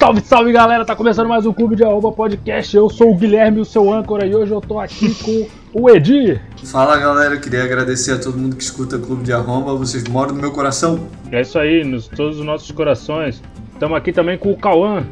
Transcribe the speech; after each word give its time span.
Salve, 0.00 0.20
salve 0.20 0.52
galera, 0.52 0.84
tá 0.84 0.94
começando 0.94 1.28
mais 1.28 1.44
um 1.44 1.52
Clube 1.52 1.74
de 1.74 1.82
Arroba 1.82 2.12
Podcast. 2.12 2.76
Eu 2.76 2.88
sou 2.88 3.10
o 3.10 3.16
Guilherme, 3.16 3.58
o 3.58 3.64
seu 3.64 3.92
âncora, 3.92 4.24
e 4.24 4.32
hoje 4.32 4.52
eu 4.52 4.60
tô 4.60 4.78
aqui 4.78 5.12
com 5.12 5.48
o 5.72 5.90
Edi. 5.90 6.40
Fala 6.66 6.96
galera, 6.96 7.34
eu 7.34 7.40
queria 7.40 7.64
agradecer 7.64 8.12
a 8.12 8.18
todo 8.18 8.38
mundo 8.38 8.54
que 8.54 8.62
escuta 8.62 8.94
o 8.94 9.00
Clube 9.00 9.24
de 9.24 9.32
Arromba, 9.32 9.74
vocês 9.74 10.04
moram 10.04 10.34
no 10.34 10.40
meu 10.40 10.52
coração. 10.52 11.08
É 11.32 11.40
isso 11.40 11.58
aí, 11.58 11.82
nos 11.82 12.06
todos 12.06 12.38
os 12.38 12.46
nossos 12.46 12.70
corações. 12.70 13.42
Estamos 13.72 13.98
aqui 13.98 14.12
também 14.12 14.38
com 14.38 14.52
o 14.52 14.56
Cauã. 14.56 15.04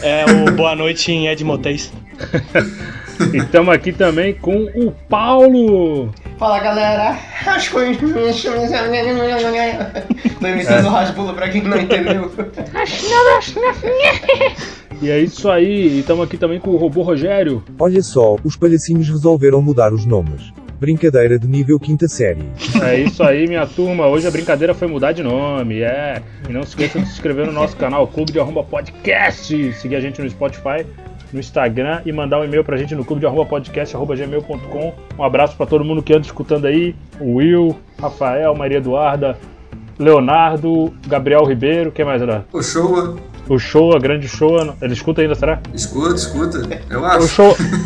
É 0.00 0.24
o 0.24 0.52
Boa 0.52 0.76
Noite 0.76 1.10
em 1.10 1.26
Edmontais. 1.26 1.92
e 3.34 3.38
estamos 3.38 3.74
aqui 3.74 3.92
também 3.92 4.32
com 4.32 4.64
o 4.76 4.92
Paulo. 5.08 6.14
Fala 6.38 6.60
galera, 6.60 7.18
tô 10.42 10.48
imitando 10.48 10.86
o 10.86 10.90
Rasbula 10.90 11.32
pra 11.32 11.48
quem 11.48 11.62
não 11.62 11.80
entendeu. 11.80 12.30
E 15.00 15.10
é 15.10 15.18
isso 15.18 15.50
aí, 15.50 15.88
e 15.88 16.00
estamos 16.00 16.24
aqui 16.24 16.36
também 16.36 16.60
com 16.60 16.70
o 16.70 16.76
robô 16.76 17.02
Rogério. 17.02 17.62
Olha 17.78 18.02
só, 18.02 18.36
os 18.44 18.56
palhacinhos 18.56 19.08
resolveram 19.08 19.62
mudar 19.62 19.92
os 19.92 20.04
nomes. 20.04 20.52
Brincadeira 20.78 21.38
de 21.38 21.46
nível 21.46 21.78
quinta 21.78 22.08
série. 22.08 22.42
É 22.82 22.98
isso 22.98 23.22
aí, 23.22 23.46
minha 23.46 23.66
turma. 23.66 24.06
Hoje 24.06 24.26
a 24.26 24.30
brincadeira 24.32 24.74
foi 24.74 24.88
mudar 24.88 25.12
de 25.12 25.22
nome, 25.22 25.80
é. 25.80 26.20
E 26.48 26.52
não 26.52 26.62
se 26.64 26.70
esqueça 26.70 26.98
de 26.98 27.06
se 27.06 27.12
inscrever 27.12 27.46
no 27.46 27.52
nosso 27.52 27.76
canal 27.76 28.06
Clube 28.08 28.32
de 28.32 28.40
Arromba 28.40 28.64
Podcast. 28.64 29.72
Seguir 29.74 29.94
a 29.94 30.00
gente 30.00 30.20
no 30.20 30.28
Spotify, 30.28 30.84
no 31.32 31.38
Instagram 31.38 32.02
e 32.04 32.12
mandar 32.12 32.40
um 32.40 32.44
e-mail 32.44 32.64
pra 32.64 32.76
gente 32.76 32.96
no 32.96 33.04
clube 33.04 33.20
de 33.20 33.26
arromba 33.26 33.46
podcast 33.46 33.94
arroba 33.94 34.16
gmail.com. 34.16 34.92
Um 35.16 35.24
abraço 35.24 35.56
pra 35.56 35.66
todo 35.66 35.84
mundo 35.84 36.02
que 36.02 36.12
anda 36.12 36.26
escutando 36.26 36.66
aí. 36.66 36.94
O 37.20 37.36
Will, 37.36 37.76
Rafael, 38.00 38.54
Maria 38.54 38.78
Eduarda, 38.78 39.38
Leonardo, 40.02 40.92
Gabriel 41.06 41.44
Ribeiro, 41.44 41.90
quem 41.92 42.04
mais, 42.04 42.20
Eduardo? 42.20 42.44
O 42.52 42.62
show, 42.62 43.16
O 43.48 43.58
show, 43.58 43.94
a 43.94 43.98
grande 43.98 44.28
show, 44.28 44.56
ele 44.80 44.92
escuta 44.92 45.22
ainda, 45.22 45.34
será? 45.34 45.60
escuta, 45.74 46.14
escuta, 46.14 46.80
eu 46.90 47.00
O 47.00 47.04
acho. 47.04 47.42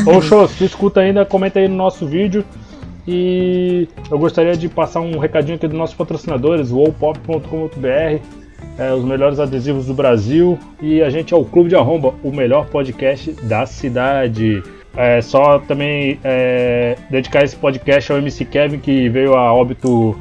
o 0.06 0.20
show, 0.22 0.48
se 0.48 0.56
tu 0.58 0.64
escuta 0.64 1.00
ainda, 1.00 1.24
comenta 1.24 1.58
aí 1.58 1.68
no 1.68 1.76
nosso 1.76 2.06
vídeo. 2.06 2.44
E 3.08 3.88
eu 4.10 4.18
gostaria 4.18 4.56
de 4.56 4.68
passar 4.68 5.00
um 5.00 5.18
recadinho 5.18 5.56
aqui 5.56 5.68
dos 5.68 5.78
nossos 5.78 5.94
patrocinadores, 5.94 6.72
o 6.72 6.80
allpop.com.br, 6.80 8.18
é, 8.78 8.92
os 8.92 9.04
melhores 9.04 9.38
adesivos 9.38 9.86
do 9.86 9.94
Brasil. 9.94 10.58
E 10.82 11.00
a 11.02 11.08
gente 11.10 11.32
é 11.32 11.36
o 11.36 11.44
Clube 11.44 11.68
de 11.68 11.76
Arromba, 11.76 12.14
o 12.24 12.32
melhor 12.32 12.66
podcast 12.66 13.30
da 13.44 13.64
cidade. 13.64 14.62
É, 14.96 15.20
só 15.20 15.58
também 15.60 16.18
é, 16.24 16.96
dedicar 17.10 17.44
esse 17.44 17.54
podcast 17.54 18.10
ao 18.10 18.18
MC 18.18 18.44
Kevin, 18.44 18.78
que 18.78 19.08
veio 19.08 19.34
a 19.34 19.52
óbito 19.52 20.16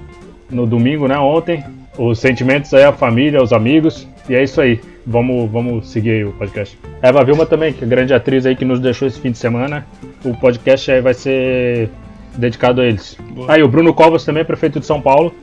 no 0.50 0.68
domingo, 0.68 1.08
né, 1.08 1.18
ontem. 1.18 1.64
Os 1.98 2.20
sentimentos 2.20 2.74
aí, 2.74 2.84
a 2.84 2.92
família, 2.92 3.42
os 3.42 3.54
amigos. 3.54 4.08
E 4.30 4.36
é 4.36 4.44
isso 4.44 4.60
aí. 4.60 4.80
Vamos, 5.08 5.50
vamos 5.52 5.88
seguir 5.90 6.12
aí 6.12 6.26
o 6.26 6.32
podcast. 6.34 6.78
Eva 7.02 7.24
Vilma 7.24 7.46
também, 7.46 7.72
que 7.72 7.84
é 7.84 7.88
a 7.88 7.90
grande 7.90 8.14
atriz 8.14 8.46
aí 8.46 8.56
que 8.56 8.66
nos 8.66 8.80
deixou 8.80 9.08
esse 9.08 9.20
fim 9.20 9.32
de 9.32 9.38
semana. 9.38 9.86
O 10.24 10.34
podcast 10.36 10.92
aí 10.92 11.00
vai 11.00 11.14
ser 11.14 11.90
dedicado 12.36 12.82
a 12.82 12.86
eles. 12.86 13.18
Aí, 13.48 13.62
o 13.64 13.68
Bruno 13.68 13.94
Covas 13.94 14.26
também, 14.26 14.44
prefeito 14.44 14.80
de 14.80 14.86
São 14.86 15.00
Paulo. 15.00 15.34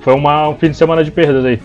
Foi 0.00 0.12
uma, 0.14 0.48
um 0.48 0.56
fim 0.56 0.70
de 0.70 0.76
semana 0.76 1.02
de 1.04 1.10
perdas 1.10 1.44
aí. 1.44 1.60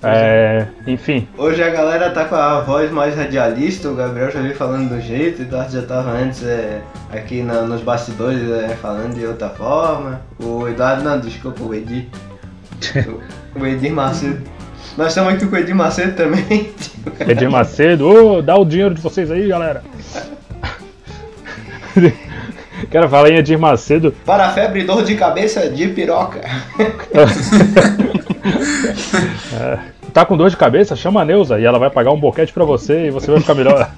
É, 0.00 0.66
enfim, 0.86 1.26
Hoje 1.36 1.60
a 1.60 1.70
galera 1.70 2.10
tá 2.10 2.24
com 2.24 2.36
a 2.36 2.60
voz 2.60 2.88
mais 2.88 3.16
radialista, 3.16 3.88
o 3.90 3.96
Gabriel 3.96 4.30
já 4.30 4.40
veio 4.40 4.54
falando 4.54 4.90
do 4.90 5.00
jeito, 5.00 5.40
o 5.40 5.42
Eduardo 5.42 5.72
já 5.72 5.82
tava 5.82 6.10
antes 6.12 6.44
é, 6.44 6.80
aqui 7.10 7.42
na- 7.42 7.62
nos 7.62 7.80
bastidores 7.80 8.48
é, 8.48 8.68
falando 8.76 9.14
de 9.18 9.26
outra 9.26 9.48
forma. 9.48 10.20
O 10.40 10.68
Eduardo, 10.68 11.02
não, 11.02 11.18
desculpa, 11.18 11.64
o 11.64 11.74
Edir. 11.74 12.06
o, 13.54 13.66
Edir 13.66 13.92
Macedo. 13.92 14.42
Nós 14.96 15.08
estamos 15.08 15.34
aqui 15.34 15.46
com 15.46 15.54
o 15.54 15.58
Edir 15.58 15.74
Macedo 15.74 16.14
também. 16.14 16.70
Edir 17.20 17.50
Macedo, 17.50 18.08
ô, 18.08 18.42
dá 18.42 18.56
o 18.56 18.64
dinheiro 18.64 18.94
de 18.94 19.00
vocês 19.00 19.30
aí, 19.30 19.48
galera. 19.48 19.82
Cara, 22.90 23.08
fala 23.08 23.28
em 23.28 23.36
Edir 23.36 23.58
Macedo. 23.58 24.14
Para 24.24 24.46
a 24.46 24.50
febre 24.50 24.80
e 24.80 24.84
dor 24.84 25.04
de 25.04 25.14
cabeça 25.14 25.68
de 25.68 25.88
piroca. 25.88 26.40
Tá 30.12 30.24
com 30.24 30.36
dor 30.36 30.50
de 30.50 30.56
cabeça? 30.56 30.96
Chama 30.96 31.20
a 31.20 31.24
Neuza 31.24 31.60
e 31.60 31.64
ela 31.64 31.78
vai 31.78 31.90
pagar 31.90 32.10
um 32.10 32.18
boquete 32.18 32.52
pra 32.52 32.64
você 32.64 33.06
e 33.06 33.10
você 33.10 33.30
vai 33.30 33.40
ficar 33.40 33.54
melhor. 33.54 33.90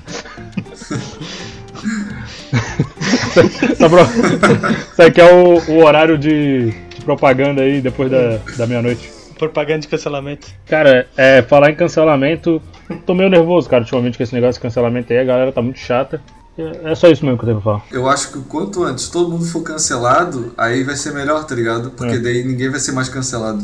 Isso 4.93 5.03
aqui 5.03 5.21
é 5.21 5.32
o, 5.32 5.59
o 5.72 5.84
horário 5.84 6.19
de, 6.19 6.72
de 6.72 7.05
propaganda 7.05 7.62
aí 7.62 7.81
depois 7.81 8.11
da, 8.11 8.38
da 8.56 8.67
meia-noite. 8.67 9.19
Propaganda 9.41 9.81
de 9.81 9.89
cancelamento. 9.89 10.49
Cara, 10.67 11.06
é, 11.17 11.43
falar 11.43 11.71
em 11.71 11.75
cancelamento, 11.75 12.61
tô 13.06 13.15
meio 13.15 13.31
nervoso, 13.31 13.69
cara, 13.69 13.83
ultimamente 13.83 14.17
com 14.19 14.23
esse 14.23 14.34
negócio 14.34 14.55
de 14.55 14.61
cancelamento 14.61 15.12
aí, 15.12 15.19
a 15.19 15.25
galera 15.25 15.51
tá 15.53 15.62
muito 15.62 15.78
chata. 15.78 16.21
É 16.59 16.93
é 16.93 16.95
só 16.95 17.09
isso 17.09 17.25
mesmo 17.25 17.39
que 17.39 17.45
eu 17.45 17.49
tenho 17.49 17.61
pra 17.62 17.73
falar. 17.73 17.84
Eu 17.91 18.06
acho 18.09 18.33
que 18.33 18.39
o 18.39 18.43
quanto 18.43 18.84
antes 18.84 19.09
todo 19.09 19.31
mundo 19.31 19.45
for 19.47 19.62
cancelado, 19.62 20.53
aí 20.59 20.84
vai 20.84 20.95
ser 20.95 21.12
melhor, 21.15 21.45
tá 21.45 21.55
ligado? 21.55 21.91
Porque 21.93 22.17
É. 22.17 22.19
daí 22.19 22.45
ninguém 22.45 22.69
vai 22.71 22.79
ser 22.81 22.93
mais 22.93 23.09
cancelado. 23.09 23.62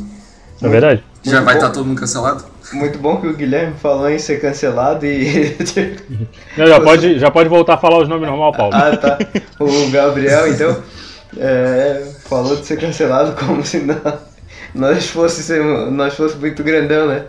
Não 0.63 0.69
é 0.71 0.73
verdade? 0.73 1.05
Já 1.23 1.33
Muito 1.33 1.45
vai 1.45 1.55
bom. 1.55 1.61
estar 1.61 1.73
todo 1.73 1.85
mundo 1.85 2.01
cancelado? 2.01 2.45
Muito 2.73 2.99
bom 2.99 3.21
que 3.21 3.27
o 3.27 3.35
Guilherme 3.35 3.75
falou 3.75 4.09
em 4.09 4.19
ser 4.19 4.41
cancelado 4.41 5.05
e. 5.05 5.55
Não, 6.57 6.67
já, 6.67 6.81
pode, 6.81 7.19
já 7.19 7.31
pode 7.31 7.49
voltar 7.51 7.75
a 7.75 7.79
falar 7.79 7.99
os 7.99 8.09
nomes 8.09 8.27
normal, 8.27 8.53
Paulo. 8.53 8.75
Ah, 8.75 8.97
tá. 8.97 9.19
O 9.61 9.91
Gabriel, 9.91 10.49
então, 10.49 10.77
é, 11.37 12.03
falou 12.29 12.57
de 12.57 12.65
ser 12.65 12.79
cancelado 12.79 13.33
como 13.45 13.65
se 13.65 13.79
não, 13.81 14.01
nós 14.77 15.09
fosse 15.09 15.43
ser, 15.43 15.63
nós 15.91 16.15
fosse 16.15 16.37
muito 16.37 16.63
grandão, 16.63 17.09
né? 17.09 17.25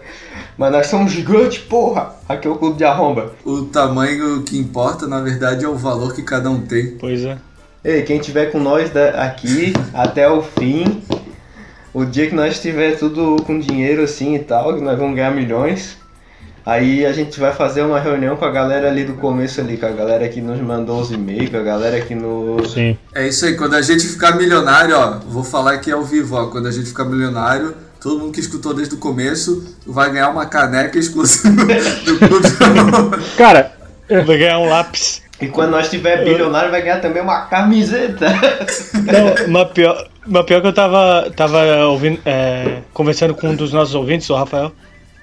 Mas 0.58 0.72
nós 0.72 0.88
somos 0.88 1.12
gigantes, 1.12 1.60
porra! 1.60 2.16
Aqui 2.28 2.48
é 2.48 2.52
o 2.52 2.56
clube 2.56 2.78
de 2.78 2.84
arromba. 2.84 3.32
O 3.46 3.64
tamanho 3.66 4.42
que 4.44 4.58
importa, 4.58 5.08
na 5.08 5.22
verdade, 5.22 5.64
é 5.64 5.70
o 5.70 5.76
valor 5.76 6.14
que 6.14 6.22
cada 6.24 6.50
um 6.50 6.62
tem. 6.62 6.98
Pois 7.00 7.24
é. 7.24 7.38
Ei, 7.84 8.02
quem 8.04 8.20
tiver 8.20 8.48
com 8.52 8.60
nós 8.60 8.90
da- 8.90 9.24
aqui 9.24 9.72
até 9.94 10.30
o 10.30 10.42
fim, 10.42 11.02
o 11.94 12.04
dia 12.06 12.28
que 12.28 12.36
nós 12.36 12.54
estiver 12.56 12.98
tudo 12.98 13.42
com 13.44 13.60
dinheiro 13.60 14.04
assim 14.04 14.36
e 14.36 14.40
tal, 14.40 14.76
que 14.76 14.82
nós 14.82 14.98
vamos 14.98 15.16
ganhar 15.16 15.32
milhões, 15.32 15.98
aí 16.68 17.06
a 17.06 17.14
gente 17.14 17.40
vai 17.40 17.54
fazer 17.54 17.82
uma 17.82 18.00
reunião 18.00 18.36
com 18.36 18.46
a 18.46 18.52
galera 18.52 18.90
ali 18.90 19.06
do 19.06 19.14
começo 19.14 19.62
ali, 19.62 19.78
com 19.78 19.86
a 19.86 19.92
galera 19.92 20.28
que 20.28 20.42
nos 20.42 20.60
mandou 20.60 21.00
os 21.00 21.12
e-mails, 21.12 21.50
com 21.50 21.58
a 21.58 21.64
galera 21.64 22.02
que 22.02 22.14
nos 22.14 22.74
Sim. 22.74 22.98
É 23.16 23.28
isso 23.28 23.46
aí, 23.46 23.56
quando 23.56 23.76
a 23.76 23.82
gente 23.82 24.06
ficar 24.06 24.36
milionário, 24.36 24.96
ó, 24.98 25.20
vou 25.28 25.44
falar 25.44 25.74
aqui 25.74 25.92
ao 25.92 26.04
vivo, 26.04 26.36
ó, 26.36 26.48
quando 26.48 26.68
a 26.68 26.72
gente 26.72 26.88
ficar 26.88 27.06
milionário, 27.06 27.74
todo 28.02 28.20
mundo 28.20 28.34
que 28.34 28.40
escutou 28.40 28.74
desde 28.74 28.96
o 28.96 28.98
começo 28.98 29.76
vai 29.86 30.12
ganhar 30.12 30.30
uma 30.30 30.46
caneca 30.46 31.00
exclusiva 31.00 31.56
do 32.06 32.20
Clube. 32.20 33.26
Cara, 33.38 33.78
Vai 34.10 34.38
ganhar 34.38 34.60
um 34.60 34.70
lápis. 34.70 35.22
E 35.40 35.48
quando 35.48 35.72
nós 35.72 35.90
tiver 35.90 36.24
bilionário, 36.24 36.72
vai 36.72 36.82
ganhar 36.82 37.00
também 37.00 37.22
uma 37.22 37.42
camiseta. 37.42 38.28
Não, 38.94 39.46
uma 39.48 39.66
pior, 39.66 40.08
uma 40.26 40.44
pior 40.44 40.62
que 40.62 40.68
eu 40.68 40.74
tava, 40.74 41.30
tava 41.36 41.86
ouvindo, 41.86 42.20
é, 42.26 42.80
conversando 42.94 43.36
com 43.36 43.50
um 43.50 43.56
dos 43.56 43.72
nossos 43.72 43.94
ouvintes, 43.94 44.30
o 44.30 44.36
Rafael. 44.36 44.72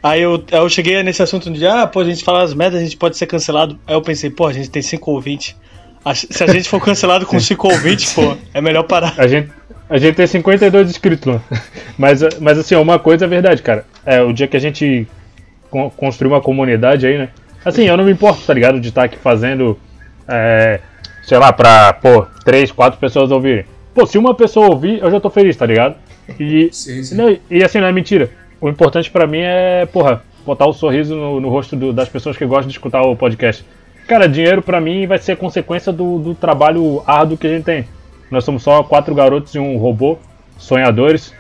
Aí 0.04 0.20
eu, 0.20 0.44
eu 0.52 0.68
cheguei 0.68 1.02
nesse 1.02 1.22
assunto 1.22 1.50
de, 1.50 1.66
ah, 1.66 1.86
pô, 1.86 2.00
a 2.00 2.04
gente 2.04 2.22
fala 2.22 2.42
as 2.42 2.52
merdas, 2.52 2.78
a 2.80 2.84
gente 2.84 2.96
pode 2.96 3.16
ser 3.16 3.24
cancelado. 3.26 3.78
Aí 3.86 3.94
eu 3.94 4.02
pensei, 4.02 4.28
pô, 4.28 4.46
a 4.46 4.52
gente 4.52 4.68
tem 4.68 4.82
cinco 4.82 5.10
ouvintes. 5.12 5.56
A- 6.04 6.14
Se 6.14 6.44
a 6.44 6.46
gente 6.46 6.68
for 6.68 6.78
cancelado 6.78 7.24
com 7.24 7.40
cinco 7.40 7.68
ouvintes, 7.68 8.12
pô, 8.12 8.36
é 8.52 8.60
melhor 8.60 8.82
parar. 8.82 9.14
a 9.16 9.26
gente, 9.26 9.50
a 9.88 9.96
gente 9.96 10.14
tem 10.14 10.26
52 10.26 10.90
inscritos 10.90 11.32
lá. 11.34 11.40
Mas, 11.96 12.20
mas 12.40 12.58
assim, 12.58 12.74
uma 12.74 12.98
coisa 12.98 13.24
é 13.24 13.28
verdade, 13.28 13.62
cara. 13.62 13.86
É 14.04 14.20
o 14.20 14.32
dia 14.32 14.46
que 14.48 14.56
a 14.56 14.60
gente 14.60 15.06
con- 15.70 15.88
construir 15.90 16.28
uma 16.28 16.40
comunidade 16.40 17.06
aí, 17.06 17.16
né? 17.16 17.28
Assim, 17.64 17.84
eu 17.84 17.96
não 17.96 18.04
me 18.04 18.10
importo, 18.12 18.42
tá 18.44 18.52
ligado? 18.52 18.78
De 18.80 18.88
estar 18.88 19.04
aqui 19.04 19.16
fazendo, 19.16 19.78
é, 20.28 20.80
sei 21.22 21.38
lá, 21.38 21.52
pra, 21.52 21.92
pô, 21.94 22.26
três, 22.44 22.70
quatro 22.72 22.98
pessoas 22.98 23.30
ouvirem. 23.30 23.64
Pô, 23.94 24.04
se 24.06 24.18
uma 24.18 24.34
pessoa 24.34 24.66
ouvir, 24.70 24.98
eu 25.00 25.10
já 25.10 25.18
tô 25.20 25.30
feliz, 25.30 25.56
tá 25.56 25.64
ligado? 25.64 25.94
E, 26.38 26.68
Sim, 26.72 27.02
sim. 27.04 27.14
Não, 27.14 27.38
e 27.48 27.62
assim, 27.62 27.78
não 27.80 27.86
é 27.86 27.92
mentira. 27.92 28.28
O 28.64 28.68
importante 28.70 29.10
pra 29.10 29.26
mim 29.26 29.40
é, 29.42 29.84
porra, 29.84 30.22
botar 30.46 30.64
o 30.66 30.72
sorriso 30.72 31.14
no, 31.14 31.38
no 31.38 31.50
rosto 31.50 31.76
do- 31.76 31.92
das 31.92 32.08
pessoas 32.08 32.34
que 32.34 32.46
gostam 32.46 32.68
de 32.68 32.72
escutar 32.72 33.02
o 33.02 33.14
podcast. 33.14 33.62
Cara, 34.08 34.26
dinheiro 34.26 34.62
pra 34.62 34.80
mim 34.80 35.06
vai 35.06 35.18
ser 35.18 35.36
consequência 35.36 35.92
do, 35.92 36.18
do 36.18 36.34
trabalho 36.34 37.02
árduo 37.06 37.36
que 37.36 37.46
a 37.46 37.50
gente 37.50 37.64
tem. 37.64 37.84
Nós 38.30 38.42
somos 38.42 38.62
só 38.62 38.82
quatro 38.82 39.14
garotos 39.14 39.54
e 39.54 39.58
um 39.58 39.76
robô, 39.76 40.16
sonhadores, 40.56 41.34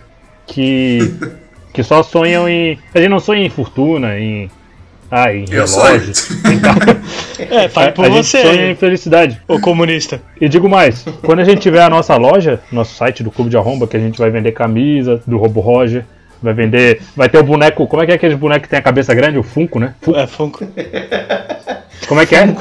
que, 0.46 0.98
que 1.72 1.82
só 1.82 2.02
sonham 2.02 2.46
em. 2.46 2.78
A 2.94 2.98
gente 2.98 3.08
não 3.08 3.20
sonha 3.20 3.44
em 3.44 3.48
fortuna, 3.48 4.18
em. 4.18 4.50
Ah, 5.10 5.32
em 5.32 5.44
Eu 5.50 5.64
relógios. 5.64 6.28
em 6.44 6.58
carro. 6.60 6.80
É, 7.38 7.68
fale 7.68 7.92
por 7.92 8.04
a 8.04 8.10
gente 8.10 8.26
você, 8.26 8.42
sonha 8.42 8.70
em 8.70 8.74
felicidade. 8.74 9.40
ô 9.48 9.58
comunista. 9.60 10.20
E 10.40 10.48
digo 10.48 10.68
mais, 10.68 11.04
quando 11.22 11.40
a 11.40 11.44
gente 11.44 11.60
tiver 11.60 11.82
a 11.82 11.88
nossa 11.90 12.16
loja, 12.16 12.60
nosso 12.72 12.94
site 12.96 13.22
do 13.22 13.30
Clube 13.30 13.48
de 13.50 13.56
Arromba, 13.56 13.86
que 13.86 13.96
a 13.96 14.00
gente 14.00 14.18
vai 14.18 14.30
vender 14.30 14.52
camisa 14.52 15.22
do 15.26 15.36
Robo 15.38 15.60
Roger, 15.60 16.04
vai 16.44 16.54
vender. 16.54 17.00
Vai 17.16 17.28
ter 17.28 17.38
o 17.38 17.42
boneco. 17.42 17.86
Como 17.86 18.02
é 18.02 18.06
que 18.06 18.12
é 18.12 18.14
aquele 18.14 18.36
boneco 18.36 18.62
que 18.62 18.68
tem 18.68 18.78
a 18.78 18.82
cabeça 18.82 19.14
grande? 19.14 19.38
O 19.38 19.42
Funko, 19.42 19.80
né? 19.80 19.94
Fu- 20.00 20.14
É 20.14 20.26
Funko. 20.26 20.64
Como 22.06 22.20
é 22.20 22.26
que 22.26 22.34
é? 22.34 22.54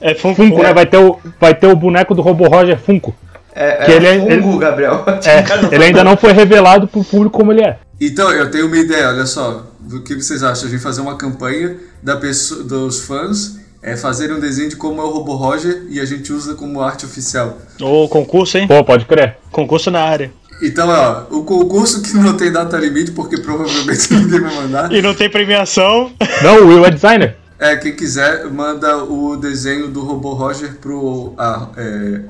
É 0.00 0.14
Funko. 0.14 0.36
Funko, 0.36 0.62
né? 0.62 0.72
Vai 0.72 0.86
ter 0.86 0.98
o, 0.98 1.18
vai 1.40 1.54
ter 1.54 1.66
o 1.66 1.76
boneco 1.76 2.14
do 2.14 2.22
Robo 2.22 2.46
Roger 2.48 2.78
Funko. 2.78 3.14
É, 3.54 3.84
Que 3.84 3.92
é 3.92 3.96
ele 3.96 4.06
é- 4.06 4.40
fungo, 4.40 4.58
Gabriel. 4.58 5.04
É, 5.26 5.74
ele 5.74 5.84
ainda 5.84 6.04
não 6.04 6.16
foi 6.16 6.32
revelado 6.32 6.86
pro 6.86 7.02
público 7.02 7.36
como 7.38 7.52
ele 7.52 7.62
é. 7.62 7.76
Então, 8.00 8.30
eu 8.32 8.48
tenho 8.50 8.66
uma 8.66 8.76
ideia, 8.78 9.08
olha 9.08 9.26
só. 9.26 9.66
O 9.92 10.00
que 10.02 10.14
vocês 10.14 10.42
acham? 10.44 10.68
A 10.68 10.70
gente 10.70 10.82
fazer 10.82 11.00
uma 11.00 11.16
campanha 11.16 11.76
da 12.02 12.16
pessoa, 12.16 12.62
dos 12.62 13.00
fãs 13.00 13.58
é, 13.82 13.96
fazerem 13.96 14.36
um 14.36 14.40
desenho 14.40 14.68
de 14.68 14.76
como 14.76 15.00
é 15.00 15.04
o 15.04 15.08
Robo 15.08 15.34
Roger 15.34 15.86
e 15.88 15.98
a 15.98 16.04
gente 16.04 16.32
usa 16.32 16.54
como 16.54 16.80
arte 16.80 17.04
oficial. 17.04 17.58
Ô, 17.80 18.06
concurso, 18.06 18.56
hein? 18.58 18.68
Pô, 18.68 18.84
pode 18.84 19.06
crer. 19.06 19.36
Concurso 19.50 19.90
na 19.90 20.02
área. 20.02 20.30
Então, 20.60 20.88
ó, 20.88 21.22
o 21.30 21.44
concurso 21.44 22.02
que 22.02 22.14
não 22.14 22.36
tem 22.36 22.50
data 22.50 22.76
limite, 22.76 23.12
porque 23.12 23.38
provavelmente 23.40 24.12
ninguém 24.14 24.40
vai 24.40 24.54
mandar. 24.54 24.92
E 24.92 25.00
não 25.00 25.14
tem 25.14 25.30
premiação. 25.30 26.10
Não, 26.42 26.62
o 26.62 26.66
Will 26.68 26.84
é 26.84 26.90
designer. 26.90 27.36
É, 27.58 27.76
quem 27.76 27.92
quiser, 27.94 28.44
manda 28.50 28.98
o 29.04 29.36
desenho 29.36 29.88
do 29.88 30.00
Robô 30.02 30.32
Roger 30.34 30.74
pro 30.80 31.34
ah, 31.36 31.68
é, 31.76 32.20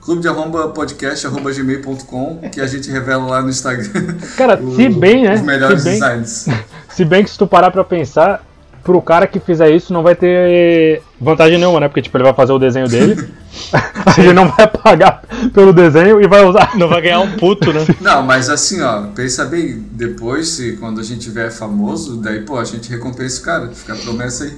clube 0.00 0.20
de 0.20 0.28
arromba 0.28 0.68
podcast, 0.68 1.26
arroba 1.26 1.52
gmail.com, 1.52 2.48
que 2.52 2.60
a 2.60 2.66
gente 2.66 2.90
revela 2.90 3.24
lá 3.24 3.42
no 3.42 3.50
Instagram. 3.50 4.16
Cara, 4.36 4.58
o- 4.62 4.74
se 4.74 4.88
bem, 4.88 5.22
né? 5.24 5.34
Os 5.34 5.42
melhores 5.42 5.80
se 5.82 5.88
bem, 5.90 5.94
designs. 6.00 6.46
Se 6.94 7.04
bem 7.04 7.24
que 7.24 7.30
se 7.30 7.36
tu 7.36 7.44
parar 7.44 7.72
pra 7.72 7.82
pensar, 7.82 8.44
pro 8.84 9.00
cara 9.00 9.26
que 9.26 9.40
fizer 9.40 9.70
isso 9.70 9.92
não 9.92 10.02
vai 10.02 10.14
ter 10.14 11.02
vantagem 11.18 11.58
nenhuma, 11.58 11.80
né? 11.80 11.88
Porque 11.88 12.02
tipo, 12.02 12.16
ele 12.16 12.24
vai 12.24 12.34
fazer 12.34 12.52
o 12.52 12.58
desenho 12.58 12.86
dele, 12.86 13.16
a 14.06 14.10
gente 14.10 14.34
não 14.34 14.48
vai 14.48 14.66
pagar 14.66 15.22
pelo 15.52 15.72
desenho 15.72 16.20
e 16.20 16.26
vai 16.26 16.44
usar. 16.44 16.76
Não 16.76 16.88
vai 16.88 17.00
ganhar 17.00 17.20
um 17.20 17.32
puto, 17.32 17.72
né? 17.72 17.84
Não, 18.00 18.22
mas 18.22 18.48
assim, 18.48 18.82
ó, 18.82 19.02
pensa 19.14 19.44
bem, 19.44 19.84
depois, 19.92 20.48
se 20.48 20.76
quando 20.76 21.00
a 21.00 21.02
gente 21.02 21.20
tiver 21.20 21.50
famoso, 21.50 22.20
daí, 22.20 22.42
pô, 22.42 22.58
a 22.58 22.64
gente 22.64 22.90
recompensa 22.90 23.40
o 23.40 23.44
cara, 23.44 23.68
fica 23.68 23.94
a 23.94 23.96
promessa 23.96 24.44
aí. 24.44 24.56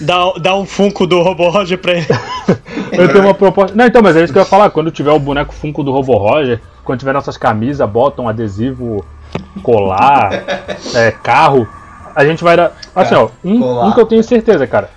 Dá, 0.00 0.32
dá 0.40 0.56
um 0.56 0.64
funko 0.64 1.06
do 1.06 1.20
Robo 1.20 1.48
Roger 1.50 1.78
pra 1.78 1.92
ele. 1.92 2.06
Eu 2.92 3.08
tenho 3.08 3.24
uma 3.24 3.34
proposta. 3.34 3.76
Não, 3.76 3.86
então, 3.86 4.00
mas 4.00 4.16
é 4.16 4.24
isso 4.24 4.32
que 4.32 4.38
eu 4.38 4.42
ia 4.42 4.48
falar. 4.48 4.70
Quando 4.70 4.90
tiver 4.90 5.10
o 5.10 5.18
boneco 5.18 5.52
Funko 5.52 5.82
do 5.82 5.90
Robo 5.90 6.16
Roger, 6.16 6.60
quando 6.84 7.00
tiver 7.00 7.12
nossas 7.12 7.36
camisas, 7.36 7.88
bottom, 7.88 8.28
adesivo, 8.28 9.04
colar, 9.62 10.32
é, 10.94 11.10
carro, 11.10 11.68
a 12.14 12.24
gente 12.24 12.42
vai 12.42 12.56
dar. 12.56 12.72
Assim, 12.94 13.14
ó, 13.14 13.28
um, 13.44 13.86
um 13.86 13.92
que 13.92 14.00
eu 14.00 14.06
tenho 14.06 14.22
certeza, 14.22 14.66
cara, 14.66 14.90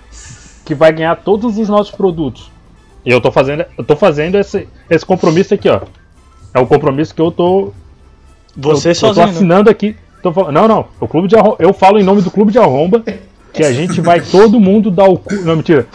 que 0.64 0.74
vai 0.74 0.92
ganhar 0.92 1.16
todos 1.16 1.58
os 1.58 1.68
nossos 1.68 1.94
produtos. 1.94 2.50
E 3.04 3.10
eu 3.10 3.20
tô 3.20 3.30
fazendo, 3.30 3.64
eu 3.76 3.84
tô 3.84 3.96
fazendo 3.96 4.36
esse, 4.36 4.68
esse 4.88 5.04
compromisso 5.04 5.54
aqui, 5.54 5.68
ó. 5.68 5.80
É 6.52 6.58
o 6.58 6.66
compromisso 6.66 7.14
que 7.14 7.20
eu 7.20 7.30
tô. 7.30 7.72
Você 8.56 8.88
eu, 8.88 8.92
eu 8.92 9.00
tô 9.00 9.06
sozinho. 9.06 9.26
né? 9.26 9.32
assinando 9.32 9.70
aqui. 9.70 9.96
Tô 10.22 10.32
não, 10.50 10.66
não. 10.66 10.86
O 11.00 11.06
clube 11.06 11.28
de 11.28 11.36
arromba, 11.36 11.56
eu 11.58 11.74
falo 11.74 11.98
em 11.98 12.02
nome 12.02 12.22
do 12.22 12.30
clube 12.30 12.50
de 12.50 12.58
arromba 12.58 13.04
que 13.52 13.62
a 13.62 13.72
gente 13.72 14.00
vai 14.00 14.20
todo 14.24 14.58
mundo 14.58 14.90
dar 14.90 15.04
o 15.04 15.18
cu. 15.18 15.34
Não, 15.42 15.56
mentira. 15.56 15.86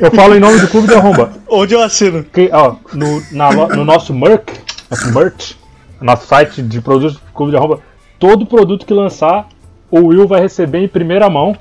Eu, 0.00 0.06
eu 0.06 0.10
falo 0.10 0.36
em 0.36 0.40
nome 0.40 0.60
do 0.60 0.68
clube 0.68 0.88
de 0.88 0.94
arromba. 0.94 1.32
Onde 1.48 1.74
eu 1.74 1.82
assino? 1.82 2.22
Que, 2.22 2.50
ó, 2.52 2.76
no, 2.92 3.22
na 3.32 3.50
no 3.68 3.84
nosso 3.84 4.12
merch, 4.12 4.52
nosso 4.90 5.12
merch, 5.12 5.56
nosso 6.00 6.26
site 6.26 6.62
de 6.62 6.80
produtos 6.80 7.16
do 7.16 7.32
Clube 7.32 7.52
de 7.52 7.56
Arroba, 7.56 7.80
todo 8.18 8.46
produto 8.46 8.84
que 8.84 8.92
lançar, 8.92 9.48
o 9.94 10.08
Will 10.08 10.26
vai 10.26 10.40
receber 10.40 10.80
em 10.80 10.88
primeira 10.88 11.30
mão 11.30 11.56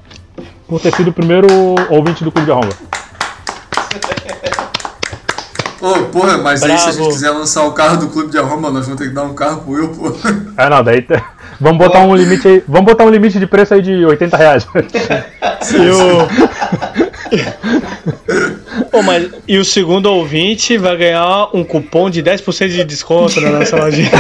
por 0.68 0.82
ter 0.82 0.92
sido 0.96 1.10
o 1.10 1.14
primeiro 1.14 1.48
ouvinte 1.90 2.24
do 2.24 2.32
Clube 2.32 2.46
de 2.46 2.52
Arroba. 2.52 2.74
Ô, 5.80 6.06
porra, 6.06 6.38
mas 6.38 6.64
aí 6.64 6.78
se 6.78 6.90
a 6.90 6.92
Bravo. 6.92 6.98
gente 6.98 7.14
quiser 7.14 7.30
lançar 7.30 7.64
o 7.66 7.74
carro 7.74 7.98
do 7.98 8.08
clube 8.08 8.32
de 8.32 8.38
arromba, 8.38 8.72
nós 8.72 8.86
vamos 8.86 9.00
ter 9.00 9.10
que 9.10 9.14
dar 9.14 9.24
um 9.24 9.36
carro 9.36 9.62
pro 9.62 9.74
Will, 9.74 9.90
pô. 9.90 10.16
Ah, 10.58 10.70
não, 10.70 10.84
daí 10.84 11.06
vamos 11.60 11.78
botar 11.78 12.00
um 12.00 12.16
limite 12.16 12.48
aí, 12.48 12.64
vamos 12.68 12.86
botar 12.86 13.04
um 13.04 13.10
limite 13.10 13.38
de 13.38 13.46
preço 13.46 13.74
aí 13.74 13.82
de 13.82 14.06
80 14.06 14.38
reais. 14.38 14.66
E 14.74 15.90
o... 15.90 17.04
Pô, 18.92 19.02
mas, 19.02 19.30
e 19.48 19.58
o 19.58 19.66
segundo 19.66 20.06
ouvinte 20.08 20.78
vai 20.78 20.96
ganhar 20.98 21.50
um 21.54 21.64
cupom 21.64 22.10
de 22.10 22.22
10% 22.24 22.68
de 22.70 22.84
desconto 22.84 23.40
na 23.42 23.50
nossa 23.52 23.76
lojinha. 23.76 24.10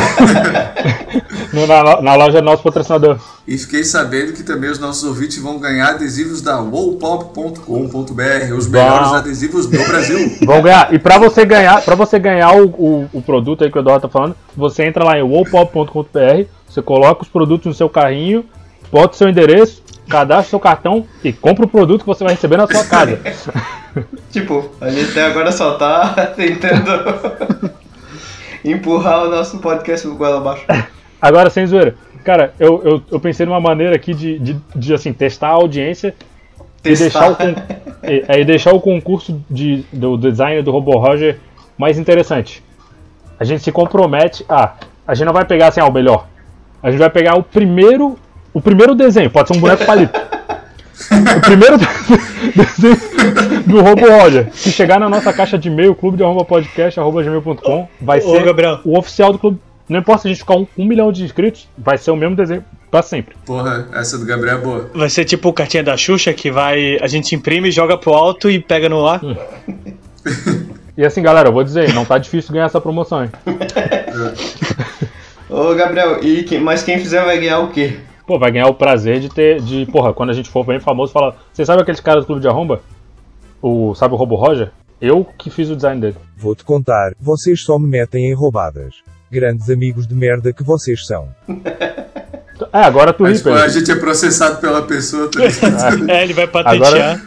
No- 1.53 1.67
na, 1.67 2.01
na 2.01 2.15
loja 2.15 2.39
do 2.41 2.45
nosso 2.45 2.63
patrocinador. 2.63 3.19
E 3.47 3.55
fiquei 3.59 3.83
sabendo 3.83 4.33
que 4.33 4.41
também 4.41 4.71
os 4.71 4.79
nossos 4.79 5.03
ouvintes 5.03 5.37
vão 5.37 5.59
ganhar 5.59 5.89
adesivos 5.89 6.41
da 6.41 6.59
wallpop.com.br, 6.59 8.53
os 8.57 8.67
melhores 8.67 9.07
Uau. 9.09 9.15
adesivos 9.15 9.67
do 9.67 9.77
Brasil. 9.85 10.35
Vão 10.43 10.63
ganhar. 10.63 10.91
E 10.91 10.97
pra 10.97 11.19
você 11.19 11.45
ganhar, 11.45 11.79
para 11.83 11.93
você 11.93 12.17
ganhar 12.17 12.55
o, 12.55 12.65
o, 12.69 13.09
o 13.13 13.21
produto 13.21 13.63
aí 13.63 13.69
que 13.71 13.77
o 13.77 13.81
Eduardo 13.81 14.01
tá 14.01 14.09
falando, 14.09 14.35
você 14.57 14.83
entra 14.83 15.03
lá 15.03 15.15
em 15.19 15.21
wallpop.com.br, 15.21 16.45
você 16.67 16.81
coloca 16.81 17.21
os 17.21 17.27
produtos 17.29 17.67
no 17.67 17.73
seu 17.75 17.87
carrinho, 17.87 18.43
bota 18.91 19.13
o 19.13 19.17
seu 19.17 19.29
endereço, 19.29 19.82
cadastra 20.09 20.45
o 20.47 20.49
seu 20.49 20.59
cartão 20.59 21.05
e 21.23 21.31
compra 21.33 21.65
o 21.65 21.67
produto 21.67 22.01
que 22.01 22.07
você 22.07 22.23
vai 22.23 22.33
receber 22.33 22.57
na 22.57 22.67
sua 22.67 22.83
casa. 22.85 23.19
Tipo, 24.31 24.71
a 24.81 24.89
gente 24.89 25.11
até 25.11 25.23
agora 25.23 25.51
só 25.51 25.75
tá 25.75 26.09
tentando 26.35 26.89
empurrar 28.65 29.25
o 29.25 29.29
nosso 29.29 29.59
podcast 29.59 30.07
pro 30.07 30.15
goela 30.15 30.37
abaixo. 30.37 30.65
Agora, 31.21 31.49
sem 31.49 31.65
zoeira. 31.67 31.95
Cara, 32.23 32.53
eu, 32.59 32.81
eu, 32.83 33.03
eu 33.11 33.19
pensei 33.19 33.45
numa 33.45 33.59
maneira 33.59 33.95
aqui 33.95 34.13
de, 34.13 34.39
de, 34.39 34.57
de, 34.75 34.93
assim, 34.93 35.13
testar 35.13 35.49
a 35.49 35.51
audiência 35.51 36.15
e 36.83 36.95
deixar, 36.95 37.31
o, 37.31 37.35
con- 37.35 37.55
e, 38.03 38.25
é, 38.27 38.39
e 38.39 38.45
deixar 38.45 38.73
o 38.73 38.81
concurso 38.81 39.43
de, 39.49 39.85
do 39.91 40.17
design 40.17 40.61
do 40.61 40.71
Robo 40.71 40.97
Roger 40.97 41.37
mais 41.77 41.99
interessante. 41.99 42.63
A 43.39 43.43
gente 43.43 43.63
se 43.63 43.71
compromete 43.71 44.45
a. 44.47 44.73
A 45.05 45.13
gente 45.13 45.25
não 45.25 45.33
vai 45.33 45.45
pegar 45.45 45.67
assim, 45.67 45.81
ah, 45.81 45.85
o 45.85 45.91
melhor. 45.91 46.27
A 46.81 46.89
gente 46.89 46.99
vai 46.99 47.09
pegar 47.09 47.35
o 47.35 47.43
primeiro. 47.43 48.17
O 48.53 48.61
primeiro 48.61 48.93
desenho, 48.93 49.29
pode 49.29 49.47
ser 49.47 49.57
um 49.57 49.61
boneco 49.61 49.85
palito. 49.85 50.19
O 51.37 51.41
primeiro 51.41 51.77
desenho 52.55 53.63
do 53.65 53.81
Robo 53.81 54.07
Roger. 54.07 54.49
Se 54.53 54.71
chegar 54.71 54.99
na 54.99 55.09
nossa 55.09 55.33
caixa 55.33 55.57
de 55.57 55.69
e-mail, 55.69 55.95
clube 55.95 56.17
de 56.17 56.23
arroba 56.23 56.45
podcast, 56.45 56.99
arroba 56.99 57.23
gmail.com, 57.23 57.87
vai 57.99 58.19
Ô, 58.19 58.21
ser 58.21 58.43
Gabriel. 58.43 58.79
o 58.85 58.97
oficial 58.97 59.31
do 59.31 59.39
clube. 59.39 59.59
Não 59.89 59.99
importa 59.99 60.21
se 60.21 60.27
a 60.27 60.31
gente 60.31 60.39
ficar 60.39 60.55
um, 60.55 60.67
um 60.77 60.85
milhão 60.85 61.11
de 61.11 61.23
inscritos, 61.23 61.67
vai 61.77 61.97
ser 61.97 62.11
o 62.11 62.15
mesmo 62.15 62.35
desenho 62.35 62.63
pra 62.89 63.01
sempre. 63.01 63.35
Porra, 63.45 63.87
essa 63.93 64.17
do 64.17 64.25
Gabriel 64.25 64.57
é 64.57 64.61
boa. 64.61 64.89
Vai 64.93 65.09
ser 65.09 65.25
tipo 65.25 65.49
o 65.49 65.53
cartinha 65.53 65.83
da 65.83 65.97
Xuxa 65.97 66.31
que 66.31 66.51
vai. 66.51 66.97
A 67.01 67.07
gente 67.07 67.35
imprime, 67.35 67.71
joga 67.71 67.97
pro 67.97 68.13
alto 68.13 68.49
e 68.49 68.59
pega 68.59 68.87
no 68.87 69.05
ar. 69.05 69.19
E 70.95 71.03
assim, 71.03 71.21
galera, 71.21 71.49
eu 71.49 71.53
vou 71.53 71.63
dizer, 71.63 71.91
não 71.93 72.05
tá 72.05 72.17
difícil 72.17 72.53
ganhar 72.53 72.67
essa 72.67 72.79
promoção, 72.79 73.23
hein? 73.23 73.31
Ô 75.49 75.73
Gabriel, 75.75 76.23
e 76.23 76.43
quem, 76.43 76.61
mas 76.61 76.83
quem 76.83 76.99
fizer 76.99 77.23
vai 77.25 77.39
ganhar 77.39 77.59
o 77.59 77.67
quê? 77.69 77.97
Pô, 78.33 78.39
vai 78.39 78.51
ganhar 78.51 78.65
o 78.65 78.73
prazer 78.73 79.19
de 79.19 79.29
ter. 79.29 79.61
De, 79.61 79.85
porra, 79.85 80.11
quando 80.11 80.31
a 80.31 80.33
gente 80.33 80.49
for 80.49 80.65
bem 80.65 80.79
famoso, 80.79 81.13
falar. 81.13 81.35
Você 81.53 81.63
sabe 81.63 81.83
aqueles 81.83 81.99
caras 81.99 82.23
do 82.23 82.25
Clube 82.25 82.41
de 82.41 82.47
Arromba? 82.47 82.81
O. 83.61 83.93
Sabe 83.93 84.15
o 84.15 84.17
Robo 84.17 84.33
Roger? 84.35 84.71
Eu 84.99 85.23
que 85.37 85.51
fiz 85.51 85.69
o 85.69 85.75
design 85.75 86.01
dele. 86.01 86.15
Vou-te 86.35 86.63
contar, 86.63 87.13
vocês 87.19 87.61
só 87.61 87.77
me 87.77 87.87
metem 87.87 88.31
em 88.31 88.33
roubadas. 88.33 88.95
Grandes 89.31 89.69
amigos 89.69 90.07
de 90.07 90.15
merda 90.15 90.51
que 90.51 90.63
vocês 90.63 91.05
são. 91.05 91.27
É, 92.71 92.79
agora 92.79 93.13
tu 93.13 93.23
ri, 93.23 93.31
Mas, 93.33 93.43
pô, 93.43 93.49
a 93.51 93.53
Pedro. 93.53 93.69
gente 93.69 93.91
é 93.91 93.95
processado 93.97 94.59
pela 94.59 94.81
pessoa, 94.81 95.29
tá? 95.29 95.39
É, 96.11 96.23
ele 96.23 96.33
vai 96.33 96.47
patentear. 96.47 97.21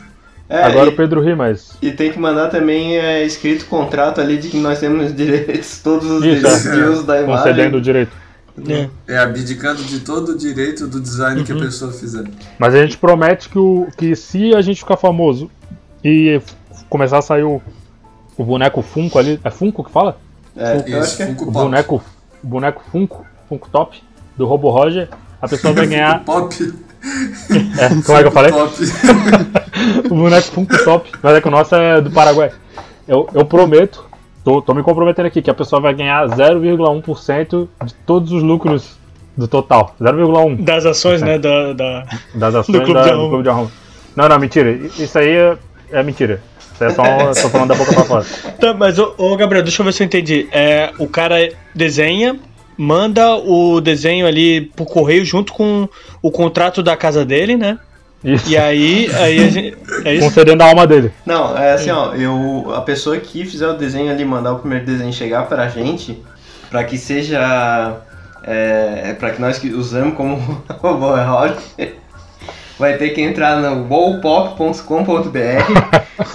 É, 0.49 0.63
Agora 0.65 0.91
e, 0.91 0.93
o 0.93 0.97
Pedro 0.97 1.21
ri, 1.21 1.35
mas. 1.37 1.77
e 1.83 1.91
tem 1.93 2.11
que 2.11 2.19
mandar 2.19 2.49
também 2.49 2.97
é, 2.97 3.25
escrito 3.25 3.67
contrato 3.67 4.21
ali 4.21 4.39
de 4.39 4.49
que 4.49 4.59
nós 4.59 4.79
temos 4.81 5.15
direitos, 5.15 5.81
todos 5.83 6.09
os 6.09 6.25
Isso, 6.25 6.37
direitos 6.37 6.67
é. 6.67 6.73
de 6.73 6.81
uso 6.83 7.03
da 7.05 7.21
imagem. 7.21 7.45
Concedendo 7.45 7.77
o 7.79 7.81
direito. 7.81 8.26
É. 8.69 8.89
É 9.07 9.19
abdicando 9.19 9.83
de 9.85 10.01
todo 10.01 10.31
o 10.31 10.39
direito 10.39 10.87
do 10.87 11.01
design 11.01 11.41
Uhum. 11.41 11.45
que 11.47 11.53
a 11.53 11.57
pessoa 11.57 11.93
fizer. 11.93 12.25
Mas 12.59 12.75
a 12.75 12.83
gente 12.83 12.97
promete 12.97 13.49
que, 13.49 13.59
o, 13.59 13.89
que 13.97 14.17
se 14.17 14.55
a 14.55 14.63
gente 14.63 14.81
ficar 14.81 14.97
famoso 14.97 15.51
e 16.03 16.41
começar 16.89 17.19
a 17.19 17.23
sair 17.23 17.43
o, 17.43 17.61
o 18.37 18.45
boneco 18.45 18.81
Funko 18.83 19.19
ali. 19.19 19.39
É 19.45 19.51
Funko 19.51 19.85
que 19.85 19.91
fala? 19.91 20.19
É, 20.57 20.85
eu 20.87 20.99
acho 21.01 21.09
Isso, 21.09 21.17
que 21.19 21.23
é. 21.23 21.27
Funko 21.27 21.43
O 21.43 21.53
Pop. 21.53 21.65
boneco, 21.65 22.03
o 22.43 22.47
boneco 22.47 22.83
Funko, 22.91 23.27
Funko 23.49 23.69
Top, 23.71 24.03
do 24.37 24.47
Robo 24.47 24.71
Roger, 24.71 25.09
a 25.43 25.47
pessoa 25.49 25.75
vai 25.75 25.87
ganhar. 25.87 26.23
Pop. 26.25 26.75
É, 27.79 27.89
como 28.05 28.19
é 28.19 28.23
que 28.23 28.29
eu 28.29 28.33
falei? 28.33 28.53
Pop. 28.53 28.73
o 30.11 30.15
boneco 30.15 30.49
Funko 30.49 30.85
Top, 30.85 31.11
mas 31.23 31.37
é 31.37 31.41
que 31.43 31.49
o 31.49 31.51
nosso 31.51 31.75
é 31.75 32.01
do 32.01 32.11
Paraguai. 32.11 32.51
Eu, 33.07 33.29
eu 33.35 33.45
prometo, 33.45 34.05
tô, 34.47 34.63
tô 34.63 34.73
me 34.73 34.83
comprometendo 34.85 35.27
aqui, 35.27 35.43
que 35.43 35.51
a 35.51 35.55
pessoa 35.55 35.83
vai 35.83 35.93
ganhar 35.93 36.25
0,1% 36.29 37.67
de 37.85 37.95
todos 38.07 38.31
os 38.31 38.43
lucros 38.45 38.97
do 39.37 39.49
total. 39.49 39.95
0,1% 40.01 40.63
Das 40.63 40.87
ações, 40.87 41.21
né? 41.21 41.37
Da, 41.37 41.73
da... 41.73 42.07
das 42.33 42.55
ações 42.55 42.79
Do 42.79 42.85
Clube 42.85 42.95
da- 42.95 43.03
de 43.03 43.09
do 43.11 43.15
Arromba. 43.15 43.29
Clube 43.29 43.43
de 43.43 43.49
Arromba. 43.49 43.73
Não, 44.15 44.29
não, 44.29 44.39
mentira. 44.39 44.71
Isso 44.71 45.19
aí 45.19 45.29
é, 45.31 45.57
é 45.91 46.03
mentira. 46.03 46.41
Isso 46.73 46.85
é 46.85 46.91
só 46.91 47.03
tô 47.43 47.49
falando 47.51 47.69
da 47.71 47.75
boca 47.75 47.93
pra 47.93 48.05
fora. 48.05 48.25
Tá, 48.61 48.73
mas, 48.73 48.99
ô, 49.01 49.15
ô, 49.19 49.37
Gabriel, 49.37 49.65
deixa 49.65 49.83
eu 49.83 49.85
ver 49.87 49.93
se 49.93 50.03
eu 50.03 50.07
entendi. 50.07 50.49
É, 50.53 50.93
o 50.99 51.09
cara 51.09 51.53
desenha, 51.75 52.39
manda 52.79 53.35
o 53.35 53.81
desenho 53.81 54.27
ali 54.27 54.61
pro 54.77 54.85
correio 54.87 55.25
junto 55.25 55.53
com 55.53 55.89
o 56.23 56.31
contrato 56.31 56.83
da 56.85 56.97
casa 56.97 57.25
dele, 57.25 57.57
né? 57.57 57.79
Isso. 58.27 58.51
E 58.51 58.59
aí, 58.59 59.09
aí 59.15 59.45
a 59.45 59.49
gente. 59.49 59.79
É 60.05 60.15
isso? 60.15 60.25
Concedendo 60.25 60.61
a 60.65 60.67
alma 60.67 60.85
dele. 60.85 61.13
Não, 61.25 61.57
é 61.57 61.75
assim, 61.75 61.91
ó, 61.91 62.13
eu, 62.13 62.75
a 62.75 62.81
pessoa 62.81 63.17
que 63.19 63.45
fizer 63.45 63.69
o 63.69 63.75
desenho 63.75 64.11
ali, 64.11 64.25
mandar 64.25 64.53
o 64.53 64.59
primeiro 64.59 64.85
desenho 64.85 65.13
chegar 65.13 65.47
pra 65.47 65.69
gente, 65.69 66.21
pra 66.69 66.83
que 66.83 66.99
seja, 66.99 67.99
é, 68.43 69.15
pra 69.17 69.31
que 69.31 69.41
nós 69.41 69.61
que 69.61 69.69
usamos 69.69 70.17
como 70.17 70.35
robô 70.83 71.15
Roger, 71.15 71.95
vai 72.77 72.97
ter 72.97 73.11
que 73.11 73.21
entrar 73.21 73.61
no 73.61 73.87
wallpop.com.br, 73.89 74.83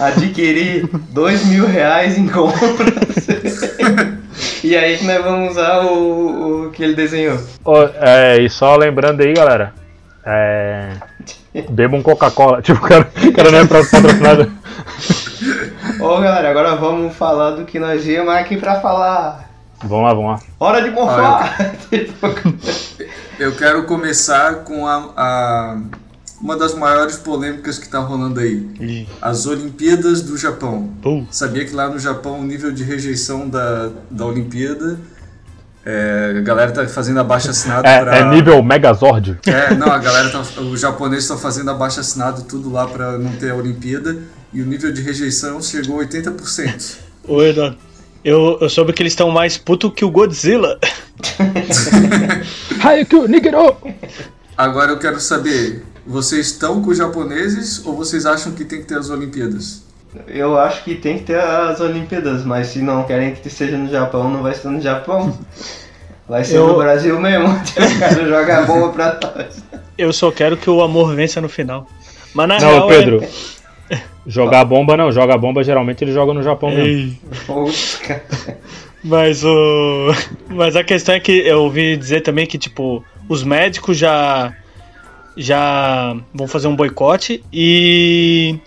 adquirir 0.00 0.88
dois 1.10 1.44
mil 1.44 1.66
reais 1.66 2.16
em 2.16 2.26
compras, 2.26 3.28
e 4.64 4.74
aí 4.74 4.96
que 4.96 5.04
nós 5.04 5.22
vamos 5.22 5.50
usar 5.50 5.84
o, 5.84 6.68
o 6.68 6.70
que 6.70 6.82
ele 6.82 6.94
desenhou. 6.94 7.38
Ó, 7.66 7.86
é, 8.00 8.40
e 8.40 8.48
só 8.48 8.76
lembrando 8.76 9.20
aí, 9.20 9.34
galera, 9.34 9.74
É. 10.24 11.11
Beba 11.70 11.96
um 11.96 12.02
Coca-Cola. 12.02 12.60
Tipo, 12.62 12.84
o 12.84 12.88
cara, 12.88 13.10
o 13.28 13.32
cara 13.32 13.50
não 13.50 13.58
é 13.58 13.66
pra- 13.66 13.84
patrocinado. 13.84 14.52
Ô 16.00 16.18
galera, 16.20 16.50
agora 16.50 16.76
vamos 16.76 17.14
falar 17.14 17.50
do 17.52 17.64
que 17.64 17.78
nós 17.78 18.04
viemos 18.04 18.32
aqui 18.34 18.56
pra 18.56 18.80
falar. 18.80 19.50
Vamos 19.84 20.04
lá, 20.06 20.14
vamos 20.14 20.30
lá. 20.30 20.40
Hora 20.60 20.80
de 20.82 20.90
morfar! 20.90 21.74
Tipo, 21.90 22.28
Eu 23.38 23.52
quero 23.56 23.84
começar 23.84 24.56
com 24.64 24.86
a, 24.86 25.10
a- 25.16 25.78
uma 26.40 26.56
das 26.56 26.74
maiores 26.74 27.16
polêmicas 27.16 27.78
que 27.78 27.88
tá 27.88 27.98
rolando 27.98 28.38
aí. 28.40 28.68
Ih, 28.80 29.08
As 29.20 29.46
Olimpíadas 29.46 30.22
do 30.22 30.36
Japão. 30.36 30.90
Sabia 31.30 31.64
que 31.64 31.72
lá 31.74 31.88
no 31.88 31.98
Japão 31.98 32.40
o 32.40 32.44
nível 32.44 32.70
de 32.72 32.84
rejeição 32.84 33.48
da, 33.48 33.90
da 34.10 34.24
Olimpíada. 34.26 34.98
É, 35.84 36.34
a 36.38 36.40
galera 36.40 36.70
tá 36.70 36.86
fazendo 36.86 37.18
abaixo 37.18 37.50
assinado 37.50 37.82
pra. 37.82 38.16
É, 38.16 38.20
é 38.20 38.30
nível 38.30 38.62
Megazord. 38.62 39.38
É, 39.46 39.74
não, 39.74 39.88
a 39.88 39.98
galera 39.98 40.30
tá. 40.30 40.40
Os 40.40 40.80
japoneses 40.80 41.24
estão 41.24 41.38
fazendo 41.38 41.70
abaixo 41.70 41.98
assinado 41.98 42.42
tudo 42.44 42.70
lá 42.70 42.86
pra 42.86 43.18
não 43.18 43.32
ter 43.32 43.50
a 43.50 43.54
Olimpíada. 43.54 44.16
E 44.52 44.60
o 44.60 44.66
nível 44.66 44.92
de 44.92 45.00
rejeição 45.00 45.60
chegou 45.62 46.00
a 46.00 46.04
80%. 46.04 46.96
Ô, 47.26 47.42
Eduardo. 47.42 47.78
Eu, 48.24 48.58
eu 48.60 48.68
soube 48.68 48.92
que 48.92 49.02
eles 49.02 49.12
estão 49.12 49.30
mais 49.30 49.58
puto 49.58 49.90
que 49.90 50.04
o 50.04 50.10
Godzilla. 50.10 50.78
Haikyuu, 52.80 53.26
Nigero! 53.26 53.76
Agora 54.56 54.92
eu 54.92 54.98
quero 54.98 55.18
saber, 55.18 55.82
vocês 56.06 56.46
estão 56.48 56.80
com 56.80 56.90
os 56.90 56.98
japoneses 56.98 57.84
ou 57.84 57.96
vocês 57.96 58.24
acham 58.24 58.52
que 58.52 58.64
tem 58.64 58.80
que 58.80 58.86
ter 58.86 58.98
as 58.98 59.10
Olimpíadas? 59.10 59.82
Eu 60.28 60.58
acho 60.58 60.84
que 60.84 60.94
tem 60.94 61.18
que 61.18 61.24
ter 61.24 61.40
as 61.40 61.80
Olimpíadas, 61.80 62.44
mas 62.44 62.66
se 62.68 62.80
não 62.82 63.04
querem 63.04 63.34
que 63.34 63.48
seja 63.48 63.76
no 63.78 63.88
Japão, 63.90 64.28
não 64.30 64.42
vai 64.42 64.54
ser 64.54 64.68
no 64.68 64.80
Japão. 64.80 65.36
Vai 66.28 66.44
ser 66.44 66.58
Eu- 66.58 66.68
no 66.68 66.76
Brasil 66.76 67.18
mesmo. 67.20 67.48
O 67.76 67.98
cara 67.98 68.26
joga 68.28 68.58
a 68.58 68.62
bomba 68.62 68.88
pra 68.90 69.18
nós. 69.36 69.64
Eu 69.96 70.12
só 70.12 70.30
quero 70.30 70.56
que 70.56 70.68
o 70.68 70.82
amor 70.82 71.14
vença 71.14 71.40
no 71.40 71.48
final. 71.48 71.86
Mas 72.34 72.48
na 72.48 72.58
Não, 72.60 72.68
real. 72.70 72.88
Pedro. 72.88 73.24
Jogar 74.26 74.64
bomba 74.64 74.96
não, 74.96 75.10
joga 75.10 75.36
bomba 75.36 75.64
geralmente 75.64 76.04
ele 76.04 76.12
joga 76.12 76.32
no 76.32 76.42
Japão 76.42 76.70
É... 76.70 76.76
mesmo. 76.76 77.18
Ei, 77.48 77.72
cara. 78.06 78.22
Mas 79.02 79.42
o. 79.44 80.12
Mas 80.48 80.76
a 80.76 80.84
questão 80.84 81.14
é 81.16 81.20
que 81.20 81.32
eu 81.32 81.62
ouvi 81.64 81.96
dizer 81.96 82.20
também 82.20 82.46
que, 82.46 82.56
tipo, 82.56 83.04
os 83.28 83.42
médicos 83.42 83.96
já. 83.98 84.52
Já 85.36 86.14
vão 86.32 86.46
fazer 86.46 86.68
um 86.68 86.76
boicote 86.76 87.42
e. 87.52 88.58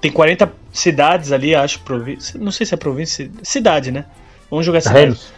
Tem 0.00 0.10
40 0.10 0.52
cidades 0.72 1.32
ali, 1.32 1.54
acho, 1.54 1.80
província. 1.80 2.38
Não 2.38 2.52
sei 2.52 2.66
se 2.66 2.74
é 2.74 2.76
província. 2.76 3.30
Cidade, 3.42 3.90
né? 3.90 4.04
Vamos 4.50 4.64
jogar 4.64 4.80
cidade. 4.80 5.00
Reinos. 5.00 5.32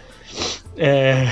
é, 0.76 1.28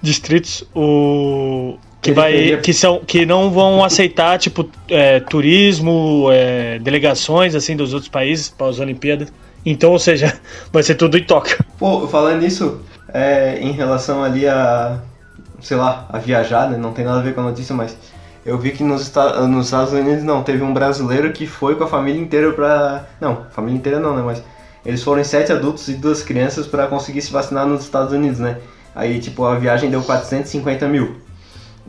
distritos 0.00 0.62
o 0.74 1.76
que 2.00 2.12
vai 2.12 2.56
que 2.58 2.72
são 2.72 3.00
que 3.00 3.26
não 3.26 3.50
vão 3.50 3.82
aceitar 3.82 4.38
tipo 4.38 4.70
é, 4.88 5.18
turismo 5.18 6.28
é, 6.30 6.78
delegações 6.78 7.56
assim 7.56 7.74
dos 7.74 7.92
outros 7.92 8.08
países 8.08 8.48
para 8.48 8.68
as 8.68 8.78
Olimpíadas 8.78 9.32
então 9.66 9.90
ou 9.90 9.98
seja 9.98 10.40
vai 10.72 10.84
ser 10.84 10.94
tudo 10.94 11.18
em 11.18 11.24
Tóquio 11.24 11.58
Pô, 11.78 12.08
falando 12.08 12.40
nisso, 12.40 12.80
é, 13.12 13.58
em 13.60 13.70
relação 13.70 14.22
ali 14.22 14.48
a. 14.48 14.98
sei 15.60 15.76
lá, 15.76 16.06
a 16.08 16.18
viajar, 16.18 16.68
né? 16.68 16.76
Não 16.76 16.92
tem 16.92 17.04
nada 17.04 17.20
a 17.20 17.22
ver 17.22 17.34
com 17.34 17.40
a 17.40 17.44
notícia, 17.44 17.74
mas. 17.74 17.96
Eu 18.48 18.58
vi 18.58 18.70
que 18.70 18.82
nos, 18.82 19.12
nos 19.48 19.66
Estados 19.66 19.92
Unidos 19.92 20.24
não, 20.24 20.42
teve 20.42 20.62
um 20.62 20.72
brasileiro 20.72 21.32
que 21.32 21.46
foi 21.46 21.74
com 21.76 21.84
a 21.84 21.86
família 21.86 22.20
inteira 22.20 22.50
pra. 22.52 23.04
Não, 23.20 23.44
família 23.50 23.76
inteira 23.76 24.00
não, 24.00 24.16
né? 24.16 24.22
Mas 24.24 24.42
eles 24.86 25.02
foram 25.02 25.22
sete 25.22 25.52
adultos 25.52 25.86
e 25.88 25.94
duas 25.94 26.22
crianças 26.22 26.66
pra 26.66 26.86
conseguir 26.86 27.20
se 27.20 27.30
vacinar 27.30 27.66
nos 27.66 27.82
Estados 27.82 28.12
Unidos, 28.12 28.38
né? 28.38 28.58
Aí, 28.94 29.18
tipo, 29.20 29.44
a 29.44 29.54
viagem 29.56 29.90
deu 29.90 30.02
450 30.02 30.88
mil. 30.88 31.16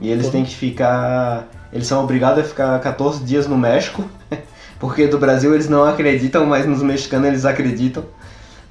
E 0.02 0.10
eles 0.12 0.30
têm 0.30 0.44
que 0.44 0.54
ficar. 0.54 1.48
Eles 1.72 1.88
são 1.88 2.04
obrigados 2.04 2.44
a 2.44 2.48
ficar 2.48 2.80
14 2.80 3.24
dias 3.24 3.48
no 3.48 3.58
México, 3.58 4.04
porque 4.80 5.08
do 5.08 5.18
Brasil 5.18 5.54
eles 5.54 5.70
não 5.70 5.86
acreditam, 5.86 6.46
mas 6.46 6.66
nos 6.66 6.84
mexicanos 6.84 7.28
eles 7.28 7.46
acreditam 7.46 8.04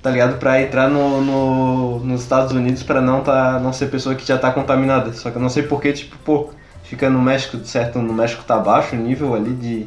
tá 0.02 0.10
ligado? 0.10 0.38
Pra 0.38 0.60
entrar 0.62 0.88
no, 0.88 1.20
no- 1.22 1.98
nos 2.00 2.22
Estados 2.22 2.52
Unidos 2.52 2.82
pra 2.82 3.00
não, 3.00 3.20
tá, 3.22 3.58
não 3.58 3.72
ser 3.72 3.86
pessoa 3.90 4.14
que 4.14 4.26
já 4.26 4.38
tá 4.38 4.50
contaminada. 4.50 5.12
Só 5.12 5.30
que 5.30 5.36
eu 5.36 5.42
não 5.42 5.48
sei 5.48 5.62
porquê, 5.64 5.92
tipo, 5.92 6.16
pô, 6.24 6.50
fica 6.88 7.10
no 7.10 7.20
México, 7.20 7.58
certo? 7.64 7.98
No 7.98 8.12
México 8.12 8.42
tá 8.44 8.56
baixo 8.58 8.96
o 8.96 8.98
nível 8.98 9.34
ali 9.34 9.50
de, 9.50 9.86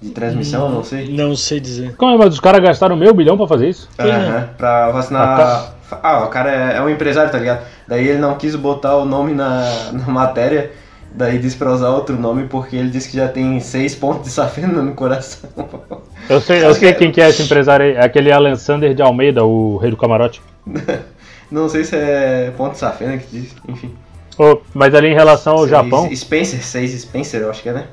de 0.00 0.10
transmissão, 0.10 0.66
eu 0.66 0.74
não 0.74 0.84
sei. 0.84 1.16
não 1.16 1.34
sei 1.34 1.58
dizer 1.58 1.96
Como 1.96 2.14
é, 2.14 2.18
mas 2.18 2.34
os 2.34 2.40
caras 2.40 2.62
gastaram 2.62 2.96
meio 2.96 3.14
bilhão 3.14 3.36
pra 3.36 3.46
fazer 3.46 3.68
isso? 3.68 3.88
Aham, 3.98 4.48
pra 4.56 4.90
vacinar. 4.90 5.74
Ah, 6.02 6.24
o 6.24 6.28
cara 6.28 6.50
é, 6.50 6.76
é 6.76 6.82
um 6.82 6.90
empresário, 6.90 7.32
tá 7.32 7.38
ligado? 7.38 7.64
Daí 7.86 8.06
ele 8.06 8.18
não 8.18 8.36
quis 8.36 8.54
botar 8.54 8.96
o 8.96 9.06
nome 9.06 9.32
na, 9.32 9.62
na 9.92 10.06
matéria, 10.06 10.70
daí 11.10 11.38
disse 11.38 11.56
pra 11.56 11.72
usar 11.72 11.88
outro 11.88 12.14
nome 12.18 12.44
porque 12.44 12.76
ele 12.76 12.90
disse 12.90 13.10
que 13.10 13.16
já 13.16 13.26
tem 13.26 13.58
seis 13.58 13.94
pontos 13.94 14.24
de 14.24 14.30
safena 14.30 14.82
no 14.82 14.94
coração. 14.94 15.48
Eu 16.28 16.42
sei, 16.42 16.62
eu 16.62 16.74
sei 16.74 16.92
quem 16.92 17.10
que 17.10 17.22
é 17.22 17.30
esse 17.30 17.42
empresário 17.42 17.86
aí. 17.86 17.92
É 17.92 18.04
aquele 18.04 18.30
Alan 18.30 18.54
Sander 18.54 18.92
de 18.92 19.00
Almeida, 19.00 19.44
o 19.44 19.78
rei 19.78 19.90
do 19.90 19.96
camarote. 19.96 20.42
não 21.50 21.70
sei 21.70 21.84
se 21.84 21.96
é 21.96 22.52
ponto 22.54 22.72
de 22.72 22.78
safena 22.78 23.16
que 23.16 23.26
diz, 23.32 23.56
enfim. 23.66 23.96
Ô, 24.38 24.60
mas 24.72 24.94
ali 24.94 25.08
em 25.08 25.14
relação 25.14 25.54
ao 25.54 25.58
Seis 25.60 25.70
Japão, 25.70 26.14
Spencer, 26.14 26.62
6 26.62 27.00
Spencer, 27.00 27.40
eu 27.42 27.50
acho 27.50 27.62
que 27.62 27.68
é, 27.68 27.72
né? 27.72 27.86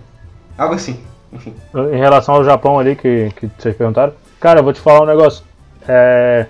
Algo 0.58 0.76
assim, 0.76 1.00
enfim. 1.34 1.54
em 1.92 1.98
relação 1.98 2.36
ao 2.36 2.46
Japão 2.46 2.78
ali 2.80 2.96
que, 2.96 3.32
que 3.36 3.50
vocês 3.58 3.76
perguntaram, 3.76 4.14
cara, 4.40 4.60
eu 4.60 4.64
vou 4.64 4.72
te 4.72 4.80
falar 4.80 5.02
um 5.02 5.08
negócio. 5.08 5.44
É, 5.88 6.46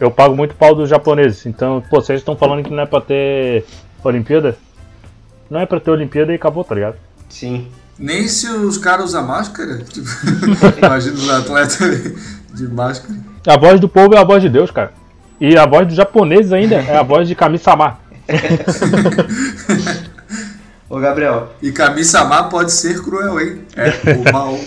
eu 0.00 0.10
pago 0.10 0.34
muito 0.34 0.54
pau 0.56 0.74
dos 0.74 0.88
japoneses, 0.88 1.46
então, 1.46 1.82
pô, 1.88 2.00
vocês 2.00 2.20
estão 2.20 2.36
falando 2.36 2.64
que 2.64 2.72
não 2.72 2.82
é 2.82 2.86
pra 2.86 3.00
ter 3.00 3.64
Olimpíada? 4.02 4.56
Não 5.48 5.60
é 5.60 5.66
pra 5.66 5.78
ter 5.78 5.90
Olimpíada 5.90 6.32
e 6.32 6.34
acabou, 6.34 6.64
tá 6.64 6.74
ligado? 6.74 6.96
Sim. 7.28 7.68
Nem 7.98 8.26
se 8.26 8.48
os 8.48 8.78
caras 8.78 9.06
usam 9.06 9.26
máscara. 9.26 9.78
Tipo, 9.86 10.08
imagina 10.84 11.14
os 11.14 11.30
atletas 11.30 12.12
de 12.52 12.66
máscara. 12.66 13.14
A 13.46 13.56
voz 13.56 13.78
do 13.78 13.88
povo 13.88 14.14
é 14.14 14.18
a 14.18 14.24
voz 14.24 14.42
de 14.42 14.48
Deus, 14.48 14.70
cara. 14.70 14.92
E 15.40 15.56
a 15.56 15.66
voz 15.66 15.86
dos 15.86 15.96
japoneses 15.96 16.52
ainda 16.52 16.76
é 16.76 16.96
a 16.96 17.02
voz 17.02 17.28
de 17.28 17.34
Kami-sama. 17.34 17.98
Ô 20.92 20.98
Gabriel, 20.98 21.48
E 21.62 21.72
Kami-sama 21.72 22.50
pode 22.50 22.70
ser 22.70 23.00
cruel, 23.02 23.40
hein? 23.40 23.60
É, 23.74 24.12
o 24.12 24.24
mal. 24.30 24.60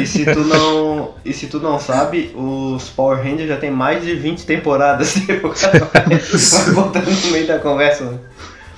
e 0.00 0.06
se 0.06 0.24
tu 0.24 0.40
não. 0.40 1.10
E 1.22 1.34
se 1.34 1.48
tu 1.48 1.60
não 1.60 1.78
sabe, 1.78 2.34
os 2.34 2.88
Power 2.88 3.18
Rangers 3.18 3.46
já 3.46 3.58
tem 3.58 3.70
mais 3.70 4.02
de 4.02 4.14
20 4.14 4.46
temporadas. 4.46 5.16
Vai, 5.28 6.74
botando 6.74 7.08
no 7.08 7.30
meio 7.30 7.46
da 7.46 7.58
conversa. 7.58 8.18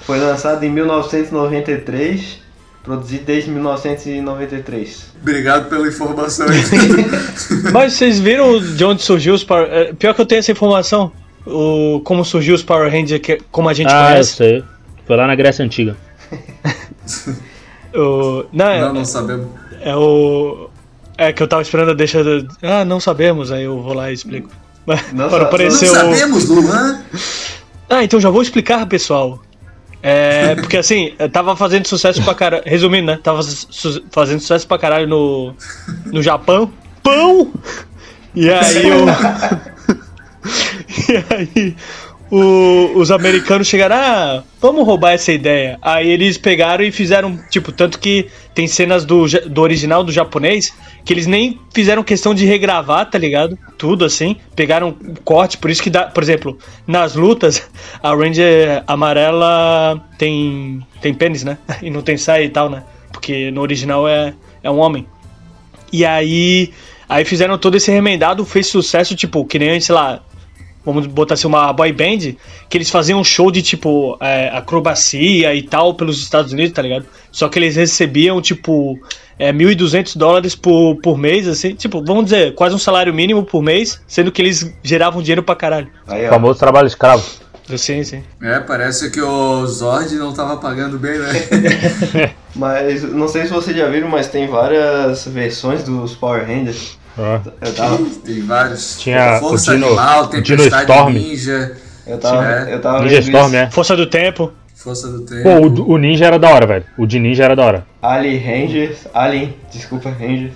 Foi 0.01 0.19
lançado 0.19 0.65
em 0.65 0.71
1993, 0.71 2.41
produzido 2.83 3.27
desde 3.27 3.49
1993. 3.53 5.13
Obrigado 5.23 5.69
pela 5.69 5.87
informação 5.87 6.47
aí. 6.49 6.63
mas 7.73 7.93
vocês 7.93 8.19
viram 8.19 8.59
de 8.59 8.85
onde 8.85 9.03
surgiu 9.03 9.35
os 9.35 9.45
Power 9.45 9.69
é, 9.71 9.93
pior 9.93 10.15
que 10.15 10.21
eu 10.21 10.27
tenho 10.27 10.41
essa 10.41 10.51
informação 10.51 11.13
o 11.47 12.01
como 12.05 12.25
surgiu 12.25 12.55
os 12.55 12.63
Power 12.63 12.91
Rangers 12.91 13.21
que, 13.21 13.39
como 13.51 13.69
a 13.69 13.75
gente 13.75 13.91
Ah, 13.93 14.03
eu 14.05 14.11
conhece 14.13 14.33
sei. 14.37 14.65
Foi 15.07 15.17
lá 15.17 15.27
na 15.27 15.35
Grécia 15.35 15.65
Antiga. 15.65 15.97
o, 17.95 18.45
não, 18.53 18.67
é- 18.67 18.81
Não, 18.81 18.93
não 18.95 19.05
sabemos. 19.05 19.47
É 19.81 19.95
o. 19.97 20.69
É 21.19 21.33
que 21.33 21.43
eu 21.43 21.49
tava 21.49 21.63
esperando 21.63 21.91
a 21.91 21.95
deixa. 21.95 22.23
do- 22.25 22.49
Ah, 22.63 22.85
não 22.85 22.99
sabemos, 23.01 23.53
aí 23.53 23.65
eu 23.65 23.81
vou 23.83 23.93
lá 23.95 24.11
e 24.11 24.15
explico. 24.15 24.49
Mas, 24.87 25.13
Não 25.13 25.29
para 25.31 25.45
Não 25.45 25.49
o. 25.69 25.71
sabemos, 25.73 26.49
Luan. 26.49 27.03
Ah, 27.91 28.03
então 28.03 28.21
já 28.21 28.31
vou 28.31 28.43
explicar, 28.43 28.87
pessoal. 28.87 29.41
É. 30.03 30.55
Porque 30.57 30.77
assim, 30.79 31.13
eu 31.19 31.29
tava 31.29 31.55
fazendo 31.55 31.87
sucesso 31.87 32.23
pra 32.23 32.35
caralho. 32.35 32.63
Resumindo, 32.67 33.07
né? 33.07 33.19
Tava 33.23 33.43
su- 33.43 34.03
fazendo 34.11 34.41
sucesso 34.41 34.67
pra 34.67 34.79
caralho 34.79 35.07
no. 35.09 35.55
No 36.07 36.23
Japão. 36.23 36.73
Pão! 37.03 37.53
E 38.35 38.49
aí 38.51 38.87
o. 38.91 39.05
aí. 41.31 41.75
o- 42.31 42.93
os 42.97 43.11
americanos 43.11 43.67
chegaram, 43.67 43.95
ah, 43.97 44.43
vamos 44.59 44.87
roubar 44.87 45.13
essa 45.13 45.31
ideia. 45.31 45.79
Aí 45.83 46.09
eles 46.09 46.39
pegaram 46.39 46.83
e 46.83 46.91
fizeram, 46.91 47.39
tipo, 47.51 47.71
tanto 47.71 47.99
que 47.99 48.27
tem 48.55 48.67
cenas 48.67 49.05
do, 49.05 49.27
do 49.51 49.61
original 49.61 50.03
do 50.03 50.11
japonês 50.11 50.73
que 51.05 51.13
eles 51.13 51.27
nem 51.27 51.61
fizeram 51.75 52.03
questão 52.03 52.35
de 52.35 52.47
regravar, 52.47 53.11
tá 53.11 53.19
ligado? 53.19 53.59
Tudo 53.77 54.05
assim. 54.07 54.37
Pegaram 54.57 54.97
corte, 55.25 55.59
por 55.59 55.69
isso 55.71 55.83
que 55.83 55.91
dá, 55.91 56.05
por 56.05 56.23
exemplo, 56.23 56.57
nas 56.87 57.15
lutas, 57.15 57.69
a 58.03 58.15
Ranger 58.15 58.83
amarela 58.87 60.03
tem, 60.17 60.81
tem 61.03 61.13
pênis, 61.13 61.45
né? 61.45 61.59
E 61.83 61.91
não 61.91 62.01
tem 62.01 62.17
saia 62.17 62.45
e 62.45 62.49
tal, 62.49 62.71
né? 62.71 62.83
Porque 63.13 63.51
no 63.51 63.61
original 63.61 64.09
é, 64.09 64.33
é 64.63 64.71
um 64.71 64.79
homem. 64.79 65.07
E 65.93 66.03
aí, 66.07 66.73
aí 67.07 67.27
fizeram 67.27 67.59
todo 67.59 67.77
esse 67.77 67.91
remendado, 67.91 68.43
fez 68.47 68.69
sucesso, 68.69 69.15
tipo, 69.15 69.45
que 69.45 69.59
nem, 69.59 69.79
sei 69.81 69.95
lá, 69.95 70.23
vamos 70.85 71.07
botar 71.07 71.35
assim, 71.35 71.47
uma 71.47 71.73
boy 71.73 71.93
band, 71.93 72.35
que 72.69 72.77
eles 72.77 72.91
faziam 72.91 73.21
um 73.21 73.25
show 73.25 73.51
de, 73.51 73.63
tipo, 73.63 74.17
é, 74.21 74.49
acrobacia 74.49 75.55
e 75.55 75.63
tal 75.63 75.95
pelos 75.95 76.23
Estados 76.23 76.53
Unidos, 76.53 76.73
tá 76.73 76.83
ligado? 76.83 77.07
Só 77.31 77.49
que 77.49 77.59
eles 77.59 77.77
recebiam, 77.77 78.41
tipo, 78.41 78.99
é, 79.39 79.53
1.200 79.53 80.17
dólares 80.17 80.55
por, 80.55 80.97
por 80.97 81.17
mês, 81.19 81.49
assim, 81.49 81.75
tipo, 81.75 82.05
vamos 82.05 82.25
dizer, 82.25 82.55
quase 82.55 82.75
um 82.75 82.79
salário 82.79 83.13
mínimo 83.13 83.45
por 83.45 83.63
mês, 83.63 84.01
sendo 84.07 84.31
que 84.31 84.43
eles 84.43 84.73
geravam 84.83 85.23
dinheiro 85.23 85.43
pra 85.43 85.57
caralho. 85.57 85.89
Aí, 86.07 86.27
O 86.27 86.31
famoso 86.31 86.59
trabalho 86.59 86.87
escravo. 86.87 87.25
Sim, 87.77 88.03
sim. 88.05 88.23
É, 88.43 88.59
parece 88.61 89.11
que 89.11 89.21
o 89.21 89.67
Zord 89.67 90.15
não 90.17 90.33
tava 90.33 90.57
pagando 90.57 90.99
bem, 90.99 91.19
né? 91.19 92.35
Mas 92.55 93.03
não 93.03 93.29
sei 93.29 93.45
se 93.45 93.53
vocês 93.53 93.75
já 93.75 93.89
viram, 93.89 94.09
mas 94.09 94.29
tem 94.29 94.47
várias 94.47 95.25
versões 95.27 95.83
dos 95.83 96.15
Power 96.15 96.47
Rangers. 96.47 96.99
Ah. 97.19 97.41
Eu 97.61 97.75
tava, 97.75 97.99
Tem 98.25 98.41
vários. 98.43 98.99
Tinha 98.99 99.39
Força 99.39 99.73
o 99.73 99.75
Dino- 99.75 99.87
Animal, 99.89 100.27
Dino 100.29 100.43
Tempestade 100.43 100.91
Storm. 100.91 101.13
Ninja, 101.13 101.77
eu 102.07 102.19
tava, 102.19 102.43
eu 102.71 102.81
tava 102.81 103.03
Ninja 103.03 103.19
Storm, 103.21 103.47
isso. 103.49 103.57
é. 103.57 103.71
Força 103.71 103.97
do 103.97 104.07
Tempo. 104.07 104.53
Força 104.75 105.09
do 105.09 105.21
Tempo. 105.21 105.43
Pô, 105.43 105.83
o, 105.83 105.93
o 105.93 105.99
Ninja 105.99 106.25
era 106.27 106.39
da 106.39 106.49
hora, 106.49 106.67
velho. 106.67 106.85
O 106.99 107.07
de 107.07 107.19
Ninja 107.19 107.45
era 107.45 107.55
da 107.55 107.65
hora. 107.65 107.87
Alien 108.01 108.39
Rangers, 108.39 109.07
Alien, 109.13 109.55
desculpa, 109.73 110.09
Rangers. 110.11 110.53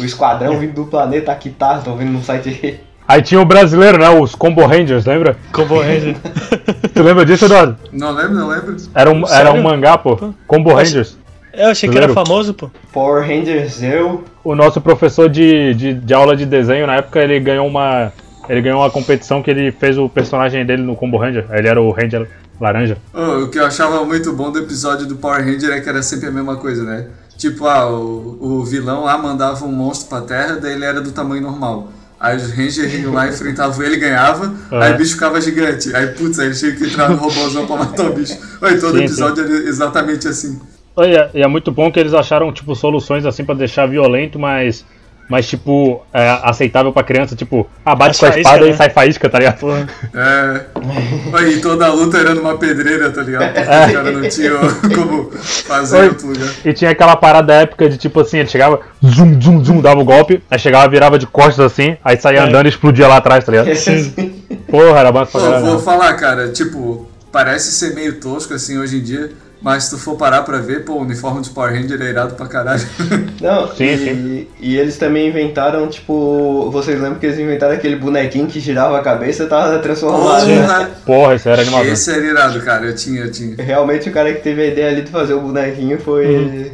O 0.00 0.04
esquadrão 0.04 0.58
vindo 0.58 0.74
do 0.74 0.84
planeta 0.86 1.30
aqui 1.32 1.50
tá, 1.50 1.78
tô 1.78 1.94
vendo 1.94 2.12
no 2.12 2.22
site. 2.22 2.80
Aí 3.06 3.20
tinha 3.20 3.40
o 3.40 3.44
brasileiro, 3.44 3.98
né? 3.98 4.08
Os 4.08 4.34
Combo 4.34 4.64
Rangers, 4.64 5.04
lembra? 5.04 5.36
Combo 5.52 5.80
Ranger. 5.80 6.16
Tu 6.94 7.02
lembra 7.02 7.26
disso, 7.26 7.46
Eduardo? 7.46 7.76
Não 7.92 8.12
lembro, 8.12 8.34
não 8.34 8.48
lembro. 8.48 8.76
Era 8.94 9.10
um, 9.10 9.26
era 9.28 9.52
um 9.52 9.60
mangá, 9.62 9.98
pô. 9.98 10.32
Combo 10.46 10.72
Rangers. 10.72 11.18
Eu 11.52 11.68
achei 11.68 11.88
que 11.88 11.96
era 11.96 12.08
famoso, 12.12 12.54
pô. 12.54 12.70
Power 12.92 13.22
Rangers 13.26 13.74
Zero, 13.74 14.24
O 14.42 14.54
nosso 14.54 14.80
professor 14.80 15.28
de, 15.28 15.74
de, 15.74 15.94
de 15.94 16.14
aula 16.14 16.34
de 16.36 16.46
desenho, 16.46 16.86
na 16.86 16.96
época, 16.96 17.20
ele 17.20 17.38
ganhou 17.40 17.66
uma. 17.66 18.12
Ele 18.48 18.60
ganhou 18.60 18.80
uma 18.80 18.90
competição 18.90 19.42
que 19.42 19.50
ele 19.50 19.70
fez 19.70 19.96
o 19.96 20.08
personagem 20.08 20.66
dele 20.66 20.82
no 20.82 20.96
Combo 20.96 21.16
Ranger. 21.16 21.46
Ele 21.52 21.68
era 21.68 21.80
o 21.80 21.90
Ranger 21.92 22.28
laranja. 22.60 22.96
Oh, 23.14 23.44
o 23.44 23.48
que 23.48 23.58
eu 23.58 23.64
achava 23.64 24.04
muito 24.04 24.32
bom 24.32 24.50
do 24.50 24.58
episódio 24.58 25.06
do 25.06 25.16
Power 25.16 25.44
Ranger 25.44 25.70
é 25.70 25.80
que 25.80 25.88
era 25.88 26.02
sempre 26.02 26.28
a 26.28 26.32
mesma 26.32 26.56
coisa, 26.56 26.82
né? 26.82 27.06
Tipo, 27.36 27.66
ah, 27.66 27.88
o, 27.90 28.38
o 28.40 28.64
vilão 28.64 29.04
lá 29.04 29.16
mandava 29.18 29.64
um 29.64 29.72
monstro 29.72 30.08
pra 30.08 30.20
terra, 30.22 30.56
daí 30.60 30.72
ele 30.74 30.84
era 30.84 31.00
do 31.00 31.12
tamanho 31.12 31.42
normal. 31.42 31.88
Aí 32.18 32.36
os 32.36 32.50
Rangers 32.50 32.94
iam 32.94 33.12
lá, 33.12 33.28
enfrentavam 33.28 33.82
ele, 33.84 33.96
ganhava, 33.96 34.52
É. 34.70 34.76
aí 34.84 34.94
o 34.94 34.96
bicho 34.96 35.14
ficava 35.14 35.40
gigante. 35.40 35.94
Aí, 35.94 36.08
putz, 36.08 36.38
aí 36.38 36.46
ele 36.46 36.54
tinha 36.54 36.72
que 36.72 36.84
entrar 36.84 37.08
no 37.10 37.16
robôzão 37.16 37.66
pra 37.66 37.76
matar 37.76 38.06
o 38.06 38.12
bicho. 38.12 38.38
Oi, 38.60 38.78
todo 38.78 38.96
Sim, 38.96 39.04
episódio 39.04 39.44
era 39.44 39.52
exatamente 39.68 40.28
assim. 40.28 40.60
E 40.98 41.16
é, 41.16 41.30
e 41.34 41.42
é 41.42 41.46
muito 41.46 41.70
bom 41.72 41.90
que 41.90 41.98
eles 41.98 42.14
acharam, 42.14 42.52
tipo, 42.52 42.74
soluções 42.74 43.24
assim 43.24 43.44
pra 43.44 43.54
deixar 43.54 43.86
violento, 43.86 44.38
mas. 44.38 44.84
Mas, 45.28 45.48
tipo, 45.48 46.04
é, 46.12 46.28
aceitável 46.42 46.92
pra 46.92 47.02
criança, 47.02 47.34
tipo, 47.34 47.66
ah, 47.86 47.94
bate 47.94 48.18
Faz 48.18 48.18
com 48.18 48.26
a 48.26 48.32
faísca, 48.32 48.40
espada 48.50 48.64
né? 48.66 48.70
e 48.72 48.76
sai 48.76 48.90
faísca, 48.90 49.30
tá 49.30 49.38
ligado? 49.38 49.58
Porra. 49.60 49.88
É. 50.14 51.48
E 51.48 51.60
toda 51.60 51.86
a 51.86 51.92
luta 51.92 52.18
era 52.18 52.34
numa 52.34 52.58
pedreira, 52.58 53.08
tá 53.10 53.22
ligado? 53.22 53.54
Porque 53.54 53.60
os 53.60 53.92
caras 53.92 54.14
não 54.14 54.28
tinham 54.28 54.58
como 54.94 55.30
fazer 55.32 55.96
Oi. 55.96 56.04
em 56.04 56.08
outro 56.08 56.26
lugar. 56.26 56.48
E 56.64 56.72
tinha 56.74 56.90
aquela 56.90 57.16
parada 57.16 57.54
épica 57.54 57.88
de 57.88 57.96
tipo 57.96 58.20
assim, 58.20 58.38
ele 58.38 58.48
chegava, 58.48 58.80
zum, 59.02 59.40
zum, 59.40 59.64
zum, 59.64 59.80
dava 59.80 60.00
o 60.00 60.04
golpe, 60.04 60.42
aí 60.50 60.58
chegava, 60.58 60.86
virava 60.88 61.18
de 61.18 61.26
costas 61.26 61.60
assim, 61.60 61.96
aí 62.04 62.16
saía 62.20 62.40
É. 62.40 62.42
andando 62.42 62.66
e 62.66 62.68
explodia 62.68 63.06
lá 63.08 63.16
atrás, 63.18 63.42
tá 63.44 63.52
ligado? 63.52 63.68
Porra, 64.68 64.98
era 64.98 65.12
massa 65.12 65.38
pra 65.38 65.60
Pô, 65.60 65.66
vou 65.66 65.78
falar, 65.78 66.12
cara, 66.14 66.48
tipo, 66.50 67.08
parece 67.30 67.72
ser 67.72 67.94
meio 67.94 68.20
tosco 68.20 68.52
assim 68.52 68.76
hoje 68.76 68.98
em 68.98 69.02
dia, 69.02 69.30
mas 69.62 69.84
se 69.84 69.90
tu 69.90 69.98
for 69.98 70.16
parar 70.16 70.42
pra 70.42 70.58
ver, 70.58 70.84
pô, 70.84 70.94
o 70.94 71.00
uniforme 71.02 71.40
de 71.40 71.50
Power 71.50 71.72
Ranger 71.72 72.00
é 72.02 72.10
irado 72.10 72.34
pra 72.34 72.46
caralho. 72.46 72.82
Não, 73.40 73.68
Sim, 73.74 73.84
e, 73.84 73.98
sim. 73.98 74.46
e 74.60 74.76
eles 74.76 74.96
também 74.98 75.28
inventaram, 75.28 75.88
tipo, 75.88 76.68
vocês 76.70 77.00
lembram 77.00 77.18
que 77.20 77.26
eles 77.26 77.38
inventaram 77.38 77.74
aquele 77.74 77.96
bonequinho 77.96 78.46
que 78.46 78.58
girava 78.60 78.98
a 78.98 79.02
cabeça 79.02 79.44
e 79.44 79.46
tava 79.46 79.78
transformado, 79.78 80.46
né? 80.46 80.66
Porra, 80.66 80.90
Porra, 81.04 81.34
isso 81.36 81.48
era 81.48 81.62
animador. 81.62 81.86
esse 81.86 82.10
era 82.10 82.24
irado, 82.26 82.60
cara, 82.62 82.86
eu 82.86 82.94
tinha, 82.94 83.20
eu 83.22 83.30
tinha. 83.32 83.54
Realmente 83.58 84.08
o 84.08 84.12
cara 84.12 84.32
que 84.32 84.40
teve 84.42 84.62
a 84.62 84.66
ideia 84.66 84.88
ali 84.90 85.02
de 85.02 85.10
fazer 85.10 85.34
o 85.34 85.40
bonequinho 85.40 85.98
foi 85.98 86.26
Uhum. 86.26 86.70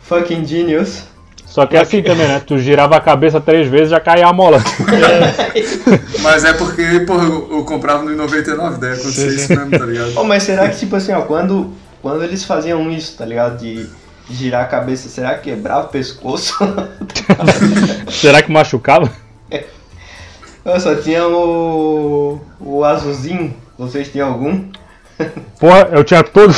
fucking 0.00 0.44
genius. 0.44 1.04
Só 1.46 1.66
que 1.66 1.76
é 1.76 1.80
assim 1.80 2.00
também, 2.00 2.28
né? 2.28 2.40
Tu 2.46 2.58
girava 2.58 2.94
a 2.96 3.00
cabeça 3.00 3.40
três 3.40 3.66
vezes 3.66 3.90
já 3.90 3.98
caía 3.98 4.26
a 4.26 4.32
mola. 4.32 4.62
Mas 6.22 6.44
é 6.44 6.52
porque, 6.52 7.00
porra, 7.00 7.24
eu, 7.24 7.48
eu 7.50 7.64
comprava 7.64 8.04
no 8.04 8.14
99, 8.14 8.78
daí 8.78 8.92
acontecia 8.92 9.26
isso 9.26 9.48
mesmo, 9.48 9.70
tá 9.78 9.84
ligado? 9.84 10.12
Oh, 10.16 10.24
mas 10.24 10.42
será 10.44 10.68
que, 10.68 10.78
tipo 10.78 10.94
assim, 10.96 11.12
ó, 11.12 11.22
quando, 11.22 11.72
quando 12.02 12.22
eles 12.24 12.44
faziam 12.44 12.90
isso, 12.90 13.16
tá 13.16 13.24
ligado? 13.24 13.58
De 13.58 13.88
girar 14.30 14.64
a 14.64 14.68
cabeça, 14.68 15.08
será 15.08 15.34
que 15.34 15.50
quebrava 15.50 15.86
o 15.86 15.88
pescoço? 15.90 16.54
Será 18.10 18.42
que 18.42 18.50
machucava? 18.52 19.10
Eu 20.64 20.78
só 20.78 20.94
tinha 20.94 21.26
o. 21.26 22.38
o 22.60 22.84
azulzinho. 22.84 23.54
Vocês 23.78 24.08
tinham 24.12 24.28
algum? 24.28 24.64
Porra, 25.58 25.88
eu 25.92 26.04
tinha 26.04 26.22
todos. 26.22 26.56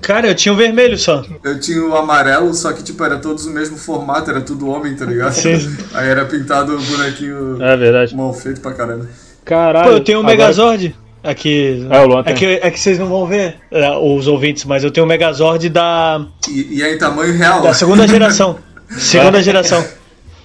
Cara, 0.00 0.26
eu 0.26 0.34
tinha 0.34 0.52
o 0.52 0.56
vermelho 0.56 0.98
só. 0.98 1.24
Eu 1.44 1.60
tinha 1.60 1.80
o 1.84 1.94
amarelo, 1.96 2.52
só 2.54 2.72
que, 2.72 2.82
tipo, 2.82 3.04
era 3.04 3.18
todos 3.18 3.46
o 3.46 3.50
mesmo 3.50 3.76
formato, 3.76 4.30
era 4.30 4.40
tudo 4.40 4.68
homem, 4.68 4.96
tá 4.96 5.04
ligado? 5.04 5.32
Sim. 5.32 5.76
Aí 5.94 6.08
era 6.08 6.24
pintado 6.24 6.76
o 6.76 6.82
bonequinho 6.82 7.62
É 7.62 7.76
verdade. 7.76 8.16
mal 8.16 8.32
feito 8.34 8.60
pra 8.60 8.72
caramba. 8.74 9.06
Caralho. 9.44 9.90
Pô, 9.90 9.96
eu 9.96 10.04
tenho 10.04 10.18
o 10.18 10.22
agora- 10.22 10.36
Megazord. 10.36 10.96
Aqui. 11.24 11.86
É, 11.90 12.00
o 12.00 12.06
Luan 12.06 12.22
tem. 12.24 12.32
é, 12.32 12.36
que, 12.36 12.44
é 12.46 12.70
que 12.70 12.80
vocês 12.80 12.98
não 12.98 13.06
vão 13.06 13.26
ver, 13.26 13.56
é, 13.70 13.90
os 13.96 14.26
ouvintes, 14.26 14.64
mas 14.64 14.82
eu 14.82 14.90
tenho 14.90 15.06
o 15.06 15.08
Megazord 15.08 15.68
da, 15.68 16.26
E, 16.48 16.78
e 16.78 16.82
é 16.82 16.94
em 16.94 16.98
tamanho 16.98 17.36
real. 17.36 17.62
da 17.62 17.72
segunda 17.74 18.06
geração. 18.08 18.58
Segunda 18.98 19.42
geração. 19.42 19.82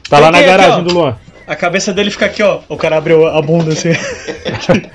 Tá 0.10 0.20
lá 0.20 0.32
na 0.32 0.38
aqui, 0.38 0.48
garagem 0.48 0.80
ó. 0.80 0.82
do 0.82 0.94
Luan. 0.94 1.18
A 1.46 1.54
cabeça 1.56 1.92
dele 1.94 2.10
fica 2.12 2.26
aqui, 2.28 2.42
ó. 2.42 2.60
O 2.70 2.78
cara 2.78 2.96
abriu 2.98 3.28
a 3.28 3.42
bunda 3.42 3.74
assim. 3.74 3.90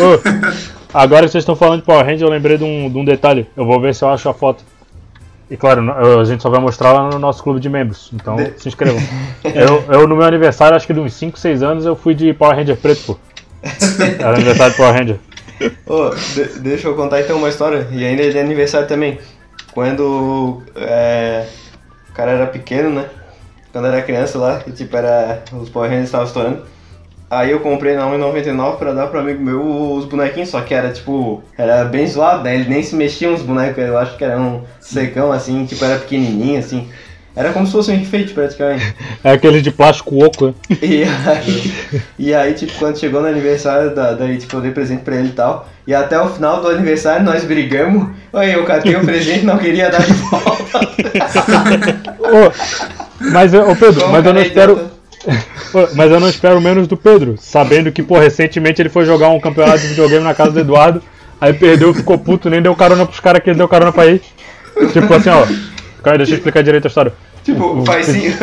Ô, 0.00 0.20
agora 0.94 1.26
que 1.26 1.32
vocês 1.32 1.42
estão 1.42 1.56
falando 1.56 1.80
de 1.80 1.86
Power 1.86 2.04
Ranger, 2.04 2.26
eu 2.26 2.30
lembrei 2.30 2.56
de 2.56 2.64
um, 2.64 2.90
de 2.90 2.96
um 2.98 3.04
detalhe. 3.04 3.46
Eu 3.56 3.64
vou 3.66 3.80
ver 3.80 3.94
se 3.94 4.04
eu 4.04 4.08
acho 4.08 4.28
a 4.28 4.34
foto. 4.34 4.64
E 5.50 5.56
claro, 5.56 5.90
a 6.20 6.24
gente 6.24 6.42
só 6.42 6.50
vai 6.50 6.60
mostrar 6.60 6.92
lá 6.92 7.08
no 7.10 7.18
nosso 7.18 7.42
clube 7.42 7.58
de 7.60 7.68
membros. 7.68 8.10
Então 8.12 8.36
De- 8.36 8.52
se 8.58 8.68
inscrevam. 8.68 9.00
eu, 9.44 9.84
eu, 10.00 10.06
no 10.08 10.14
meu 10.16 10.26
aniversário, 10.26 10.76
acho 10.76 10.86
que 10.86 10.92
de 10.94 11.00
uns 11.00 11.12
5, 11.14 11.38
6 11.38 11.62
anos, 11.62 11.86
eu 11.86 11.96
fui 11.96 12.14
de 12.14 12.32
Power 12.34 12.54
Ranger 12.56 12.76
preto, 12.76 13.02
pô. 13.06 13.18
Era 14.18 14.34
aniversário 14.36 14.72
de 14.72 14.76
Power 14.76 14.94
Ranger. 14.94 15.20
Ô, 15.86 16.10
de- 16.10 16.60
deixa 16.60 16.88
eu 16.88 16.94
contar 16.94 17.20
então 17.20 17.36
uma 17.38 17.48
história. 17.48 17.88
E 17.90 18.04
ainda 18.04 18.22
é 18.22 18.30
de 18.30 18.38
aniversário 18.38 18.86
também. 18.86 19.18
Quando 19.72 20.62
é, 20.76 21.46
o 22.10 22.12
cara 22.12 22.32
era 22.32 22.46
pequeno, 22.46 22.90
né? 22.90 23.06
Quando 23.72 23.86
era 23.88 24.02
criança 24.02 24.38
lá, 24.38 24.58
que 24.60 24.72
tipo 24.72 24.96
era. 24.96 25.42
Os 25.52 25.68
Power 25.68 25.88
Rangers 25.90 26.06
estavam 26.06 26.26
estourando. 26.26 26.62
Aí 27.30 27.50
eu 27.50 27.60
comprei 27.60 27.94
na 27.94 28.06
1,99 28.06 28.78
pra 28.78 28.92
dar 28.94 29.08
pro 29.08 29.20
amigo 29.20 29.42
meu 29.42 29.60
os 29.94 30.06
bonequinhos, 30.06 30.48
só 30.48 30.60
que 30.62 30.72
era 30.72 30.90
tipo. 30.92 31.42
Era 31.58 31.84
bem 31.84 32.06
zoado, 32.06 32.42
né? 32.44 32.54
Ele 32.54 32.68
nem 32.68 32.82
se 32.82 32.94
mexia 32.96 33.28
uns 33.30 33.42
bonecos, 33.42 33.82
eu 33.84 33.98
acho 33.98 34.16
que 34.16 34.24
era 34.24 34.40
um 34.40 34.62
secão 34.80 35.30
assim, 35.30 35.66
tipo, 35.66 35.84
era 35.84 35.98
pequenininho 35.98 36.58
assim. 36.58 36.88
Era 37.38 37.52
como 37.52 37.64
se 37.64 37.70
fosse 37.70 37.92
um 37.92 37.94
enfeite 37.94 38.34
praticamente. 38.34 38.92
É 39.22 39.30
aquele 39.30 39.62
de 39.62 39.70
plástico 39.70 40.24
oco, 40.24 40.48
né? 40.48 40.54
E 40.82 41.04
aí, 41.04 41.72
e 42.18 42.34
aí, 42.34 42.52
tipo, 42.52 42.72
quando 42.80 42.98
chegou 42.98 43.20
no 43.20 43.28
aniversário, 43.28 43.94
da, 43.94 44.12
daí, 44.12 44.38
tipo, 44.38 44.56
eu 44.56 44.60
dei 44.60 44.72
presente 44.72 45.02
pra 45.02 45.14
ele 45.14 45.28
e 45.28 45.32
tal. 45.32 45.68
E 45.86 45.94
até 45.94 46.20
o 46.20 46.28
final 46.28 46.60
do 46.60 46.68
aniversário 46.68 47.24
nós 47.24 47.44
brigamos. 47.44 48.08
Aí 48.32 48.52
eu 48.52 48.64
catei 48.64 48.96
o 48.96 49.04
presente 49.04 49.42
e 49.42 49.46
não 49.46 49.56
queria 49.56 49.88
dar 49.88 50.04
de 50.04 50.12
volta. 50.14 50.80
Ô, 52.18 52.52
mas, 53.20 53.54
ô 53.54 53.76
Pedro, 53.76 54.00
Como 54.00 54.12
mas 54.12 54.26
eu 54.26 54.34
não 54.34 54.42
cara 54.42 54.46
espero. 54.46 54.90
Mas 55.94 56.10
eu 56.10 56.20
não 56.20 56.28
espero 56.28 56.60
menos 56.60 56.88
do 56.88 56.96
Pedro, 56.96 57.36
sabendo 57.38 57.92
que, 57.92 58.02
pô, 58.02 58.18
recentemente 58.18 58.82
ele 58.82 58.88
foi 58.88 59.04
jogar 59.04 59.28
um 59.28 59.40
campeonato 59.40 59.78
de 59.78 59.88
videogame 59.88 60.24
na 60.24 60.34
casa 60.34 60.52
do 60.52 60.60
Eduardo, 60.60 61.02
aí 61.40 61.52
perdeu, 61.52 61.94
ficou 61.94 62.18
puto, 62.18 62.50
nem 62.50 62.62
deu 62.62 62.74
carona 62.74 63.06
pros 63.06 63.20
caras 63.20 63.42
que 63.42 63.50
ele 63.50 63.58
deu 63.58 63.68
carona 63.68 63.92
pra 63.92 64.06
ir. 64.06 64.22
Tipo 64.92 65.14
assim, 65.14 65.30
ó. 65.30 65.46
Cara, 66.02 66.18
deixa 66.18 66.32
eu 66.32 66.36
explicar 66.36 66.62
direito 66.62 66.86
a 66.86 66.88
história. 66.88 67.12
Tipo, 67.48 67.82
faz 67.86 68.04
sim. 68.04 68.28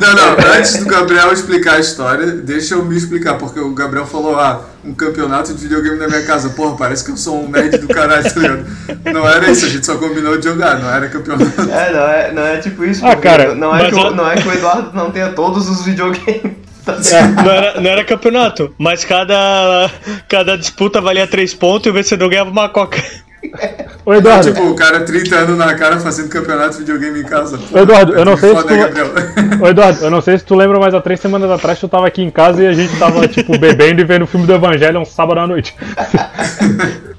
Não, 0.00 0.14
não, 0.14 0.54
antes 0.56 0.78
do 0.78 0.86
Gabriel 0.86 1.32
explicar 1.32 1.74
a 1.74 1.80
história, 1.80 2.26
deixa 2.26 2.76
eu 2.76 2.84
me 2.84 2.96
explicar, 2.96 3.34
porque 3.34 3.58
o 3.58 3.74
Gabriel 3.74 4.06
falou, 4.06 4.38
ah, 4.38 4.60
um 4.84 4.94
campeonato 4.94 5.52
de 5.52 5.62
videogame 5.62 5.98
na 5.98 6.06
minha 6.06 6.22
casa. 6.22 6.50
Porra, 6.50 6.76
parece 6.76 7.04
que 7.04 7.10
eu 7.10 7.16
sou 7.16 7.42
um 7.42 7.48
nerd 7.48 7.78
do 7.78 7.88
caralho, 7.88 8.22
tá 8.22 8.38
ligado? 8.38 8.66
Não 9.12 9.28
era 9.28 9.50
isso, 9.50 9.66
a 9.66 9.68
gente 9.68 9.84
só 9.84 9.96
combinou 9.96 10.38
de 10.38 10.44
jogar, 10.44 10.78
não 10.78 10.88
era 10.88 11.08
campeonato. 11.08 11.60
É, 11.62 11.92
não 11.92 12.08
é, 12.08 12.32
não 12.32 12.46
é 12.46 12.58
tipo 12.58 12.84
isso. 12.84 13.04
Ah, 13.04 13.16
cara, 13.16 13.52
não, 13.56 13.74
é 13.74 13.88
que 13.88 13.94
o, 13.96 14.10
não 14.14 14.30
é 14.30 14.36
que 14.36 14.46
o 14.46 14.52
Eduardo 14.52 14.90
não 14.94 15.10
tenha 15.10 15.30
todos 15.30 15.68
os 15.68 15.84
videogames. 15.84 16.52
tá 16.84 16.92
É. 16.92 17.42
Não 17.42 17.50
era, 17.50 17.80
não 17.80 17.90
era 17.90 18.04
campeonato, 18.04 18.72
mas 18.78 19.04
cada, 19.04 19.90
cada 20.28 20.56
disputa 20.56 21.00
valia 21.00 21.26
3 21.26 21.52
pontos 21.54 21.86
e 21.86 21.90
o 21.90 21.92
vencedor 21.92 22.28
ganhava 22.28 22.50
uma 22.50 22.68
coca. 22.68 23.02
Ô 24.04 24.14
Eduardo, 24.14 24.52
Tipo, 24.52 24.68
o 24.68 24.74
cara 24.74 25.00
30 25.00 25.34
anos 25.36 25.58
na 25.58 25.74
cara 25.74 25.98
fazendo 26.00 26.28
campeonato 26.28 26.72
de 26.72 26.78
videogame 26.78 27.20
em 27.20 27.24
casa. 27.24 27.58
Ô, 27.72 27.78
Eduardo, 27.78 28.12
eu 28.14 28.24
não 28.24 28.36
sei 28.36 28.56
se 28.56 28.62
tu- 28.66 29.62
ô 29.62 29.66
Eduardo, 29.68 30.04
eu 30.04 30.10
não 30.10 30.20
sei 30.20 30.38
se 30.38 30.44
tu 30.44 30.54
lembra, 30.54 30.78
mas 30.78 30.94
há 30.94 31.00
três 31.00 31.20
semanas 31.20 31.50
atrás 31.50 31.78
tu 31.78 31.88
tava 31.88 32.06
aqui 32.06 32.22
em 32.22 32.30
casa 32.30 32.62
e 32.62 32.66
a 32.66 32.72
gente 32.72 32.96
tava, 32.98 33.26
tipo, 33.28 33.56
bebendo 33.58 34.00
e 34.00 34.04
vendo 34.04 34.22
o 34.22 34.26
filme 34.26 34.46
do 34.46 34.54
Evangelho 34.54 35.00
um 35.00 35.04
sábado 35.04 35.40
à 35.40 35.46
noite. 35.46 35.74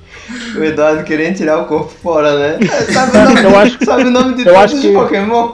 O 0.57 0.63
Eduardo 0.63 1.03
querendo 1.03 1.35
tirar 1.35 1.57
o 1.59 1.65
corpo 1.65 1.91
fora, 2.01 2.37
né? 2.37 2.59
Sabe 2.91 3.17
o 3.17 3.23
nome, 3.23 3.43
Eu 3.43 3.59
acho- 3.59 3.85
sabe 3.85 4.03
o 4.03 4.11
nome 4.11 4.33
de 4.35 4.41
eu 4.41 4.45
todos 4.45 4.59
acho 4.61 4.75
os 4.75 4.81
que- 4.81 4.93
Pokémon? 4.93 5.51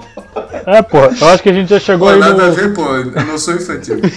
É, 0.66 0.82
pô, 0.82 0.98
eu 1.00 1.28
acho 1.30 1.42
que 1.44 1.50
a 1.50 1.54
gente 1.54 1.70
já 1.70 1.80
chegou 1.80 2.08
Pô, 2.10 2.14
aí 2.14 2.20
nada 2.20 2.44
a 2.44 2.48
no. 2.48 2.54
ver, 2.54 2.74
pô, 2.74 2.84
eu 2.96 3.26
não 3.26 3.38
sou 3.38 3.56
infantil. 3.56 4.00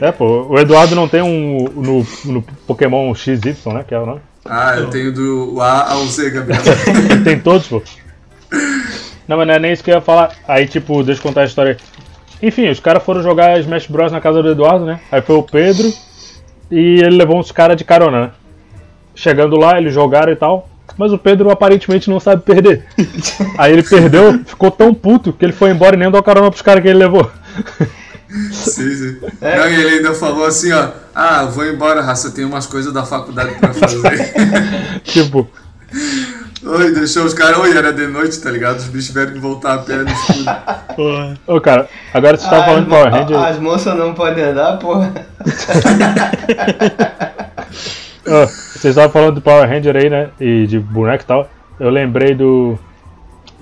É, 0.00 0.12
pô, 0.12 0.46
o 0.48 0.56
Eduardo 0.58 0.94
não 0.94 1.08
tem 1.08 1.20
um 1.20 1.64
no, 1.74 2.06
no 2.26 2.42
Pokémon 2.64 3.12
XY, 3.12 3.56
né? 3.74 3.84
Que 3.86 3.92
é 3.92 3.98
o 3.98 4.06
nome. 4.06 4.20
Ah, 4.44 4.76
eu 4.76 4.88
tenho 4.88 5.12
do 5.12 5.60
A 5.60 5.92
ao 5.92 6.06
Z, 6.06 6.30
Gabriel. 6.30 6.62
Tem 7.24 7.38
todos, 7.38 7.68
pô. 7.68 7.82
Não, 9.28 9.36
mas 9.36 9.46
não 9.46 9.54
é 9.54 9.58
nem 9.58 9.72
isso 9.72 9.84
que 9.84 9.90
eu 9.90 9.96
ia 9.96 10.00
falar. 10.00 10.32
Aí, 10.48 10.66
tipo, 10.66 11.02
deixa 11.02 11.20
eu 11.20 11.22
contar 11.22 11.42
a 11.42 11.44
história. 11.44 11.76
Enfim, 12.42 12.68
os 12.68 12.80
caras 12.80 13.02
foram 13.02 13.22
jogar 13.22 13.60
Smash 13.60 13.86
Bros 13.86 14.10
na 14.10 14.20
casa 14.20 14.42
do 14.42 14.50
Eduardo, 14.50 14.86
né? 14.86 15.00
Aí 15.12 15.20
foi 15.20 15.36
o 15.36 15.42
Pedro 15.42 15.92
e 16.70 17.00
ele 17.00 17.16
levou 17.16 17.38
uns 17.38 17.52
caras 17.52 17.76
de 17.76 17.84
carona, 17.84 18.26
né? 18.26 18.30
Chegando 19.14 19.58
lá, 19.58 19.78
eles 19.78 19.92
jogaram 19.92 20.32
e 20.32 20.36
tal. 20.36 20.68
Mas 20.96 21.12
o 21.12 21.18
Pedro 21.18 21.50
aparentemente 21.50 22.10
não 22.10 22.18
sabe 22.18 22.42
perder. 22.42 22.86
Aí 23.58 23.72
ele 23.72 23.82
perdeu, 23.82 24.40
ficou 24.44 24.70
tão 24.70 24.92
puto 24.92 25.32
que 25.32 25.44
ele 25.44 25.52
foi 25.52 25.70
embora 25.70 25.96
e 25.96 25.98
nem 25.98 26.10
deu 26.10 26.22
carona 26.22 26.50
pros 26.50 26.62
caras 26.62 26.82
que 26.82 26.88
ele 26.88 26.98
levou. 26.98 27.30
Sim, 28.52 28.94
sim. 28.94 29.16
Não, 29.40 29.68
e 29.68 29.74
ele 29.74 29.96
ainda 29.96 30.14
falou 30.14 30.46
assim, 30.46 30.72
ó. 30.72 30.88
Ah, 31.14 31.44
vou 31.44 31.66
embora, 31.66 32.00
raça, 32.00 32.30
tem 32.30 32.44
umas 32.44 32.66
coisas 32.66 32.92
da 32.92 33.04
faculdade 33.04 33.54
pra 33.58 33.74
fazer. 33.74 35.00
tipo, 35.02 35.48
Oi, 36.62 36.92
deixou 36.92 37.24
os 37.24 37.32
caras. 37.32 37.58
Oi, 37.58 37.76
era 37.76 37.90
de 37.92 38.06
noite, 38.06 38.38
tá 38.38 38.50
ligado? 38.50 38.76
Os 38.76 38.84
bichos 38.84 39.06
tiveram 39.06 39.32
que 39.32 39.38
voltar 39.38 39.74
a 39.74 39.78
pé 39.78 39.96
no 39.96 40.10
escuro. 40.10 40.44
Porra. 40.94 41.38
ô 41.46 41.60
cara, 41.60 41.88
agora 42.12 42.36
você 42.36 42.46
Ah, 42.46 42.62
falando 42.62 42.84
de 42.84 42.90
Power 42.90 43.10
Ranger. 43.10 43.38
As 43.38 43.58
moças 43.58 43.96
não 43.96 44.12
podem 44.14 44.44
andar, 44.44 44.78
porra. 44.78 45.10
Ó, 48.28 48.46
vocês 48.46 48.84
estavam 48.84 49.10
falando 49.10 49.36
do 49.36 49.40
Power 49.40 49.66
Ranger 49.68 49.96
aí, 49.96 50.10
né? 50.10 50.28
E 50.38 50.66
de 50.66 50.78
boneco 50.78 51.24
e 51.24 51.26
tal. 51.26 51.50
Eu 51.78 51.88
lembrei 51.88 52.34
do. 52.34 52.78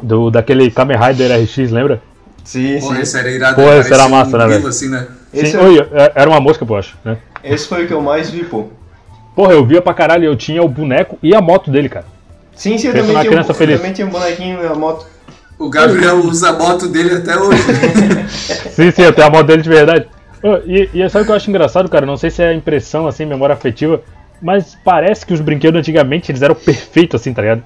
do 0.02 0.28
daquele 0.30 0.68
Kamen 0.70 0.98
Rider 0.98 1.40
RX, 1.40 1.70
lembra? 1.70 2.02
Sim, 2.48 2.80
Pô, 2.80 2.94
sim. 2.94 3.00
esse 3.02 3.18
era 3.18 3.30
irado. 3.30 3.56
Pô, 3.56 3.68
né? 3.68 3.78
esse 3.78 3.92
era 3.92 4.08
massa, 4.08 4.34
um 4.34 4.40
né, 4.40 4.46
velho? 4.48 4.66
assim, 4.68 4.88
né? 4.88 5.06
Esse, 5.34 5.50
Sim, 5.50 5.58
é- 5.58 5.62
oi, 5.62 5.78
é- 5.92 6.12
era 6.14 6.30
uma 6.30 6.40
mosca, 6.40 6.64
pô, 6.64 6.76
acho, 6.76 6.96
né? 7.04 7.18
esse 7.44 7.68
foi 7.68 7.84
o 7.84 7.86
que 7.86 7.92
eu 7.92 8.00
mais 8.00 8.30
vi, 8.30 8.42
pô. 8.42 8.68
Porra, 9.36 9.52
eu 9.52 9.66
via 9.66 9.82
pra 9.82 9.92
caralho, 9.92 10.24
eu 10.24 10.34
tinha 10.34 10.62
o 10.62 10.68
boneco 10.68 11.18
e 11.22 11.34
a 11.34 11.42
moto 11.42 11.70
dele, 11.70 11.90
cara. 11.90 12.06
Sim, 12.56 12.78
sim, 12.78 12.86
eu 12.86 12.94
também 12.94 13.20
tinha, 13.20 13.38
um, 13.38 13.44
feliz. 13.52 13.76
também 13.76 13.92
tinha 13.92 14.06
um 14.06 14.10
bonequinho 14.10 14.62
na 14.62 14.74
moto. 14.74 15.04
O 15.58 15.68
Gabriel 15.68 16.20
usa 16.20 16.48
a 16.48 16.52
moto 16.54 16.88
dele 16.88 17.16
até 17.16 17.36
hoje. 17.38 17.62
Sim, 18.72 18.90
sim, 18.92 19.02
eu 19.02 19.12
tenho 19.12 19.26
a 19.26 19.30
moto 19.30 19.46
dele 19.46 19.60
de 19.60 19.68
verdade. 19.68 20.08
E, 20.64 20.88
e 20.94 21.10
sabe 21.10 21.24
o 21.24 21.26
que 21.26 21.32
eu 21.32 21.36
acho 21.36 21.50
engraçado, 21.50 21.88
cara? 21.90 22.06
Não 22.06 22.16
sei 22.16 22.30
se 22.30 22.42
é 22.42 22.54
impressão, 22.54 23.06
assim, 23.06 23.26
memória 23.26 23.52
afetiva, 23.52 24.00
mas 24.40 24.76
parece 24.84 25.24
que 25.26 25.32
os 25.34 25.40
brinquedos 25.40 25.78
antigamente 25.80 26.30
eles 26.30 26.42
eram 26.42 26.54
perfeitos, 26.54 27.20
assim, 27.20 27.32
tá 27.32 27.42
ligado? 27.42 27.62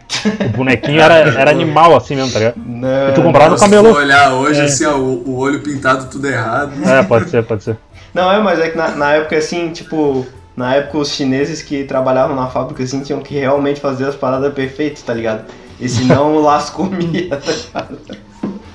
O 0.46 0.48
bonequinho 0.56 1.00
era, 1.00 1.14
era 1.14 1.50
animal, 1.52 1.94
assim 1.96 2.16
mesmo, 2.16 2.32
tá 2.32 2.38
ligado? 2.38 2.54
Não, 2.64 3.08
E 3.08 3.12
tu 3.12 3.22
comprava 3.22 3.50
no 3.50 3.58
Se 3.58 3.64
camelô. 3.64 3.90
for 3.94 4.02
olhar 4.02 4.32
hoje, 4.34 4.60
É. 4.60 4.64
assim, 4.64 4.84
ó, 4.86 4.96
o, 4.96 5.28
o 5.30 5.36
olho 5.38 5.60
pintado 5.60 6.06
tudo 6.10 6.26
errado. 6.28 6.72
É, 6.84 7.02
pode 7.02 7.28
ser, 7.30 7.42
pode 7.44 7.62
ser. 7.64 7.76
Não, 8.14 8.30
é, 8.30 8.40
mas 8.40 8.58
é 8.60 8.68
que 8.70 8.76
na, 8.76 8.88
na 8.90 9.12
época, 9.14 9.36
assim, 9.36 9.70
tipo, 9.70 10.26
na 10.56 10.74
época 10.74 10.98
os 10.98 11.10
chineses 11.10 11.62
que 11.62 11.84
trabalhavam 11.84 12.36
na 12.36 12.46
fábrica, 12.48 12.82
assim, 12.82 13.00
tinham 13.02 13.20
que 13.20 13.34
realmente 13.34 13.80
fazer 13.80 14.06
as 14.06 14.14
paradas 14.14 14.52
perfeitas, 14.52 15.02
tá 15.02 15.14
ligado? 15.14 15.44
E 15.80 15.88
senão 15.88 16.34
o 16.36 16.42
laço 16.42 16.72
comia, 16.72 17.28
tá 17.40 17.52
ligado? 17.52 17.98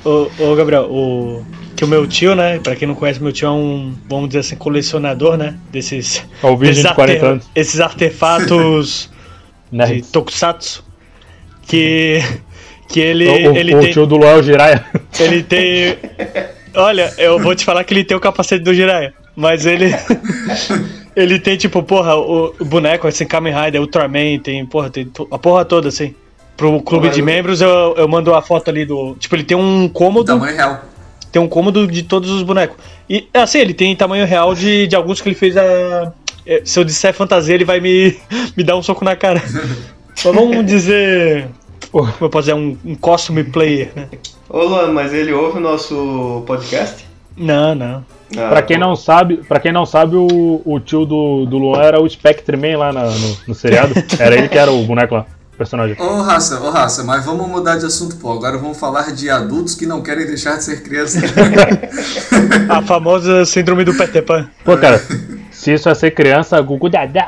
Ô, 0.04 0.28
ô, 0.40 0.56
Gabriel, 0.56 0.84
o. 0.90 1.46
Que 1.78 1.86
o 1.86 1.88
meu 1.88 2.06
tio, 2.08 2.36
né? 2.36 2.60
Pra 2.60 2.76
quem 2.76 2.88
não 2.88 2.96
conhece, 2.96 3.22
meu 3.24 3.32
tio 3.32 3.48
é 3.48 3.52
um, 3.52 3.94
vamos 4.10 4.28
dizer 4.30 4.40
assim, 4.40 4.56
colecionador, 4.58 5.38
né? 5.38 5.56
Desses. 5.72 6.26
Ó, 6.44 6.52
o 6.52 6.58
virgem 6.58 6.82
desses 6.84 6.90
de 6.90 6.96
40 6.96 7.26
anos. 7.26 7.46
Esses 7.56 7.80
artefatos 7.80 9.10
de. 9.72 10.02
Tokusatsu. 10.12 10.84
Que. 11.68 12.20
Que 12.90 13.02
ele, 13.02 13.28
O, 13.28 13.52
o- 13.52 13.58
ele 13.58 13.76
o 13.76 13.82
tem. 13.82 13.92
tio 13.92 14.06
do 14.06 14.16
Luan 14.16 14.30
é 14.30 14.36
o 14.38 14.42
Jiraiya. 14.42 14.86
Ele 15.20 15.44
tem. 15.44 15.98
Olha, 16.74 17.14
eu 17.18 17.38
vou 17.38 17.54
te 17.54 17.66
falar 17.66 17.84
que 17.84 17.94
ele 17.94 18.06
tem 18.06 18.16
o 18.16 18.20
capacete 18.22 18.64
do 18.64 18.74
Jiraiya. 18.74 19.14
Mas 19.36 19.66
ele. 19.66 19.94
ele 21.14 21.38
tem, 21.38 21.58
tipo, 21.58 21.84
porra, 21.84 22.16
o, 22.16 22.56
o 22.58 22.64
boneco, 22.64 23.06
assim, 23.06 23.26
Kamen 23.26 23.54
Rider, 23.54 23.82
Ultraman, 23.82 24.40
tem, 24.42 24.66
porra, 24.66 24.90
tem 24.90 25.06
a 25.30 25.38
porra 25.38 25.66
toda, 25.66 25.90
assim. 25.90 26.16
Pro 26.56 26.82
clube 26.82 27.08
Porra, 27.08 27.14
de 27.14 27.20
eu- 27.20 27.26
membros, 27.26 27.60
eu, 27.60 27.94
eu 27.98 28.08
mando 28.08 28.34
a 28.34 28.42
foto 28.42 28.70
ali 28.70 28.86
do. 28.86 29.16
Tipo, 29.20 29.36
ele 29.36 29.44
tem 29.44 29.58
um 29.58 29.90
cômodo. 29.90 30.28
Tamanho 30.28 30.56
real. 30.56 30.82
Tem 31.38 31.46
um 31.46 31.48
cômodo 31.48 31.86
de 31.86 32.02
todos 32.02 32.32
os 32.32 32.42
bonecos. 32.42 32.76
E, 33.08 33.28
assim, 33.32 33.60
ele 33.60 33.76
tem 33.76 33.96
tamanho 33.96 34.26
real 34.26 34.56
de, 34.56 34.88
de 34.88 34.96
alguns 34.96 35.22
que 35.22 35.30
ele 35.30 35.36
fez 35.36 35.56
a. 35.56 36.12
é, 36.48 36.64
Se 36.66 36.80
eu 36.80 36.84
disser 36.84 37.14
fantasia, 37.14 37.54
ele 37.54 37.64
vai 37.64 37.80
me, 37.80 38.18
me 38.58 38.64
dar 38.64 38.76
um 38.76 38.82
soco 38.82 39.06
na 39.06 39.16
cara. 39.16 39.40
Só 40.16 40.32
vamos 40.32 40.66
dizer. 40.66 41.48
Como 41.92 42.12
eu 42.20 42.28
posso 42.30 42.48
dizer? 42.48 42.54
Um, 42.56 42.76
um 42.84 42.96
costume 42.96 43.44
player, 43.44 43.92
né? 43.96 44.08
Ô 44.50 44.64
Luan, 44.64 44.92
mas 44.94 45.14
ele 45.14 45.32
ouve 45.32 45.60
o 45.60 45.62
nosso 45.62 46.44
podcast? 46.48 47.06
Não, 47.38 47.76
não. 47.76 48.04
Ah, 48.36 48.50
Pra 48.50 48.62
quem 48.64 48.80
não 48.80 48.96
sabe, 48.96 49.38
pra 49.48 49.60
quem 49.60 49.72
não 49.72 49.86
sabe 49.86 50.16
o, 50.16 50.62
o 50.66 50.80
tio 50.80 51.06
do, 51.06 51.46
do 51.46 51.58
Luan 51.60 51.84
era 51.84 52.02
o 52.02 52.10
Spectre 52.10 52.58
Man 52.58 52.80
lá 52.80 52.92
na- 52.92 53.06
no, 53.12 53.38
no 53.50 53.54
seriado. 53.54 53.94
Era 54.20 54.36
ele 54.36 54.50
que 54.50 54.58
era 54.58 54.72
o 54.72 54.84
boneco 54.86 55.14
lá, 55.16 55.26
personagem. 55.58 55.96
Ô 56.00 56.22
raça, 56.22 56.60
ô 56.62 56.70
raça, 56.70 57.04
mas 57.04 57.26
vamos 57.26 57.48
mudar 57.48 57.78
de 57.78 57.86
assunto, 57.86 58.16
pô. 58.18 58.32
Agora 58.32 58.58
vamos 58.58 58.78
falar 58.78 59.12
de 59.12 59.30
adultos 59.30 59.76
que 59.76 59.86
não 59.86 60.02
querem 60.02 60.26
deixar 60.26 60.58
de 60.58 60.64
ser 60.64 60.84
crianças. 60.84 61.24
A 62.70 62.82
famosa 62.82 63.46
síndrome 63.46 63.84
do 63.84 63.94
Peter 63.94 64.24
Pan. 64.24 64.48
Pô, 64.64 64.78
cara, 64.78 65.02
se 65.68 65.74
isso 65.74 65.90
é 65.90 65.96
ser 65.96 66.12
criança, 66.12 66.62
Gugu 66.62 66.90
Dada. 66.90 67.26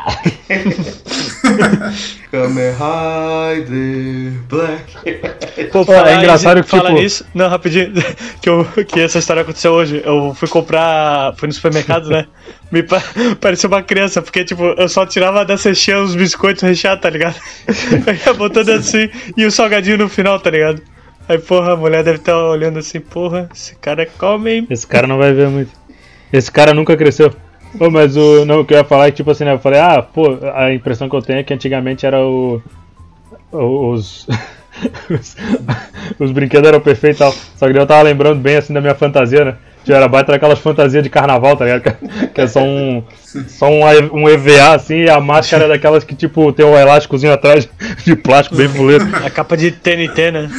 Kamen 2.31 2.71
Rider 2.71 4.31
Black. 4.47 5.69
Pô, 5.73 5.93
é 5.93 6.15
engraçado 6.15 6.63
que, 6.63 6.69
fala 6.69 6.89
tipo- 6.89 7.01
nisso. 7.01 7.25
Não, 7.33 7.49
rapidinho. 7.49 7.91
Que, 8.41 8.49
eu, 8.49 8.65
que 8.87 9.01
essa 9.01 9.19
história 9.19 9.41
aconteceu 9.41 9.73
hoje. 9.73 10.01
Eu 10.05 10.33
fui 10.33 10.47
comprar. 10.47 11.35
Fui 11.35 11.47
no 11.47 11.53
supermercado, 11.53 12.07
né? 12.09 12.27
Me 12.71 12.81
pa- 12.81 13.03
parecia 13.41 13.67
uma 13.67 13.83
criança, 13.83 14.21
porque, 14.21 14.45
tipo, 14.45 14.63
eu 14.63 14.87
só 14.87 15.05
tirava 15.05 15.43
da 15.43 15.57
cestinha 15.57 15.99
os 15.99 16.15
biscoitos 16.15 16.63
recheados, 16.63 17.01
tá 17.01 17.09
ligado? 17.09 17.35
Eu 17.67 18.13
ia 18.13 18.33
botando 18.33 18.69
assim 18.69 19.09
e 19.35 19.45
o 19.45 19.51
salgadinho 19.51 19.97
no 19.97 20.07
final, 20.07 20.39
tá 20.39 20.49
ligado? 20.49 20.81
Aí, 21.27 21.37
porra, 21.37 21.73
a 21.73 21.75
mulher 21.75 22.05
deve 22.05 22.19
estar 22.19 22.37
olhando 22.37 22.79
assim, 22.79 23.01
porra, 23.01 23.49
esse 23.53 23.75
cara 23.75 24.05
come, 24.17 24.51
hein? 24.51 24.67
Esse 24.69 24.87
cara 24.87 25.05
não 25.05 25.17
vai 25.17 25.33
ver 25.33 25.49
muito. 25.49 25.71
Esse 26.31 26.49
cara 26.49 26.73
nunca 26.73 26.95
cresceu. 26.95 27.33
Pô, 27.77 27.89
mas 27.89 28.17
o, 28.17 28.45
não, 28.45 28.61
o 28.61 28.65
que 28.65 28.73
eu 28.73 28.77
ia 28.79 28.83
falar 28.83 29.07
é 29.07 29.11
que, 29.11 29.17
tipo 29.17 29.31
assim, 29.31 29.45
né, 29.45 29.53
eu 29.53 29.59
falei, 29.59 29.79
ah, 29.79 30.01
pô, 30.01 30.37
a 30.55 30.73
impressão 30.73 31.07
que 31.07 31.15
eu 31.15 31.21
tenho 31.21 31.39
é 31.39 31.43
que 31.43 31.53
antigamente 31.53 32.05
era 32.05 32.19
o. 32.19 32.61
Os. 33.51 34.27
os, 35.09 35.35
os 36.19 36.31
brinquedos 36.31 36.67
eram 36.67 36.79
perfeitos 36.79 37.19
e 37.19 37.23
tal. 37.23 37.33
Só 37.55 37.71
que 37.71 37.77
eu 37.77 37.85
tava 37.85 38.03
lembrando 38.03 38.39
bem 38.39 38.55
assim 38.57 38.73
da 38.73 38.81
minha 38.81 38.95
fantasia, 38.95 39.45
né? 39.45 39.55
Que 39.83 39.93
era 39.93 40.07
baita 40.07 40.31
daquelas 40.33 40.59
fantasias 40.59 41.03
de 41.03 41.09
carnaval, 41.09 41.55
tá 41.55 41.65
ligado? 41.65 41.81
Que- 41.83 42.27
Que 42.33 42.41
é 42.41 42.47
só 42.47 42.61
um. 42.61 43.03
Só 43.47 43.69
um, 43.69 43.83
um 44.13 44.29
EVA 44.29 44.75
assim 44.75 45.03
e 45.03 45.09
a 45.09 45.19
máscara 45.19 45.65
é 45.65 45.67
daquelas 45.69 46.03
que, 46.03 46.15
tipo, 46.15 46.51
tem 46.53 46.65
um 46.65 46.77
elásticozinho 46.77 47.33
atrás 47.33 47.67
de 48.05 48.15
plástico 48.15 48.55
bem 48.55 48.67
fuleiro. 48.67 49.05
A 49.25 49.29
capa 49.29 49.55
de 49.55 49.71
TNT, 49.71 50.31
né? 50.31 50.49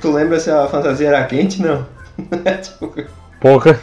Tu 0.00 0.10
lembra 0.12 0.38
se 0.38 0.50
a 0.50 0.66
fantasia 0.66 1.08
era 1.08 1.24
quente? 1.24 1.62
Não. 1.62 1.86
Tipo, 2.62 2.94
Porra. 3.40 3.78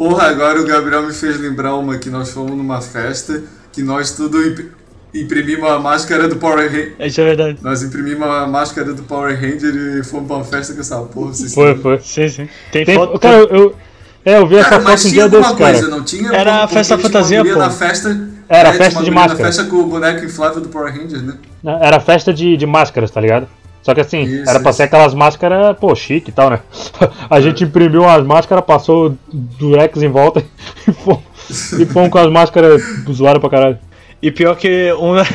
Porra, 0.00 0.28
agora 0.28 0.58
o 0.58 0.64
Gabriel 0.66 1.02
me 1.02 1.12
fez 1.12 1.38
lembrar 1.38 1.74
uma 1.76 1.98
que 1.98 2.08
nós 2.08 2.30
fomos 2.30 2.56
numa 2.56 2.80
festa, 2.80 3.42
que 3.70 3.82
nós 3.82 4.12
tudo 4.12 4.42
imp- 4.42 4.72
imprimimos 5.12 5.68
a 5.68 5.78
máscara 5.78 6.26
do 6.26 6.36
Power 6.36 6.66
Ranger. 6.72 6.94
Isso 7.00 7.20
é 7.20 7.24
verdade. 7.24 7.58
Nós 7.60 7.82
imprimimos 7.82 8.26
a 8.26 8.46
máscara 8.46 8.94
do 8.94 9.02
Power 9.02 9.34
Ranger 9.38 9.74
e 9.98 10.02
fomos 10.02 10.26
pra 10.26 10.36
uma 10.36 10.44
festa 10.44 10.72
com 10.72 10.80
essa 10.80 10.96
porra. 11.02 11.34
Vocês 11.34 11.52
Foi, 11.52 11.74
foi. 11.76 11.98
Sim, 12.00 12.30
sim. 12.30 12.48
Tem, 12.72 12.86
Tem, 12.86 12.94
foto. 12.94 13.18
cara, 13.18 13.40
eu, 13.42 13.76
é, 14.24 14.38
eu 14.38 14.46
vi 14.46 14.56
essa 14.56 14.70
Cara, 14.70 14.82
mas 14.84 15.02
foto 15.02 15.08
um 15.08 15.10
tinha 15.10 15.28
dia 15.28 15.38
alguma 15.38 15.42
desse, 15.42 15.58
cara. 15.58 15.72
coisa, 15.78 15.88
não 15.96 16.02
tinha? 16.02 16.32
Era 16.32 16.64
a 16.64 16.66
festa 16.66 16.96
fantasia, 16.96 17.44
pô. 17.44 17.58
na 17.58 17.68
festa. 17.70 18.28
Era 18.48 18.68
é, 18.70 18.72
festa 18.72 18.84
tinha 18.88 18.98
uma 19.00 19.04
de 19.04 19.10
máscara. 19.10 19.38
Na 19.38 19.44
festa 19.46 19.64
com 19.64 19.76
o 19.76 19.86
boneco 19.86 20.24
inflável 20.24 20.62
do 20.62 20.68
Power 20.70 20.90
Ranger, 20.96 21.22
né? 21.22 21.34
Era 21.82 22.00
festa 22.00 22.32
de, 22.32 22.56
de 22.56 22.64
máscaras, 22.66 23.10
tá 23.10 23.20
ligado? 23.20 23.46
Só 23.82 23.94
que 23.94 24.00
assim, 24.00 24.22
Isso, 24.22 24.48
era 24.50 24.60
pra 24.60 24.70
isso. 24.70 24.76
ser 24.76 24.82
aquelas 24.84 25.14
máscaras, 25.14 25.76
pô, 25.78 25.94
chique 25.94 26.30
e 26.30 26.32
tal, 26.32 26.50
né? 26.50 26.60
A 27.30 27.40
gente 27.40 27.64
imprimiu 27.64 28.06
as 28.08 28.24
máscaras, 28.24 28.64
passou 28.64 29.16
durex 29.32 30.02
em 30.02 30.08
volta 30.08 30.42
e 30.86 30.92
fomos, 30.92 31.72
e 31.78 31.86
fomos 31.86 32.10
com 32.10 32.18
as 32.18 32.30
máscaras 32.30 32.82
zoadas 33.10 33.40
pra 33.40 33.48
caralho. 33.50 33.78
E 34.22 34.30
pior 34.30 34.54
que 34.54 34.92
uma, 34.98 35.26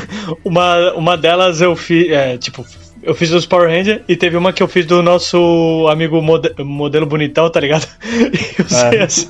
uma, 0.44 0.94
uma 0.94 1.18
delas 1.18 1.60
eu 1.60 1.76
fiz, 1.76 2.08
é, 2.12 2.38
tipo, 2.38 2.64
eu 3.02 3.16
fiz 3.16 3.32
dos 3.32 3.48
Power 3.48 3.68
Ranger 3.68 4.04
e 4.08 4.16
teve 4.16 4.38
uma 4.38 4.54
que 4.54 4.62
eu 4.62 4.68
fiz 4.68 4.86
do 4.86 5.02
nosso 5.02 5.88
amigo 5.90 6.22
mode- 6.22 6.54
modelo 6.60 7.08
bonitão, 7.08 7.50
tá 7.50 7.60
ligado? 7.60 7.88
E 8.04 8.96
É. 8.96 9.04
assim. 9.04 9.28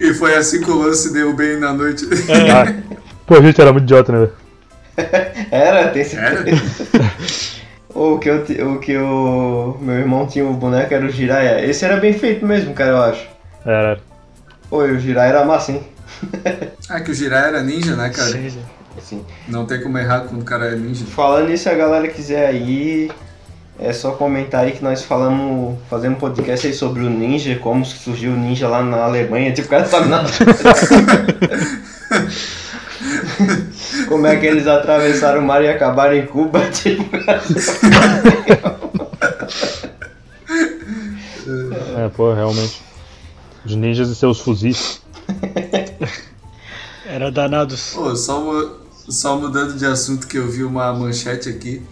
E 0.00 0.14
foi 0.14 0.34
assim 0.36 0.62
que 0.62 0.70
o 0.70 0.78
lance 0.78 1.12
deu 1.12 1.34
bem 1.36 1.58
na 1.58 1.72
noite. 1.74 2.06
Ah, 2.50 2.74
pô, 3.26 3.34
a 3.36 3.42
gente 3.42 3.60
era 3.60 3.72
muito 3.72 3.84
idiota, 3.84 4.10
né? 4.12 4.28
Era, 5.50 5.88
tem 5.88 6.04
certeza. 6.04 6.62
Era? 6.94 7.12
O 7.94 8.18
que, 8.18 8.28
eu, 8.28 8.44
o 8.72 8.80
que 8.80 8.96
o 8.96 9.78
meu 9.80 9.94
irmão 9.94 10.26
tinha 10.26 10.44
o 10.44 10.52
boneco 10.54 10.92
era 10.92 11.06
o 11.06 11.10
Jiraiya. 11.10 11.64
Esse 11.64 11.84
era 11.84 11.96
bem 11.96 12.12
feito 12.12 12.44
mesmo, 12.44 12.74
cara, 12.74 12.90
eu 12.90 13.02
acho. 13.02 13.28
Era. 13.64 14.00
Oi, 14.70 14.90
o 14.92 14.98
Jiraiya 14.98 15.30
era 15.30 15.44
massa, 15.44 15.72
hein? 15.72 15.82
Ah, 16.88 17.00
que 17.00 17.10
o 17.10 17.14
Jirai 17.14 17.48
era 17.48 17.62
ninja, 17.62 17.96
né, 17.96 18.10
cara? 18.10 18.30
Sim, 18.30 18.62
sim. 19.00 19.24
Não 19.48 19.64
tem 19.64 19.80
como 19.80 19.96
errar 19.96 20.20
quando 20.20 20.42
o 20.42 20.44
cara 20.44 20.66
é 20.66 20.76
ninja. 20.76 21.04
Falando 21.06 21.48
nisso, 21.48 21.62
se 21.62 21.68
a 21.70 21.74
galera 21.74 22.06
quiser 22.08 22.46
aí, 22.46 23.10
é 23.78 23.92
só 23.92 24.12
comentar 24.12 24.64
aí 24.64 24.72
que 24.72 24.84
nós 24.84 25.02
falamos, 25.02 25.78
fazemos 25.88 26.18
um 26.18 26.20
podcast 26.20 26.66
aí 26.66 26.74
sobre 26.74 27.02
o 27.02 27.10
ninja, 27.10 27.58
como 27.58 27.84
surgiu 27.84 28.32
o 28.32 28.36
ninja 28.36 28.68
lá 28.68 28.82
na 28.82 29.04
Alemanha, 29.04 29.52
tipo, 29.52 29.66
o 29.66 29.70
cara 29.70 29.86
sabe 29.86 30.08
nada. 30.08 30.28
como 34.14 34.28
é 34.28 34.36
que 34.36 34.46
eles 34.46 34.68
atravessaram 34.68 35.40
o 35.40 35.44
mar 35.44 35.64
e 35.64 35.68
acabaram 35.68 36.14
em 36.14 36.24
Cuba, 36.24 36.60
tipo. 36.70 37.04
É, 41.96 42.08
pô, 42.14 42.32
realmente. 42.32 42.80
Os 43.66 43.74
ninjas 43.74 44.08
e 44.10 44.14
seus 44.14 44.38
fuzis. 44.38 45.02
Era 47.04 47.32
danados. 47.32 47.90
Pô, 47.92 48.14
só 48.14 48.78
Só 49.08 49.36
mudando 49.36 49.76
de 49.76 49.84
assunto 49.84 50.28
que 50.28 50.38
eu 50.38 50.48
vi 50.48 50.62
uma 50.62 50.92
manchete 50.92 51.48
aqui, 51.48 51.82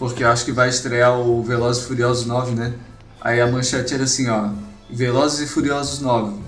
porque 0.00 0.24
eu 0.24 0.28
acho 0.28 0.44
que 0.44 0.50
vai 0.50 0.68
estrear 0.68 1.16
o 1.16 1.44
Velozes 1.44 1.84
e 1.84 1.86
Furiosos 1.86 2.26
9, 2.26 2.56
né? 2.56 2.74
Aí 3.20 3.40
a 3.40 3.46
manchete 3.46 3.94
era 3.94 4.02
assim, 4.02 4.28
ó, 4.28 4.48
Velozes 4.90 5.40
e 5.40 5.46
Furiosos 5.46 6.00
9. 6.00 6.47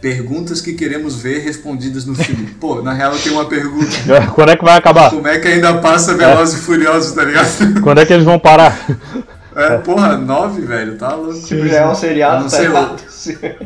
Perguntas 0.00 0.60
que 0.62 0.72
queremos 0.72 1.20
ver 1.20 1.40
respondidas 1.40 2.06
no 2.06 2.14
filme. 2.14 2.46
Pô, 2.60 2.80
na 2.82 2.92
real 2.94 3.12
eu 3.12 3.18
tenho 3.18 3.34
uma 3.34 3.44
pergunta. 3.44 3.86
Quando 4.34 4.50
é 4.50 4.56
que 4.56 4.64
vai 4.64 4.76
acabar? 4.78 5.10
Como 5.10 5.28
é 5.28 5.38
que 5.38 5.46
ainda 5.48 5.74
passa 5.74 6.14
Velozes 6.16 6.58
e 6.58 6.62
Furiosos, 6.62 7.12
tá 7.12 7.24
ligado? 7.24 7.48
Quando 7.82 7.98
é 7.98 8.06
que 8.06 8.12
eles 8.12 8.24
vão 8.24 8.38
parar? 8.38 8.78
É, 9.54 9.76
porra, 9.78 10.16
9, 10.16 10.62
velho, 10.62 10.96
tá 10.96 11.14
louco. 11.14 11.38
Tipo, 11.42 11.66
já 11.66 11.78
é 11.78 11.86
um 11.86 11.94
seriado, 11.94 12.36
Não 12.36 12.42
tá 12.44 12.56
sei, 12.56 12.66
ligado? 12.68 13.02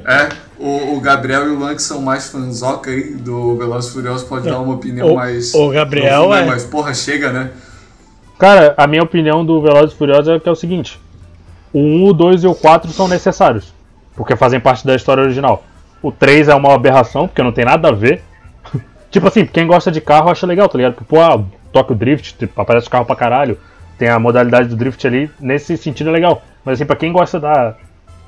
É, 0.07 0.29
o, 0.59 0.97
o 0.97 1.01
Gabriel 1.01 1.47
e 1.47 1.51
o 1.51 1.59
Lan, 1.59 1.75
que 1.75 1.83
são 1.83 2.01
mais 2.01 2.27
fanzoca 2.29 2.90
aí 2.90 3.14
do 3.14 3.57
Velozes 3.57 3.90
e 3.90 3.92
Furiosos, 3.92 4.27
pode 4.27 4.49
dar 4.49 4.59
uma 4.61 4.75
opinião 4.75 5.12
o- 5.12 5.14
mais... 5.14 5.55
o 5.55 5.68
Gabriel 5.68 6.23
profunda, 6.25 6.40
é- 6.40 6.47
Mas, 6.47 6.64
porra, 6.64 6.94
chega, 6.94 7.31
né? 7.31 7.51
Cara, 8.38 8.75
a 8.77 8.87
minha 8.87 9.03
opinião 9.03 9.44
do 9.44 9.61
Velozes 9.62 9.94
e 9.94 9.97
Furiosos 9.99 10.29
é 10.29 10.40
que 10.40 10.49
é 10.49 10.53
o 10.53 10.57
seguinte: 10.57 10.99
o 11.73 11.79
1, 11.79 12.07
o 12.09 12.12
2 12.12 12.42
e 12.42 12.47
o 12.49 12.55
4 12.55 12.90
são 12.90 13.07
necessários, 13.07 13.73
porque 14.16 14.35
fazem 14.35 14.59
parte 14.59 14.85
da 14.87 14.97
história 14.97 15.23
original. 15.23 15.62
O 16.04 16.12
3 16.12 16.48
é 16.48 16.54
uma 16.54 16.74
aberração, 16.74 17.26
porque 17.26 17.42
não 17.42 17.50
tem 17.50 17.64
nada 17.64 17.88
a 17.88 17.92
ver. 17.92 18.22
tipo 19.10 19.26
assim, 19.26 19.46
quem 19.46 19.66
gosta 19.66 19.90
de 19.90 20.02
carro 20.02 20.30
acha 20.30 20.46
legal, 20.46 20.68
tá 20.68 20.76
ligado? 20.76 20.96
Tipo, 20.98 21.18
ah, 21.18 21.42
toca 21.72 21.94
o 21.94 21.96
drift, 21.96 22.36
tipo, 22.36 22.60
aparece 22.60 22.88
o 22.88 22.90
carro 22.90 23.06
pra 23.06 23.16
caralho. 23.16 23.58
Tem 23.96 24.10
a 24.10 24.18
modalidade 24.18 24.68
do 24.68 24.76
drift 24.76 25.06
ali, 25.06 25.30
nesse 25.40 25.78
sentido 25.78 26.10
é 26.10 26.12
legal. 26.12 26.42
Mas 26.62 26.74
assim, 26.74 26.84
pra 26.84 26.94
quem 26.94 27.10
gosta 27.10 27.40
da, 27.40 27.74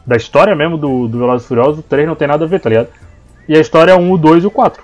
da 0.06 0.16
história 0.16 0.56
mesmo 0.56 0.78
do, 0.78 1.06
do 1.06 1.18
Velozes 1.18 1.44
e 1.44 1.48
Furiosos, 1.48 1.80
o 1.80 1.82
3 1.82 2.08
não 2.08 2.14
tem 2.14 2.26
nada 2.26 2.46
a 2.46 2.48
ver, 2.48 2.60
tá 2.60 2.70
ligado? 2.70 2.88
E 3.46 3.54
a 3.54 3.60
história 3.60 3.92
é 3.92 3.94
o 3.94 3.98
1, 3.98 4.10
o 4.10 4.16
2 4.16 4.44
e 4.44 4.46
o 4.46 4.50
4. 4.50 4.82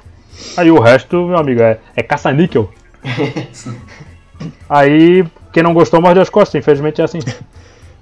Aí 0.59 0.70
o 0.70 0.78
resto, 0.78 1.16
meu 1.26 1.38
amigo, 1.38 1.62
é, 1.62 1.78
é 1.96 2.02
caça-níquel. 2.02 2.70
Aí, 4.68 5.24
quem 5.50 5.62
não 5.62 5.72
gostou, 5.72 5.98
morde 5.98 6.20
as 6.20 6.28
costas, 6.28 6.57
infelizmente 6.57 7.00
é 7.00 7.05
assim. 7.05 7.20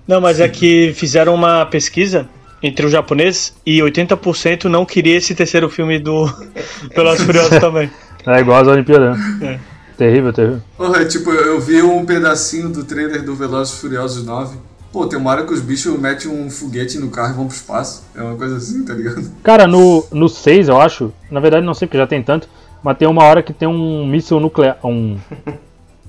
Não, 0.09 0.21
mas 0.21 0.41
é 0.41 0.49
que 0.49 0.93
fizeram 0.95 1.33
uma 1.33 1.65
pesquisa 1.67 2.29
entre 2.63 2.87
os 2.87 2.93
japoneses 2.93 3.55
e 3.65 3.79
80% 3.81 4.65
não 4.65 4.85
queria 4.85 5.17
esse 5.17 5.35
terceiro 5.35 5.69
filme 5.69 5.99
do 5.99 6.27
Velozes 6.95 7.23
e 7.23 7.25
Furiosos 7.27 7.59
também. 7.59 7.91
É 8.27 8.41
igual 8.41 8.61
às 8.61 8.69
Olimpíadas, 8.69 9.19
né? 9.39 9.59
Terrível, 9.97 10.33
terrível. 10.33 10.61
Porra, 10.77 11.05
tipo, 11.05 11.31
eu 11.31 11.61
vi 11.61 11.83
um 11.83 12.05
pedacinho 12.07 12.69
do 12.69 12.85
trailer 12.85 13.23
do 13.23 13.35
Velozes 13.35 13.75
e 13.75 13.81
Furiosos 13.81 14.25
9. 14.25 14.57
Pô, 14.93 15.07
tem 15.07 15.19
uma 15.19 15.31
hora 15.31 15.45
que 15.45 15.53
os 15.53 15.61
bichos 15.61 15.99
metem 16.01 16.31
um 16.31 16.51
foguete 16.51 16.99
no 16.99 17.11
carro 17.11 17.33
e 17.33 17.37
vão 17.37 17.47
pro 17.47 17.55
espaço. 17.55 18.03
É 18.17 18.23
uma 18.23 18.35
coisa 18.37 18.57
assim, 18.57 18.85
tá 18.85 18.93
ligado? 18.93 19.23
Cara, 19.43 19.67
no, 19.67 20.05
no 20.11 20.29
6, 20.29 20.69
eu 20.69 20.81
acho, 20.81 21.13
na 21.31 21.39
verdade 21.39 21.65
não 21.65 21.75
sei 21.75 21.87
porque 21.87 21.99
já 21.99 22.07
tem 22.07 22.23
tanto, 22.23 22.49
mas 22.83 22.97
tem 22.99 23.07
uma 23.07 23.23
hora 23.23 23.43
que 23.43 23.53
tem 23.53 23.69
um 23.69 24.05
míssil 24.07 24.41
nuclear. 24.41 24.79
Um, 24.83 25.17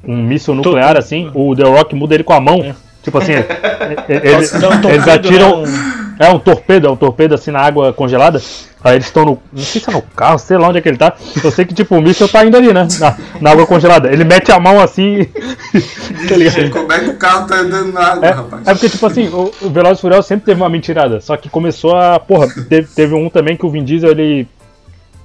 um 0.03 0.23
míssil 0.23 0.55
nuclear, 0.55 0.97
assim, 0.97 1.29
o 1.35 1.55
The 1.55 1.63
Rock 1.63 1.93
muda 1.95 2.15
ele 2.15 2.23
com 2.23 2.33
a 2.33 2.41
mão. 2.41 2.73
Tipo 3.03 3.17
assim, 3.19 3.33
ele- 3.33 3.45
ele- 4.09 4.49
Não, 4.59 4.89
eles 4.89 5.07
atiram. 5.07 5.65
não. 5.65 6.00
É 6.23 6.29
um 6.29 6.39
torpedo, 6.39 6.88
é 6.88 6.91
um 6.91 6.95
torpedo 6.95 7.34
assim 7.36 7.51
na 7.51 7.60
água 7.62 7.91
congelada. 7.93 8.39
Aí 8.84 8.95
eles 8.95 9.05
estão 9.07 9.25
no. 9.25 9.39
Não 9.53 9.63
sei 9.63 9.81
se 9.81 9.89
é 9.89 9.93
no 9.93 10.01
carro, 10.01 10.38
sei 10.39 10.57
lá 10.57 10.67
onde 10.69 10.77
é 10.77 10.81
que 10.81 10.89
ele 10.89 10.97
tá. 10.97 11.13
Eu 11.43 11.51
sei 11.51 11.65
que 11.65 11.73
tipo, 11.73 11.95
o 11.95 12.01
míssil 12.01 12.27
tá 12.27 12.45
indo 12.45 12.57
ali, 12.57 12.73
né? 12.73 12.88
Na, 12.99 13.17
na 13.39 13.51
água 13.51 13.65
congelada. 13.67 14.12
Ele 14.12 14.23
mete 14.23 14.51
a 14.51 14.60
mão 14.60 14.79
assim. 14.81 15.25
tá 16.27 16.36
ligado? 16.36 16.69
Como 16.71 16.91
é 16.91 16.99
que 16.99 17.10
o 17.10 17.15
carro 17.17 17.47
tá 17.47 17.55
andando 17.57 17.91
na 17.93 18.01
água, 18.13 18.25
É, 18.27 18.31
rapaz? 18.31 18.67
é 18.67 18.73
porque, 18.73 18.89
tipo 18.89 19.05
assim, 19.05 19.27
o, 19.29 19.51
o 19.62 19.69
Velozes 19.69 19.99
e 19.99 20.01
Furiosos 20.01 20.25
sempre 20.25 20.45
teve 20.45 20.62
uma 20.62 20.69
mentirada. 20.69 21.21
Só 21.21 21.36
que 21.38 21.49
começou 21.49 21.95
a. 21.95 22.19
Porra, 22.19 22.47
teve, 22.69 22.88
teve 22.93 23.13
um 23.15 23.29
também 23.29 23.55
que 23.55 23.65
o 23.65 23.69
Vin 23.69 23.84
Diesel 23.84 24.12
ele. 24.12 24.47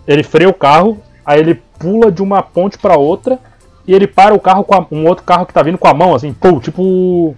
Ele 0.07 0.23
freia 0.23 0.49
o 0.49 0.55
carro, 0.55 0.99
aí 1.25 1.41
ele 1.41 1.61
pula 1.79 2.13
de 2.13 2.23
uma 2.23 2.43
ponte 2.43 2.79
pra 2.79 2.97
outra 2.97 3.39
e 3.89 3.93
ele 3.95 4.07
para 4.07 4.35
o 4.35 4.39
carro 4.41 4.63
com 4.65 4.75
a- 4.75 4.87
um 4.93 5.07
outro 5.07 5.25
carro 5.25 5.45
que 5.47 5.53
tá 5.53 5.63
vindo 5.63 5.77
com 5.79 5.89
a 5.89 5.95
mão, 5.95 6.15
assim, 6.15 6.33
pô, 6.33 6.59
tipo. 6.61 7.35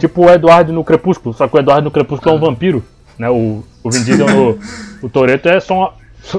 Tipo 0.00 0.26
o 0.26 0.30
Eduardo 0.30 0.72
no 0.72 0.82
Crepúsculo. 0.82 1.32
Só 1.32 1.46
que 1.46 1.54
o 1.54 1.60
Eduardo 1.60 1.84
no 1.84 1.90
Crepúsculo 1.92 2.34
é 2.34 2.36
um 2.36 2.40
vampiro, 2.40 2.82
né? 3.18 3.28
O, 3.30 3.64
o 3.82 3.90
Vin 3.90 4.02
Diesel 4.04 4.26
no. 4.28 4.58
O 5.00 5.08
Toreto 5.08 5.48
é 5.48 5.60
só, 5.60 5.74
uma- 5.74 5.92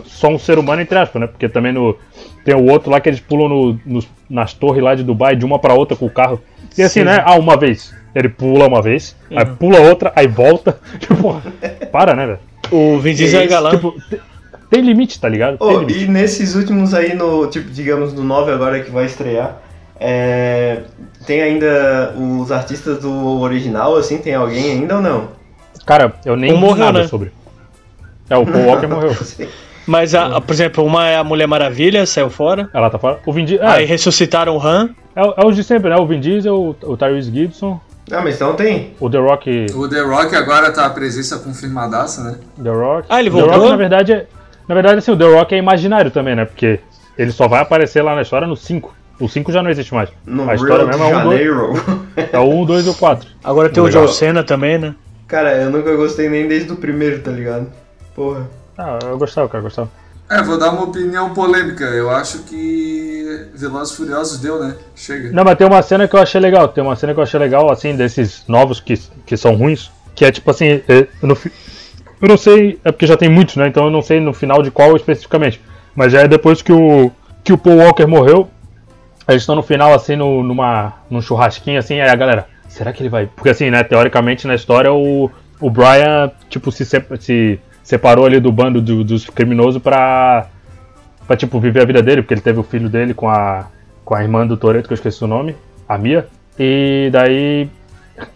só 0.06 0.28
um 0.28 0.38
ser 0.38 0.60
humano, 0.60 0.82
entre 0.82 0.98
aspas, 0.98 1.22
né? 1.22 1.28
Porque 1.28 1.48
também 1.48 1.72
no. 1.72 1.96
Tem 2.44 2.54
o 2.56 2.66
outro 2.70 2.90
lá 2.92 3.00
que 3.00 3.08
eles 3.08 3.20
pulam 3.22 3.48
no, 3.48 3.80
nos- 3.86 4.08
nas 4.30 4.54
torres 4.54 4.84
lá 4.84 4.96
de 4.96 5.04
Dubai 5.04 5.36
de 5.36 5.46
uma 5.46 5.58
pra 5.60 5.74
outra 5.74 5.96
com 5.96 6.06
o 6.06 6.10
carro. 6.10 6.42
E 6.78 6.82
assim, 6.84 7.04
né? 7.04 7.22
Ah, 7.26 7.36
uma 7.36 7.56
vez. 7.58 7.94
Ele 8.14 8.28
pula 8.28 8.68
uma 8.68 8.82
vez, 8.82 9.16
aí 9.34 9.46
pula 9.46 9.80
outra, 9.80 10.12
aí 10.16 10.28
volta. 10.28 10.78
Tipo, 11.00 11.42
para, 11.92 12.16
né, 12.16 12.26
velho? 12.26 12.40
O 12.72 13.00
Vin 13.00 13.14
Diesel 13.14 13.42
é 13.42 13.48
galã. 13.48 13.72
Tipo, 13.72 13.94
te- 14.10 14.20
tem 14.70 14.82
limite, 14.82 15.20
tá 15.22 15.30
ligado? 15.30 15.58
Tem 15.58 15.68
Oh, 15.68 15.80
limite. 15.80 16.04
e 16.04 16.08
nesses 16.08 16.54
últimos 16.56 16.94
aí, 16.94 17.16
no, 17.16 17.48
tipo, 17.48 17.70
digamos, 17.72 18.14
no 18.14 18.24
9 18.24 18.52
agora 18.52 18.82
que 18.82 18.92
vai 18.92 19.06
estrear, 19.06 19.58
é, 20.00 20.82
tem 21.26 21.42
ainda 21.42 22.14
os 22.18 22.52
artistas 22.52 23.00
do 23.00 23.40
original, 23.40 23.96
assim, 23.96 24.18
tem 24.18 24.34
alguém 24.36 24.72
ainda 24.72 24.98
ou 24.98 25.02
não? 25.02 25.39
Cara, 25.90 26.14
eu 26.24 26.36
nem 26.36 26.54
Um 26.54 26.58
morreu, 26.58 26.86
nada 26.86 27.00
né? 27.02 27.08
sobre. 27.08 27.32
É, 28.30 28.38
o 28.38 28.46
Paul 28.46 28.66
Walker 28.66 28.86
morreu. 28.88 29.16
Mas, 29.88 30.14
a, 30.14 30.38
a- 30.38 30.42
por 30.42 30.54
exemplo, 30.54 30.86
uma 30.86 31.08
é 31.08 31.18
a 31.18 31.24
Mulher 31.24 31.48
Maravilha, 31.48 32.06
saiu 32.06 32.30
fora. 32.30 32.70
Ela 32.72 32.92
tá 32.92 33.00
fora. 33.00 33.18
O 33.26 33.34
Vin 33.34 33.44
Diesel. 33.46 33.68
Aí 33.68 33.84
É, 33.84 33.88
ressuscitaram 33.88 34.56
o 34.56 34.62
Han. 34.64 34.92
é, 35.16 35.22
é 35.42 35.46
os 35.48 35.56
de 35.56 35.64
sempre, 35.64 35.90
né? 35.90 35.96
O 35.96 36.06
Vin 36.06 36.20
Diesel, 36.20 36.56
o, 36.56 36.76
o 36.84 36.96
Tyrese 36.96 37.32
Gibson, 37.32 37.82
Ah, 38.12 38.22
mas 38.24 38.36
então 38.36 38.54
tem. 38.54 38.94
o 39.00 39.10
The 39.10 39.18
Rock. 39.18 39.66
O 39.74 39.90
The 39.90 40.02
Rock 40.02 40.36
agora 40.36 40.72
tá 40.72 40.86
a 40.86 40.90
presença 40.92 41.40
confirmadaça, 41.40 42.24
né? 42.24 42.36
The 42.64 42.70
Rock. 42.70 43.08
Ah, 43.10 43.20
ele 43.20 43.32
The 43.32 43.36
voltou? 43.42 43.58
Rock, 43.58 43.70
na 43.72 43.76
verdade, 43.78 44.12
é, 44.14 44.28
na 44.68 44.76
verdade, 44.76 45.00
assim, 45.00 45.12
o 45.12 45.18
The 45.18 45.26
Rock 45.34 45.56
é 45.56 45.58
imaginário 45.58 46.12
também, 46.12 46.36
né? 46.36 46.46
Porque 46.46 46.80
ele 47.18 47.32
só 47.32 47.48
vai 47.48 47.62
aparecer 47.62 48.04
lá 48.04 48.14
na 48.14 48.22
história 48.22 48.48
no 48.48 48.56
5. 48.56 48.94
O 49.20 49.28
5 49.28 49.52
já 49.52 49.64
não 49.64 49.72
existe 49.72 49.92
mais. 49.94 50.10
No 50.24 50.48
a 50.48 50.54
história 50.54 50.86
Rio 50.86 50.88
mesmo 50.88 51.04
é 51.04 51.08
o 51.08 51.20
1, 51.20 51.24
2, 51.24 51.24
Janeiro. 51.40 51.74
é 52.32 52.40
o 52.40 52.50
1, 52.62 52.66
2 52.66 52.86
e 52.86 52.90
o 52.90 52.94
4. 52.94 53.28
Agora 53.44 53.70
tem 53.70 53.82
o 53.82 53.88
Legal. 53.88 54.06
John 54.06 54.12
Cena 54.14 54.44
também, 54.44 54.78
né? 54.78 54.94
Cara, 55.30 55.56
eu 55.56 55.70
nunca 55.70 55.96
gostei 55.96 56.28
nem 56.28 56.48
desde 56.48 56.72
o 56.74 56.76
primeiro, 56.76 57.22
tá 57.22 57.32
ligado? 57.32 57.68
Porra. 58.14 58.50
Ah, 58.78 59.00
eu 59.04 59.18
gostava, 59.18 59.48
cara, 59.48 59.60
eu 59.60 59.64
gostava. 59.64 59.90
É, 60.30 60.42
vou 60.44 60.60
dar 60.60 60.72
uma 60.72 60.84
opinião 60.84 61.34
polêmica. 61.34 61.86
Eu 61.86 62.10
acho 62.10 62.40
que 62.40 63.48
Velozes 63.56 63.94
e 63.94 63.98
Furiosos 63.98 64.40
deu, 64.40 64.60
né? 64.60 64.76
Chega. 64.96 65.32
Não, 65.32 65.44
mas 65.44 65.58
tem 65.58 65.66
uma 65.66 65.82
cena 65.82 66.08
que 66.08 66.16
eu 66.16 66.20
achei 66.20 66.40
legal. 66.42 66.68
Tem 66.68 66.84
uma 66.84 66.96
cena 66.96 67.14
que 67.14 67.20
eu 67.20 67.24
achei 67.24 67.40
legal, 67.40 67.72
assim, 67.72 67.96
desses 67.96 68.44
novos 68.48 68.80
que, 68.80 68.98
que 69.26 69.38
são 69.38 69.56
ruins. 69.56 69.90
Que 70.16 70.26
é 70.26 70.32
tipo 70.32 70.50
assim, 70.52 70.82
é, 70.88 71.08
no, 71.22 71.36
fi- 71.36 71.52
eu 72.22 72.28
não 72.28 72.38
sei, 72.38 72.80
é 72.84 72.92
porque 72.92 73.08
já 73.08 73.16
tem 73.16 73.30
muitos, 73.30 73.56
né? 73.56 73.68
Então 73.68 73.86
eu 73.86 73.92
não 73.92 74.02
sei 74.02 74.20
no 74.20 74.34
final 74.34 74.62
de 74.62 74.70
qual 74.72 74.96
especificamente. 74.96 75.62
Mas 75.96 76.12
já 76.12 76.22
é 76.22 76.28
depois 76.28 76.62
que 76.62 76.72
o, 76.74 77.12
que 77.44 77.54
o 77.54 77.58
Paul 77.58 77.78
Walker 77.78 78.06
morreu. 78.06 78.50
Eles 79.28 79.44
estão 79.44 79.56
no 79.56 79.62
final, 79.64 79.94
assim, 79.94 80.16
no, 80.16 80.42
numa, 80.44 80.94
num 81.10 81.22
churrasquinho, 81.22 81.78
assim, 81.78 82.00
aí 82.02 82.10
a 82.10 82.16
galera, 82.16 82.48
será 82.70 82.94
que 82.94 83.02
ele 83.02 83.10
vai. 83.10 83.26
Porque 83.28 83.50
assim, 83.50 83.70
né, 83.70 83.84
teoricamente 83.84 84.48
na 84.48 84.56
história 84.56 84.92
o, 84.94 85.30
o 85.60 85.70
Brian, 85.70 86.32
tipo, 86.50 86.72
se, 86.72 86.86
se 87.20 87.60
separou 87.84 88.26
ali 88.26 88.40
do 88.40 88.52
bando 88.52 88.82
do- 88.82 89.04
dos 89.04 89.26
criminosos 89.30 89.82
pra, 89.82 90.48
pra, 91.28 91.36
tipo, 91.36 91.60
viver 91.60 91.82
a 91.82 91.86
vida 91.86 92.02
dele, 92.02 92.22
porque 92.22 92.34
ele 92.34 92.42
teve 92.42 92.60
o 92.60 92.64
filho 92.64 92.88
dele 92.90 93.14
com 93.14 93.28
a, 93.28 93.68
com 94.06 94.16
a 94.16 94.22
irmã 94.24 94.46
do 94.48 94.56
Toreto, 94.56 94.88
que 94.88 94.94
eu 94.94 94.96
esqueci 94.96 95.24
o 95.24 95.28
nome, 95.28 95.56
a 95.88 95.98
Mia. 95.98 96.28
E 96.58 97.10
daí. 97.12 97.70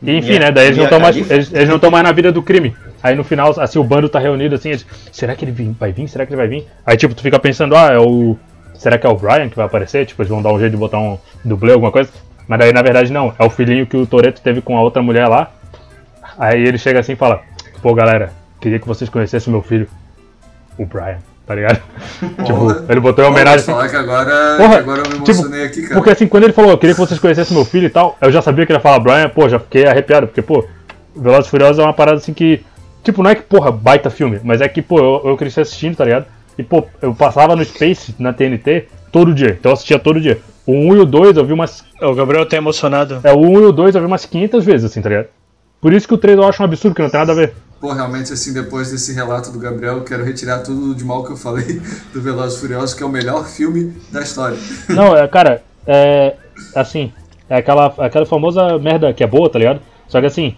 e, 0.01 0.17
enfim, 0.17 0.31
Mia- 0.31 0.39
né? 0.39 0.51
Daí 0.51 0.65
eles 0.67 0.77
não 0.77 0.83
estão 0.85 0.99
mais. 0.99 1.15
Eles, 1.31 1.53
eles 1.53 1.69
não 1.69 1.75
estão 1.75 1.91
mais 1.91 2.03
na 2.03 2.11
vida 2.11 2.31
do 2.31 2.41
crime. 2.41 2.75
Aí 3.01 3.15
no 3.15 3.23
final, 3.23 3.53
assim, 3.59 3.77
o 3.79 3.83
bando 3.83 4.07
tá 4.09 4.17
reunido 4.17 4.55
assim, 4.55 4.69
eles, 4.69 4.85
será 5.11 5.35
que 5.35 5.43
ele 5.45 5.73
vai 5.77 5.91
vir? 5.91 6.07
Será 6.07 6.25
que 6.25 6.31
ele 6.31 6.37
vai 6.37 6.47
vir? 6.47 6.65
Aí 6.85 6.95
tipo, 6.97 7.13
tu 7.13 7.21
fica 7.21 7.37
pensando, 7.37 7.75
ah, 7.75 7.91
é 7.91 7.99
o. 7.99 8.37
Será 8.75 8.97
que 8.97 9.05
é 9.05 9.09
o 9.09 9.15
Brian 9.15 9.49
que 9.49 9.55
vai 9.55 9.65
aparecer? 9.65 10.05
Tipo, 10.05 10.21
eles 10.21 10.29
vão 10.29 10.41
dar 10.41 10.51
um 10.51 10.59
jeito 10.59 10.71
de 10.71 10.77
botar 10.77 10.99
um 10.99 11.17
dublê, 11.43 11.73
alguma 11.73 11.91
coisa. 11.91 12.09
Mas 12.47 12.59
daí 12.59 12.73
na 12.73 12.81
verdade 12.81 13.11
não, 13.11 13.33
é 13.37 13.45
o 13.45 13.49
filhinho 13.49 13.85
que 13.85 13.97
o 13.97 14.05
Toreto 14.05 14.41
teve 14.41 14.61
com 14.61 14.77
a 14.77 14.81
outra 14.81 15.01
mulher 15.01 15.27
lá. 15.27 15.51
Aí 16.37 16.61
ele 16.61 16.77
chega 16.77 16.99
assim 16.99 17.13
e 17.13 17.15
fala, 17.15 17.41
pô 17.81 17.93
galera, 17.93 18.33
queria 18.59 18.79
que 18.79 18.87
vocês 18.87 19.09
conhecessem 19.09 19.51
meu 19.51 19.61
filho, 19.61 19.87
o 20.77 20.85
Brian, 20.85 21.19
tá 21.45 21.55
ligado? 21.55 21.81
tipo, 22.45 22.91
ele 22.91 22.99
botou 22.99 23.23
em 23.23 23.27
homenagem. 23.27 23.65
Vou 23.65 23.75
falar 23.75 23.89
que 23.89 23.95
agora, 23.95 24.57
Porra, 24.57 24.73
que 24.73 24.79
agora 24.79 24.99
eu 24.99 25.05
me 25.05 25.19
tipo, 25.19 25.31
emocionei 25.31 25.65
aqui, 25.65 25.81
cara. 25.83 25.95
Porque 25.95 26.09
assim, 26.09 26.27
quando 26.27 26.43
ele 26.43 26.53
falou, 26.53 26.71
eu 26.71 26.77
queria 26.77 26.95
que 26.95 27.01
vocês 27.01 27.19
conhecessem 27.19 27.55
meu 27.55 27.65
filho 27.65 27.87
e 27.87 27.89
tal, 27.89 28.17
eu 28.21 28.31
já 28.31 28.41
sabia 28.41 28.65
que 28.65 28.71
ele 28.71 28.77
ia 28.77 28.81
falar 28.81 28.99
Brian, 28.99 29.29
pô, 29.29 29.47
já 29.47 29.59
fiquei 29.59 29.85
arrepiado, 29.85 30.27
porque, 30.27 30.41
pô, 30.41 30.65
Velozes 31.15 31.47
e 31.47 31.49
Furiosos 31.49 31.79
é 31.79 31.83
uma 31.83 31.93
parada 31.93 32.17
assim 32.17 32.33
que. 32.33 32.65
Tipo, 33.03 33.21
não 33.21 33.29
é 33.29 33.35
que, 33.35 33.41
porra, 33.41 33.69
baita 33.69 34.09
filme, 34.09 34.39
mas 34.43 34.61
é 34.61 34.67
que, 34.67 34.81
pô, 34.81 34.97
eu, 34.97 35.29
eu 35.31 35.37
cresci 35.37 35.59
assistindo, 35.59 35.97
tá 35.97 36.05
ligado? 36.05 36.25
E, 36.57 36.63
pô, 36.63 36.85
eu 37.01 37.13
passava 37.13 37.55
no 37.55 37.65
Space, 37.65 38.15
na 38.17 38.31
TNT, 38.31 38.87
todo 39.11 39.33
dia. 39.33 39.57
Então 39.59 39.71
eu 39.71 39.73
assistia 39.73 39.99
todo 39.99 40.21
dia. 40.21 40.39
O 40.65 40.71
1 40.71 40.95
e 40.95 40.99
o 40.99 41.05
2 41.05 41.37
eu 41.37 41.45
vi 41.45 41.53
umas. 41.53 41.83
O 42.01 42.15
Gabriel 42.15 42.47
tá 42.47 42.57
emocionado. 42.57 43.19
É, 43.23 43.33
o 43.33 43.39
1 43.39 43.61
e 43.61 43.65
o 43.65 43.71
2 43.71 43.95
eu 43.95 44.01
vi 44.01 44.07
umas 44.07 44.25
500 44.25 44.65
vezes, 44.65 44.91
assim, 44.91 45.01
tá 45.01 45.09
ligado? 45.09 45.27
Por 45.81 45.93
isso 45.93 46.07
que 46.07 46.13
o 46.13 46.17
3 46.17 46.37
eu 46.37 46.47
acho 46.47 46.61
um 46.61 46.65
absurdo, 46.65 46.95
que 46.95 47.01
não 47.01 47.09
tem 47.09 47.19
nada 47.19 47.33
a 47.33 47.35
ver. 47.35 47.53
Pô, 47.81 47.91
realmente, 47.91 48.31
assim, 48.31 48.53
depois 48.53 48.89
desse 48.89 49.11
relato 49.11 49.51
do 49.51 49.59
Gabriel, 49.59 49.97
eu 49.97 50.03
quero 50.05 50.23
retirar 50.23 50.59
tudo 50.59 50.95
de 50.95 51.03
mal 51.03 51.25
que 51.25 51.31
eu 51.33 51.35
falei 51.35 51.81
do 52.13 52.21
Velozes 52.21 52.57
e 52.57 52.61
Furiosos, 52.61 52.93
que 52.93 53.03
é 53.03 53.05
o 53.05 53.09
melhor 53.09 53.45
filme 53.45 53.93
da 54.09 54.21
história. 54.21 54.57
Não, 54.87 55.15
é, 55.15 55.27
cara, 55.27 55.61
é. 55.85 56.37
Assim, 56.73 57.11
é 57.49 57.57
aquela, 57.57 57.93
aquela 57.97 58.25
famosa 58.25 58.79
merda 58.79 59.13
que 59.13 59.23
é 59.23 59.27
boa, 59.27 59.49
tá 59.49 59.59
ligado? 59.59 59.81
Só 60.07 60.21
que 60.21 60.27
assim, 60.27 60.55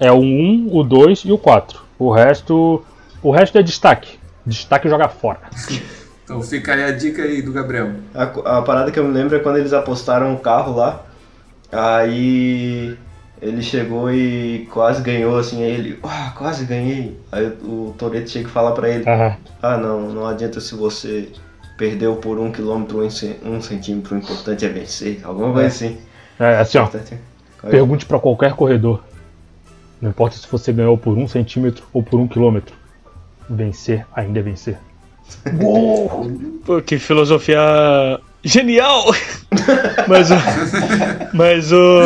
é 0.00 0.10
o 0.10 0.18
1, 0.18 0.68
o 0.72 0.82
2 0.82 1.20
e 1.20 1.32
o 1.32 1.38
4. 1.38 1.80
O 1.98 2.10
resto. 2.10 2.84
O 3.22 3.30
resto 3.30 3.58
é 3.58 3.62
destaque. 3.62 4.18
Destaque 4.44 4.88
joga 4.88 5.08
fora. 5.08 5.40
Então 6.28 6.42
fica 6.42 6.74
aí 6.74 6.84
a 6.84 6.92
dica 6.92 7.22
aí 7.22 7.40
do 7.40 7.50
Gabriel. 7.50 7.90
A, 8.14 8.24
a 8.58 8.62
parada 8.62 8.90
que 8.90 8.98
eu 8.98 9.04
me 9.04 9.14
lembro 9.14 9.34
é 9.34 9.38
quando 9.38 9.56
eles 9.56 9.72
apostaram 9.72 10.34
o 10.34 10.38
carro 10.38 10.76
lá. 10.76 11.02
Aí 11.72 12.98
ele 13.40 13.62
chegou 13.62 14.12
e 14.12 14.68
quase 14.70 15.00
ganhou, 15.00 15.38
assim, 15.38 15.64
aí 15.64 15.70
ele, 15.70 15.98
ah, 16.02 16.34
quase 16.36 16.66
ganhei. 16.66 17.18
Aí 17.32 17.46
o 17.62 17.94
Toreto 17.96 18.28
chega 18.28 18.46
e 18.46 18.50
fala 18.50 18.74
pra 18.74 18.90
ele, 18.90 19.08
Aham. 19.08 19.36
ah 19.62 19.78
não, 19.78 20.10
não 20.10 20.26
adianta 20.26 20.60
se 20.60 20.74
você 20.74 21.30
perdeu 21.78 22.16
por 22.16 22.38
um 22.38 22.52
quilômetro, 22.52 23.00
um, 23.00 23.06
um 23.56 23.62
centímetro, 23.62 24.14
o 24.14 24.18
importante 24.18 24.66
é 24.66 24.68
vencer. 24.68 25.20
Alguma 25.24 25.50
coisa 25.50 25.68
assim. 25.68 25.96
É 26.38 26.58
assim, 26.58 26.76
ó. 26.76 26.90
É- 27.62 27.70
Pergunte 27.70 28.04
pra 28.04 28.18
qualquer 28.18 28.52
corredor. 28.52 29.02
Não 29.98 30.10
importa 30.10 30.36
se 30.36 30.46
você 30.46 30.74
ganhou 30.74 30.98
por 30.98 31.16
um 31.16 31.26
centímetro 31.26 31.86
ou 31.90 32.02
por 32.02 32.20
um 32.20 32.28
quilômetro. 32.28 32.74
Vencer 33.48 34.06
ainda 34.14 34.40
é 34.40 34.42
vencer. 34.42 34.78
Uou! 35.60 36.30
Pô, 36.64 36.80
que 36.82 36.98
filosofia 36.98 37.60
genial! 38.44 39.14
mas 40.08 40.30
o. 40.30 40.34
Mas 41.32 41.72
o. 41.72 42.02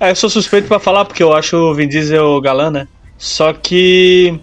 É, 0.00 0.10
eu 0.10 0.16
sou 0.16 0.30
suspeito 0.30 0.68
pra 0.68 0.78
falar 0.78 1.04
porque 1.04 1.22
eu 1.22 1.32
acho 1.32 1.56
o 1.56 1.74
Vin 1.74 1.88
Diesel 1.88 2.40
galã, 2.40 2.70
né? 2.70 2.88
Só 3.18 3.52
que. 3.52 4.38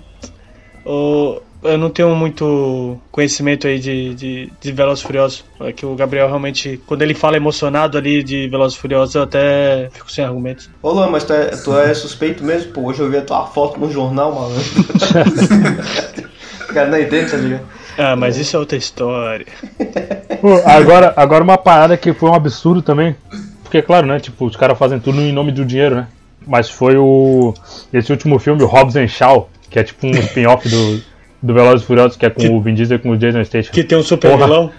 O, 0.85 1.39
eu 1.63 1.77
não 1.77 1.89
tenho 1.89 2.15
muito 2.15 2.97
conhecimento 3.11 3.67
aí 3.67 3.77
de, 3.79 4.15
de, 4.15 4.53
de 4.59 4.71
Velozes 4.71 5.03
e 5.03 5.07
Furiosos. 5.07 5.45
É 5.59 5.71
que 5.71 5.85
o 5.85 5.93
Gabriel 5.95 6.27
realmente, 6.27 6.81
quando 6.87 7.03
ele 7.03 7.13
fala 7.13 7.37
emocionado 7.37 7.97
ali 7.97 8.23
de 8.23 8.47
Velozes 8.47 8.77
e 8.77 8.81
Furiosos, 8.81 9.15
eu 9.15 9.23
até 9.23 9.89
fico 9.93 10.11
sem 10.11 10.25
argumentos. 10.25 10.69
Ô 10.81 10.91
Luan, 10.91 11.09
mas 11.09 11.23
tu 11.23 11.33
é, 11.33 11.45
tu 11.49 11.77
é 11.77 11.93
suspeito 11.93 12.43
mesmo? 12.43 12.71
Pô, 12.73 12.81
hoje 12.89 13.01
eu 13.01 13.09
vi 13.09 13.17
a 13.17 13.21
tua 13.21 13.45
foto 13.45 13.79
no 13.79 13.91
jornal, 13.91 14.33
malandro. 14.33 14.63
cara 16.73 16.87
não 16.87 16.99
entende, 16.99 17.31
tá 17.31 17.37
ligado? 17.37 17.61
Ah, 17.97 18.15
mas 18.15 18.37
isso 18.37 18.55
é 18.55 18.59
outra 18.59 18.77
história. 18.77 19.45
Pô, 20.39 20.61
Agora, 20.65 21.13
agora 21.15 21.43
uma 21.43 21.57
parada 21.57 21.97
que 21.97 22.13
foi 22.13 22.29
um 22.29 22.33
absurdo 22.33 22.81
também. 22.81 23.15
Porque, 23.63 23.81
claro, 23.81 24.07
né? 24.07 24.19
Tipo, 24.19 24.45
os 24.45 24.55
caras 24.55 24.77
fazem 24.77 24.99
tudo 24.99 25.21
em 25.21 25.31
nome 25.31 25.51
do 25.51 25.63
dinheiro, 25.65 25.95
né? 25.95 26.07
Mas 26.45 26.69
foi 26.69 26.97
o. 26.97 27.53
Esse 27.93 28.11
último 28.11 28.39
filme, 28.39 28.63
o 28.63 28.65
Hobbs 28.65 28.95
and 28.95 29.07
Shaw, 29.07 29.49
que 29.69 29.77
é 29.79 29.83
tipo 29.83 30.07
um 30.07 30.11
spin-off 30.11 30.67
do, 30.67 31.01
do 31.41 31.53
Velozes 31.53 31.83
e 31.83 31.85
Furiosos, 31.85 32.17
que 32.17 32.25
é 32.25 32.29
com 32.29 32.57
o 32.57 32.61
Vin 32.61 32.73
Diesel 32.73 32.97
e 32.97 32.99
com 32.99 33.09
o 33.11 33.17
Jason 33.17 33.43
Statham. 33.43 33.71
Que 33.71 33.83
tem 33.83 33.97
um 33.97 34.03
super 34.03 34.31
Porra. 34.31 34.45
vilão. 34.45 34.71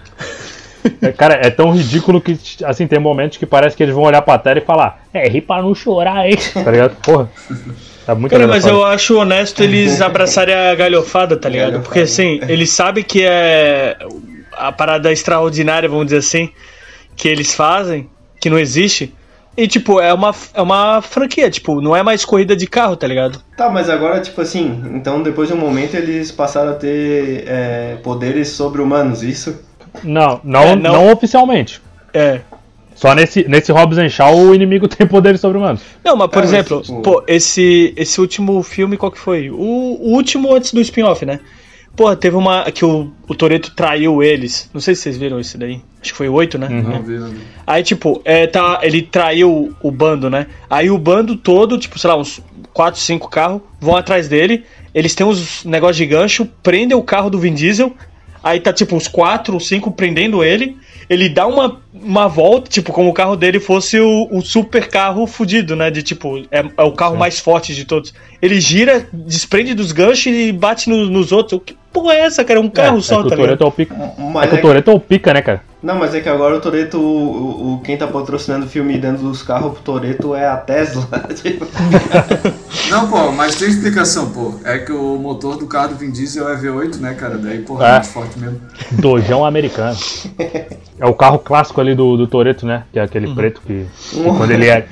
É, 1.00 1.12
Cara, 1.12 1.34
é 1.34 1.48
tão 1.48 1.70
ridículo 1.70 2.20
que, 2.20 2.36
assim, 2.64 2.88
tem 2.88 2.98
momentos 2.98 3.38
que 3.38 3.46
parece 3.46 3.76
que 3.76 3.82
eles 3.84 3.94
vão 3.94 4.02
olhar 4.04 4.20
pra 4.22 4.36
tela 4.36 4.58
e 4.58 4.62
falar 4.62 5.04
É, 5.14 5.28
ri 5.28 5.40
pra 5.40 5.62
não 5.62 5.74
chorar, 5.74 6.28
hein? 6.28 6.36
Tá 6.52 6.70
ligado? 6.70 6.96
Porra. 6.96 7.30
Tá 8.06 8.14
muito 8.14 8.32
Cara, 8.32 8.46
mas 8.48 8.66
eu 8.66 8.84
acho 8.84 9.16
honesto 9.16 9.62
eles 9.62 10.00
abraçarem 10.00 10.54
a 10.54 10.74
galhofada, 10.74 11.36
tá 11.36 11.48
ligado? 11.48 11.80
Porque 11.80 12.00
assim, 12.00 12.40
eles 12.48 12.70
sabem 12.70 13.04
que 13.04 13.22
é 13.24 13.96
a 14.52 14.72
parada 14.72 15.12
extraordinária, 15.12 15.88
vamos 15.88 16.06
dizer 16.06 16.18
assim, 16.18 16.50
que 17.16 17.28
eles 17.28 17.54
fazem, 17.54 18.08
que 18.40 18.50
não 18.50 18.58
existe. 18.58 19.14
E, 19.56 19.68
tipo, 19.68 20.00
é 20.00 20.12
uma, 20.14 20.34
é 20.54 20.62
uma 20.62 21.02
franquia, 21.02 21.50
tipo, 21.50 21.80
não 21.82 21.94
é 21.94 22.02
mais 22.02 22.24
corrida 22.24 22.56
de 22.56 22.66
carro, 22.66 22.96
tá 22.96 23.06
ligado? 23.06 23.38
Tá, 23.56 23.68
mas 23.68 23.90
agora, 23.90 24.18
tipo 24.20 24.40
assim, 24.40 24.82
então 24.94 25.22
depois 25.22 25.48
de 25.48 25.54
um 25.54 25.58
momento 25.58 25.94
eles 25.94 26.32
passaram 26.32 26.70
a 26.70 26.74
ter 26.74 27.44
é, 27.46 27.96
poderes 28.02 28.48
sobre-humanos, 28.48 29.22
isso? 29.22 29.54
Não, 30.02 30.40
não, 30.42 30.62
É, 30.62 30.74
não, 30.76 30.92
não- 30.94 31.12
oficialmente. 31.12 31.82
É. 32.14 32.40
Só 33.02 33.16
nesse, 33.16 33.44
nesse 33.48 33.72
Hobbs 33.72 33.98
and 33.98 34.08
Shaw 34.08 34.32
o 34.38 34.54
inimigo 34.54 34.86
tem 34.86 35.04
poderes 35.04 35.40
sobre-humanos. 35.40 35.82
Não, 36.04 36.14
mas 36.16 36.30
por 36.30 36.38
É, 36.38 36.42
mas, 36.42 36.52
exemplo, 36.52 36.80
tipo- 36.82 37.02
pô, 37.02 37.24
esse, 37.26 37.92
esse 37.96 38.20
último 38.20 38.62
filme, 38.62 38.96
qual 38.96 39.10
que 39.10 39.18
foi? 39.18 39.50
O, 39.50 39.56
o 39.56 40.12
último 40.12 40.54
antes 40.54 40.72
do 40.72 40.80
spin-off, 40.80 41.26
né? 41.26 41.40
Pô, 41.96 42.14
teve 42.14 42.36
uma. 42.36 42.70
que 42.70 42.84
o, 42.84 43.10
o 43.28 43.34
Toreto 43.34 43.74
traiu 43.74 44.22
eles. 44.22 44.70
Não 44.72 44.80
sei 44.80 44.94
se 44.94 45.02
vocês 45.02 45.18
viram 45.18 45.40
isso 45.40 45.58
daí. 45.58 45.80
Acho 46.00 46.12
que 46.12 46.16
foi 46.16 46.28
oito, 46.28 46.56
né? 46.56 46.68
Não 46.68 47.02
vi, 47.02 47.18
não 47.18 47.28
vi. 47.28 47.40
Aí, 47.66 47.82
tipo, 47.82 48.22
é, 48.24 48.46
tá, 48.46 48.78
ele 48.82 49.02
traiu 49.02 49.74
o 49.82 49.90
bando, 49.90 50.30
né? 50.30 50.46
Aí 50.70 50.88
o 50.88 50.96
bando 50.96 51.36
todo, 51.36 51.76
tipo, 51.76 51.98
sei 51.98 52.08
lá, 52.08 52.16
uns 52.16 52.40
4, 52.72 52.98
5 53.00 53.28
carros, 53.28 53.60
vão 53.80 53.96
atrás 53.96 54.28
dele. 54.28 54.64
Eles 54.94 55.14
têm 55.14 55.26
uns 55.26 55.64
negócios 55.64 55.96
de 55.96 56.06
gancho, 56.06 56.46
prendem 56.62 56.96
o 56.96 57.02
carro 57.02 57.28
do 57.28 57.38
Vin 57.38 57.52
Diesel. 57.52 57.92
Aí 58.42 58.58
tá, 58.60 58.72
tipo, 58.72 58.96
os 58.96 59.06
4, 59.08 59.58
5 59.60 59.92
prendendo 59.92 60.42
ele. 60.42 60.76
Ele 61.08 61.28
dá 61.28 61.46
uma, 61.46 61.80
uma 61.92 62.26
volta, 62.28 62.70
tipo, 62.70 62.92
como 62.92 63.10
o 63.10 63.14
carro 63.14 63.36
dele 63.36 63.60
fosse 63.60 64.00
o, 64.00 64.28
o 64.30 64.40
super 64.40 64.88
carro 64.88 65.26
fudido, 65.26 65.76
né? 65.76 65.90
De 65.90 66.02
tipo, 66.02 66.38
é, 66.50 66.64
é 66.76 66.82
o 66.82 66.92
carro 66.92 67.16
mais 67.16 67.38
forte 67.38 67.74
de 67.74 67.84
todos. 67.84 68.14
Ele 68.40 68.60
gira, 68.60 69.06
desprende 69.12 69.74
dos 69.74 69.92
ganchos 69.92 70.32
e 70.32 70.50
bate 70.52 70.88
no- 70.88 71.06
nos 71.10 71.30
outros. 71.32 71.60
Que 71.64 71.76
porra 71.92 72.14
é 72.14 72.20
essa, 72.20 72.44
cara? 72.44 72.58
É 72.58 72.62
um 72.62 72.68
carro 72.70 72.98
é, 72.98 73.00
só, 73.00 73.14
é 73.14 73.20
que 73.22 73.26
o 73.26 73.30
tá 73.30 73.36
Toreto 73.36 73.50
ligado? 73.52 73.64
é 73.64 73.68
o 73.68 73.72
pica. 73.72 73.94
É 73.94 74.22
Mas 74.32 74.48
que 74.50 74.54
o 74.56 74.58
é, 74.58 74.60
Toreto 74.62 74.90
é 74.90 74.94
o 74.94 75.00
pica, 75.00 75.34
né, 75.34 75.42
cara? 75.42 75.62
não, 75.82 75.96
mas 75.98 76.14
é 76.14 76.20
que 76.20 76.28
agora 76.28 76.56
o 76.56 76.60
Toreto, 76.60 76.96
o, 76.98 77.02
o- 77.02 77.74
o- 77.74 77.80
quem 77.80 77.96
tá 77.96 78.06
patrocinando 78.06 78.66
o 78.66 78.68
filme 78.68 78.96
dentro 78.98 79.22
dos 79.24 79.42
carros 79.42 79.72
pro 79.72 79.82
Toreto 79.82 80.34
é 80.34 80.46
a 80.46 80.56
Tesla. 80.56 81.06
tipo. 81.34 81.66
Não, 82.90 83.08
pô, 83.08 83.32
mas 83.32 83.56
tem 83.56 83.68
explicação, 83.68 84.30
pô. 84.30 84.54
É 84.64 84.78
que 84.78 84.92
o 84.92 85.16
motor 85.18 85.56
do 85.56 85.66
carro 85.66 85.88
do 85.90 85.96
Vin 85.96 86.10
Diesel 86.10 86.48
é 86.48 86.56
V8, 86.56 86.98
né, 87.00 87.14
cara? 87.14 87.36
Daí, 87.38 87.58
porra, 87.60 87.84
É. 87.86 87.88
é 87.88 87.92
muito 87.94 88.08
forte 88.08 88.38
mesmo. 88.38 88.60
Dojão 88.92 89.44
americano. 89.44 89.96
É 90.98 91.06
o 91.06 91.14
carro 91.14 91.38
clássico 91.38 91.80
ali 91.80 91.94
do, 91.94 92.16
do 92.16 92.26
Toreto, 92.26 92.64
né? 92.66 92.84
Que 92.92 92.98
é 92.98 93.02
aquele 93.02 93.34
preto 93.34 93.60
que. 93.66 93.86
que 94.10 94.22
quando 94.22 94.50
ele 94.50 94.68
é. 94.70 94.86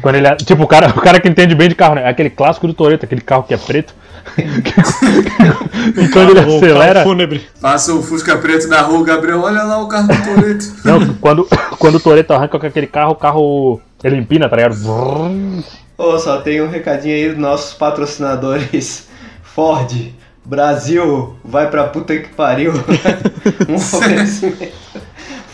Quando 0.00 0.14
ele 0.14 0.26
é. 0.26 0.36
Tipo, 0.36 0.62
o 0.62 0.66
cara, 0.66 0.88
o 0.88 1.00
cara 1.00 1.20
que 1.20 1.28
entende 1.28 1.54
bem 1.54 1.68
de 1.68 1.74
carro, 1.74 1.96
né? 1.96 2.02
É 2.04 2.08
aquele 2.08 2.30
clássico 2.30 2.66
do 2.66 2.72
Toreto, 2.74 3.04
aquele 3.04 3.20
carro 3.20 3.42
que 3.42 3.52
é 3.54 3.58
preto. 3.58 3.94
e 5.96 6.08
quando 6.08 6.30
ele 6.30 6.40
acelera. 6.40 7.02
fúnebre. 7.02 7.46
Passa 7.60 7.94
o 7.94 8.02
Fusca 8.02 8.36
preto 8.36 8.68
na 8.68 8.80
rua, 8.82 9.04
Gabriel, 9.04 9.40
olha 9.40 9.62
lá 9.62 9.82
o 9.82 9.88
carro 9.88 10.08
do 10.08 10.24
Toreto. 10.24 10.64
Não, 10.84 11.14
quando, 11.14 11.48
quando 11.78 11.94
o 11.96 12.00
Toreto 12.00 12.32
arranca 12.32 12.58
com 12.58 12.66
aquele 12.66 12.86
carro, 12.86 13.12
o 13.12 13.16
carro. 13.16 13.80
Ele 14.02 14.16
empina, 14.16 14.48
tá 14.48 14.56
ligado? 14.56 14.76
Ô, 15.98 16.18
só 16.18 16.40
tem 16.40 16.62
um 16.62 16.68
recadinho 16.68 17.14
aí 17.14 17.28
dos 17.28 17.38
nossos 17.38 17.74
patrocinadores. 17.74 19.08
Ford, 19.42 20.14
Brasil, 20.44 21.36
vai 21.44 21.68
pra 21.68 21.84
puta 21.84 22.16
que 22.16 22.28
pariu. 22.28 22.72
um 23.68 23.74
oferecimento. 23.74 24.72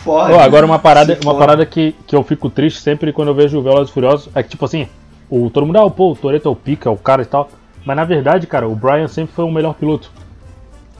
Ford. 0.03 0.31
Ó, 0.31 0.39
agora 0.39 0.65
uma 0.65 0.79
parada, 0.79 1.17
uma 1.21 1.37
parada 1.37 1.65
que, 1.65 1.93
que 2.05 2.15
eu 2.15 2.23
fico 2.23 2.49
triste 2.49 2.79
sempre 2.79 3.11
quando 3.11 3.29
eu 3.29 3.35
vejo 3.35 3.59
o 3.59 3.61
Velozes 3.61 3.91
Furiosos 3.93 4.29
é 4.33 4.41
que, 4.41 4.49
tipo 4.49 4.63
assim, 4.63 4.87
o, 5.29 5.49
todo 5.49 5.65
mundo, 5.65 5.79
ah, 5.79 5.89
pô, 5.89 6.11
o 6.11 6.15
Toreto 6.15 6.47
é 6.47 6.51
o 6.51 6.55
pica, 6.55 6.89
é 6.89 6.91
o 6.91 6.95
cara 6.95 7.21
e 7.21 7.25
tal. 7.25 7.49
Mas 7.87 7.95
na 7.95 8.03
verdade, 8.03 8.45
cara, 8.45 8.67
o 8.67 8.75
Brian 8.75 9.07
sempre 9.07 9.33
foi 9.33 9.45
o 9.45 9.51
melhor 9.51 9.73
piloto. 9.73 10.11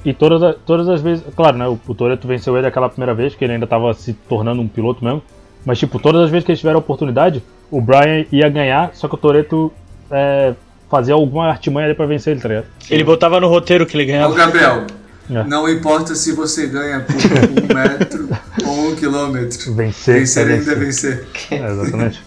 E 0.06 0.14
todas, 0.14 0.42
a- 0.42 0.54
todas 0.54 0.88
as 0.88 1.02
vezes, 1.02 1.22
claro, 1.36 1.58
né, 1.58 1.68
o, 1.68 1.78
o 1.86 1.94
Toreto 1.94 2.26
venceu 2.26 2.58
ele 2.58 2.66
aquela 2.66 2.88
primeira 2.88 3.14
vez, 3.14 3.36
que 3.36 3.44
ele 3.44 3.52
ainda 3.54 3.68
tava 3.68 3.94
se 3.94 4.14
tornando 4.14 4.62
um 4.62 4.68
piloto 4.70 5.04
mesmo. 5.04 5.22
Mas, 5.66 5.78
tipo, 5.80 6.00
todas 6.00 6.22
as 6.22 6.30
vezes 6.30 6.46
que 6.46 6.52
eles 6.52 6.60
tiveram 6.60 6.78
a 6.78 6.80
oportunidade, 6.80 7.44
o 7.70 7.82
Brian 7.82 8.24
ia 8.32 8.48
ganhar, 8.48 8.92
só 8.94 9.10
que 9.10 9.16
o 9.16 9.18
Toreto 9.18 9.70
é, 10.10 10.54
fazia 10.90 11.14
alguma 11.14 11.50
artimanha 11.50 11.88
ali 11.88 11.94
pra 11.96 12.06
vencer 12.06 12.32
ele, 12.32 12.40
tá 12.42 12.48
ligado? 12.48 12.68
Ele 12.90 13.04
botava 13.04 13.38
no 13.42 13.50
roteiro 13.50 13.86
que 13.86 13.98
ele 13.98 14.06
Ô, 14.06 14.08
ganhava. 14.08 14.34
Gabriel, 14.34 14.84
É. 15.30 15.44
não 15.44 15.68
importa 15.68 16.16
se 16.16 16.32
você 16.32 16.68
ganha 16.68 17.02
por 17.02 17.16
um 17.16 17.68
metro 17.76 18.30
ou 18.66 18.92
um 18.92 18.96
quilômetro. 18.96 19.74
Vencer, 19.74 20.20
Vencer 20.20 20.48
é 20.50 20.54
ainda 20.54 20.72
é 20.72 20.76
vencer. 20.76 21.26
vencer. 21.50 21.62
É, 21.62 21.70
exatamente. 21.70 22.24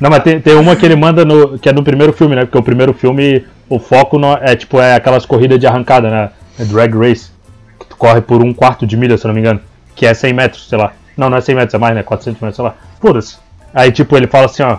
Não, 0.00 0.10
mas 0.10 0.24
tem, 0.24 0.40
tem 0.40 0.56
uma 0.56 0.74
que 0.74 0.84
ele 0.84 0.96
manda 0.96 1.24
no. 1.24 1.60
que 1.60 1.68
é 1.68 1.72
no 1.72 1.84
primeiro 1.84 2.12
filme, 2.12 2.34
né? 2.34 2.44
Porque 2.44 2.58
o 2.58 2.62
primeiro 2.62 2.92
filme, 2.92 3.44
o 3.70 3.78
foco 3.78 4.18
no- 4.18 4.36
é 4.36 4.56
tipo, 4.56 4.80
é 4.80 4.96
aquelas 4.96 5.24
corridas 5.24 5.58
de 5.58 5.66
arrancada, 5.66 6.10
né? 6.10 6.30
É 6.58 6.64
drag 6.64 6.92
race. 6.98 7.30
Que 7.78 7.86
tu 7.86 7.96
corre 7.96 8.20
por 8.20 8.42
um 8.42 8.52
quarto 8.52 8.84
de 8.86 8.96
milha, 8.96 9.16
se 9.16 9.26
não 9.26 9.32
me 9.32 9.40
engano. 9.40 9.60
Que 9.94 10.04
é 10.04 10.12
100 10.12 10.32
metros, 10.34 10.68
sei 10.68 10.76
lá. 10.76 10.92
Não, 11.16 11.30
não 11.30 11.38
é 11.38 11.40
100 11.40 11.54
metros, 11.54 11.74
é 11.74 11.78
mais, 11.78 11.94
né? 11.94 12.02
400 12.02 12.42
metros, 12.42 12.56
sei 12.56 12.64
lá. 12.64 12.74
Foda-se. 13.00 13.38
Aí, 13.72 13.92
tipo, 13.92 14.16
ele 14.16 14.26
fala 14.26 14.46
assim, 14.46 14.64
ó. 14.64 14.78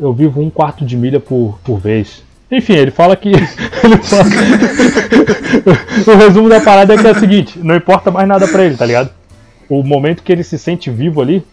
Eu 0.00 0.12
vivo 0.12 0.40
um 0.40 0.48
quarto 0.48 0.84
de 0.84 0.96
milha 0.96 1.18
por, 1.18 1.58
por 1.64 1.78
vez. 1.80 2.22
Enfim, 2.50 2.74
ele 2.74 2.92
fala 2.92 3.16
que. 3.16 3.28
ele 3.82 3.96
fala... 3.98 4.24
o 6.06 6.16
resumo 6.16 6.48
da 6.48 6.60
parada 6.60 6.94
é 6.94 6.96
que 6.96 7.06
é 7.06 7.10
o 7.10 7.18
seguinte: 7.18 7.58
não 7.58 7.74
importa 7.74 8.10
mais 8.10 8.28
nada 8.28 8.46
pra 8.46 8.64
ele, 8.64 8.76
tá 8.76 8.86
ligado? 8.86 9.10
O 9.68 9.82
momento 9.82 10.22
que 10.22 10.30
ele 10.30 10.44
se 10.44 10.56
sente 10.56 10.88
vivo 10.88 11.20
ali, 11.20 11.44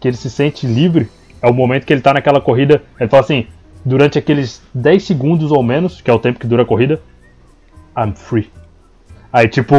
que 0.00 0.08
ele 0.08 0.16
se 0.16 0.28
sente 0.28 0.66
livre, 0.66 1.08
é 1.40 1.48
o 1.48 1.54
momento 1.54 1.86
que 1.86 1.92
ele 1.92 2.02
tá 2.02 2.12
naquela 2.12 2.40
corrida. 2.40 2.82
Ele 2.98 3.08
fala 3.08 3.22
assim: 3.22 3.46
durante 3.86 4.18
aqueles 4.18 4.60
10 4.74 5.04
segundos 5.04 5.52
ou 5.52 5.62
menos, 5.62 6.00
que 6.00 6.10
é 6.10 6.12
o 6.12 6.18
tempo 6.18 6.40
que 6.40 6.46
dura 6.46 6.62
a 6.62 6.66
corrida, 6.66 7.00
I'm 7.96 8.12
free. 8.14 8.50
Aí, 9.32 9.48
tipo. 9.48 9.76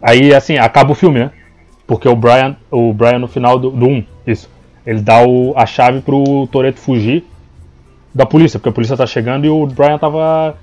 Aí, 0.00 0.32
assim, 0.32 0.56
acaba 0.56 0.92
o 0.92 0.94
filme, 0.94 1.18
né? 1.18 1.30
Porque 1.86 2.08
o 2.08 2.14
Brian, 2.14 2.56
o 2.70 2.92
Brian 2.92 3.18
no 3.18 3.28
final 3.28 3.58
do, 3.58 3.70
do 3.70 3.86
1, 3.86 4.04
isso. 4.26 4.48
Ele 4.86 5.00
dá 5.02 5.22
o, 5.26 5.52
a 5.56 5.66
chave 5.66 6.00
pro 6.00 6.46
Toreto 6.46 6.78
fugir 6.78 7.24
da 8.14 8.24
polícia, 8.24 8.58
porque 8.58 8.70
a 8.70 8.72
polícia 8.72 8.96
tá 8.96 9.06
chegando 9.06 9.44
e 9.44 9.50
o 9.50 9.66
Brian 9.66 9.98
tava, 9.98 10.56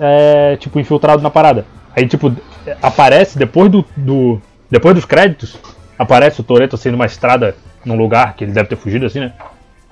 é, 0.00 0.56
tipo, 0.56 0.80
infiltrado 0.80 1.22
na 1.22 1.30
parada. 1.30 1.64
Aí, 1.94 2.08
tipo, 2.08 2.34
aparece, 2.82 3.38
depois 3.38 3.70
do, 3.70 3.84
do 3.96 4.40
depois 4.70 4.94
dos 4.94 5.04
créditos, 5.04 5.58
aparece 5.98 6.40
o 6.40 6.44
Toreto 6.44 6.76
assim 6.76 6.90
numa 6.90 7.06
estrada, 7.06 7.54
num 7.84 7.94
lugar 7.94 8.34
que 8.34 8.42
ele 8.42 8.52
deve 8.52 8.70
ter 8.70 8.76
fugido, 8.76 9.06
assim, 9.06 9.20
né? 9.20 9.32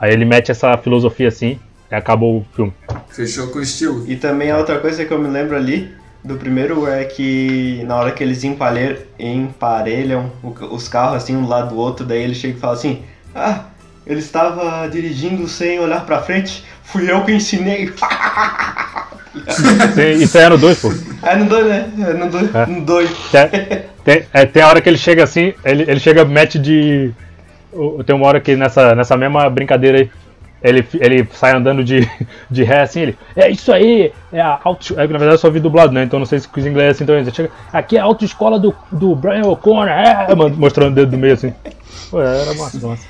Aí 0.00 0.12
ele 0.12 0.24
mete 0.24 0.50
essa 0.50 0.76
filosofia 0.78 1.28
assim 1.28 1.58
e 1.90 1.94
acabou 1.94 2.38
o 2.38 2.46
filme. 2.56 2.72
Fechou 3.10 3.48
com 3.48 3.60
estilo. 3.60 4.04
E 4.08 4.16
também 4.16 4.50
a 4.50 4.56
outra 4.58 4.78
coisa 4.78 5.04
que 5.04 5.12
eu 5.12 5.18
me 5.18 5.28
lembro 5.28 5.56
ali 5.56 5.92
do 6.24 6.36
primeiro 6.36 6.86
é 6.86 7.04
que 7.04 7.82
na 7.86 7.96
hora 7.96 8.12
que 8.12 8.22
eles 8.22 8.42
emparelham 8.44 10.30
o- 10.42 10.54
os 10.74 10.88
carros 10.88 11.16
assim 11.16 11.36
um 11.36 11.42
do 11.42 11.48
lado 11.48 11.70
do 11.70 11.76
outro, 11.78 12.04
daí 12.06 12.22
ele 12.22 12.34
chega 12.34 12.56
e 12.56 12.60
fala 12.60 12.74
assim: 12.74 13.02
Ah, 13.34 13.64
ele 14.06 14.20
estava 14.20 14.86
dirigindo 14.88 15.46
sem 15.48 15.78
olhar 15.78 16.04
pra 16.06 16.20
frente, 16.22 16.64
fui 16.82 17.10
eu 17.10 17.22
que 17.24 17.32
ensinei. 17.32 17.92
Isso 20.20 20.38
aí 20.38 20.44
é 20.44 20.48
no 20.48 20.58
2, 20.58 20.78
pô. 20.80 20.92
É 21.22 21.36
no 21.36 21.44
2, 21.46 21.66
né? 21.66 21.90
É 22.08 22.12
no 22.14 22.30
2. 22.30 22.54
É. 22.54 22.66
No 22.66 22.80
2. 22.84 23.10
Tem, 23.30 23.48
tem, 24.04 24.24
é, 24.32 24.46
tem 24.46 24.62
a 24.62 24.68
hora 24.68 24.80
que 24.80 24.88
ele 24.88 24.98
chega 24.98 25.22
assim, 25.22 25.52
ele, 25.64 25.82
ele 25.88 26.00
chega, 26.00 26.24
mete 26.24 26.58
de. 26.58 27.12
Tem 28.04 28.14
uma 28.14 28.26
hora 28.26 28.40
que 28.40 28.56
nessa, 28.56 28.94
nessa 28.94 29.16
mesma 29.16 29.48
brincadeira 29.48 29.98
aí, 29.98 30.10
ele, 30.62 30.86
ele 30.94 31.26
sai 31.32 31.54
andando 31.54 31.82
de, 31.82 32.08
de 32.50 32.62
ré 32.62 32.82
assim, 32.82 33.00
ele. 33.00 33.18
É 33.34 33.48
isso 33.48 33.72
aí! 33.72 34.12
É 34.32 34.40
a 34.40 34.58
auto. 34.62 34.98
É, 34.98 35.06
que, 35.06 35.12
na 35.12 35.18
verdade 35.18 35.34
eu 35.34 35.38
só 35.38 35.50
vi 35.50 35.60
dublado, 35.60 35.92
né? 35.92 36.02
Então 36.02 36.18
não 36.18 36.26
sei 36.26 36.38
se 36.38 36.48
os 36.54 36.66
inglês 36.66 36.88
é 36.88 36.90
assim 36.90 37.06
também. 37.06 37.22
Ele 37.22 37.30
chega, 37.30 37.50
aqui 37.72 37.96
é 37.96 38.00
a 38.00 38.04
autoescola 38.04 38.58
do, 38.58 38.74
do 38.92 39.14
Brian 39.14 39.46
O'Connor, 39.46 39.88
é! 39.88 40.34
mano, 40.34 40.56
Mostrando 40.56 40.92
o 40.92 40.94
dedo 40.94 41.10
do 41.12 41.18
meio 41.18 41.34
assim. 41.34 41.54
Pô, 42.10 42.20
era 42.20 42.54
massa, 42.54 42.86
massa. 42.86 43.06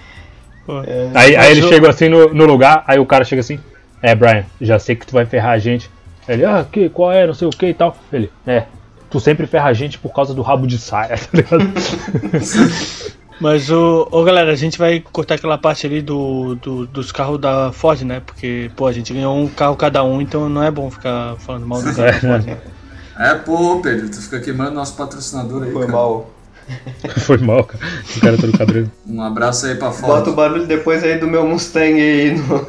É, 0.86 1.10
Aí, 1.14 1.36
aí 1.36 1.50
ele 1.50 1.62
chega 1.62 1.90
assim 1.90 2.08
no, 2.08 2.32
no 2.32 2.44
lugar, 2.44 2.84
aí 2.86 3.00
o 3.00 3.06
cara 3.06 3.24
chega 3.24 3.40
assim, 3.40 3.58
é 4.00 4.14
Brian, 4.14 4.44
já 4.60 4.78
sei 4.78 4.94
que 4.94 5.04
tu 5.04 5.12
vai 5.12 5.26
ferrar 5.26 5.52
a 5.52 5.58
gente. 5.58 5.90
Ele, 6.28 6.44
ah, 6.44 6.64
que, 6.70 6.88
qual 6.88 7.10
é, 7.10 7.26
não 7.26 7.34
sei 7.34 7.48
o 7.48 7.50
que 7.50 7.66
e 7.66 7.74
tal. 7.74 7.96
Ele, 8.12 8.30
é, 8.46 8.64
tu 9.10 9.18
sempre 9.18 9.48
ferra 9.48 9.68
a 9.68 9.72
gente 9.72 9.98
por 9.98 10.14
causa 10.14 10.32
do 10.32 10.42
rabo 10.42 10.66
de 10.66 10.78
saia, 10.78 11.16
tá 11.18 11.28
ligado? 11.32 11.64
Mas 13.40 13.70
o. 13.70 14.06
Ô 14.10 14.22
galera, 14.22 14.52
a 14.52 14.56
gente 14.56 14.78
vai 14.78 15.00
cortar 15.00 15.36
aquela 15.36 15.56
parte 15.56 15.86
ali 15.86 16.02
do, 16.02 16.54
do- 16.56 16.86
dos 16.86 17.10
carros 17.10 17.40
da 17.40 17.72
Ford, 17.72 18.02
né? 18.02 18.20
Porque, 18.24 18.70
pô, 18.76 18.86
a 18.86 18.92
gente 18.92 19.12
ganhou 19.14 19.36
um 19.36 19.48
carro 19.48 19.76
cada 19.76 20.04
um, 20.04 20.20
então 20.20 20.48
não 20.48 20.62
é 20.62 20.70
bom 20.70 20.90
ficar 20.90 21.36
falando 21.38 21.66
mal 21.66 21.80
do 21.80 21.94
carro 21.94 22.12
da 22.12 22.12
Ford. 22.20 22.44
né? 22.44 22.58
É, 23.18 23.34
pô, 23.34 23.80
Pedro, 23.82 24.08
tu 24.10 24.20
fica 24.20 24.40
queimando 24.40 24.72
nosso 24.72 24.94
patrocinador 24.96 25.62
aí, 25.62 25.72
Foi 25.72 25.80
cara. 25.82 25.92
mal. 25.92 26.30
Foi 27.18 27.38
mal, 27.38 27.64
cara. 27.64 27.84
O 28.16 28.20
cara 28.20 28.38
todo 28.38 28.56
cabreiro. 28.58 28.90
Um 29.06 29.20
abraço 29.22 29.66
aí 29.66 29.74
pra 29.74 29.90
Ford. 29.90 30.06
Bota 30.12 30.30
o 30.30 30.34
barulho 30.34 30.66
depois 30.66 31.02
aí 31.02 31.18
do 31.18 31.26
meu 31.26 31.46
Mustang 31.46 31.94
aí 32.00 32.36
no. 32.38 32.66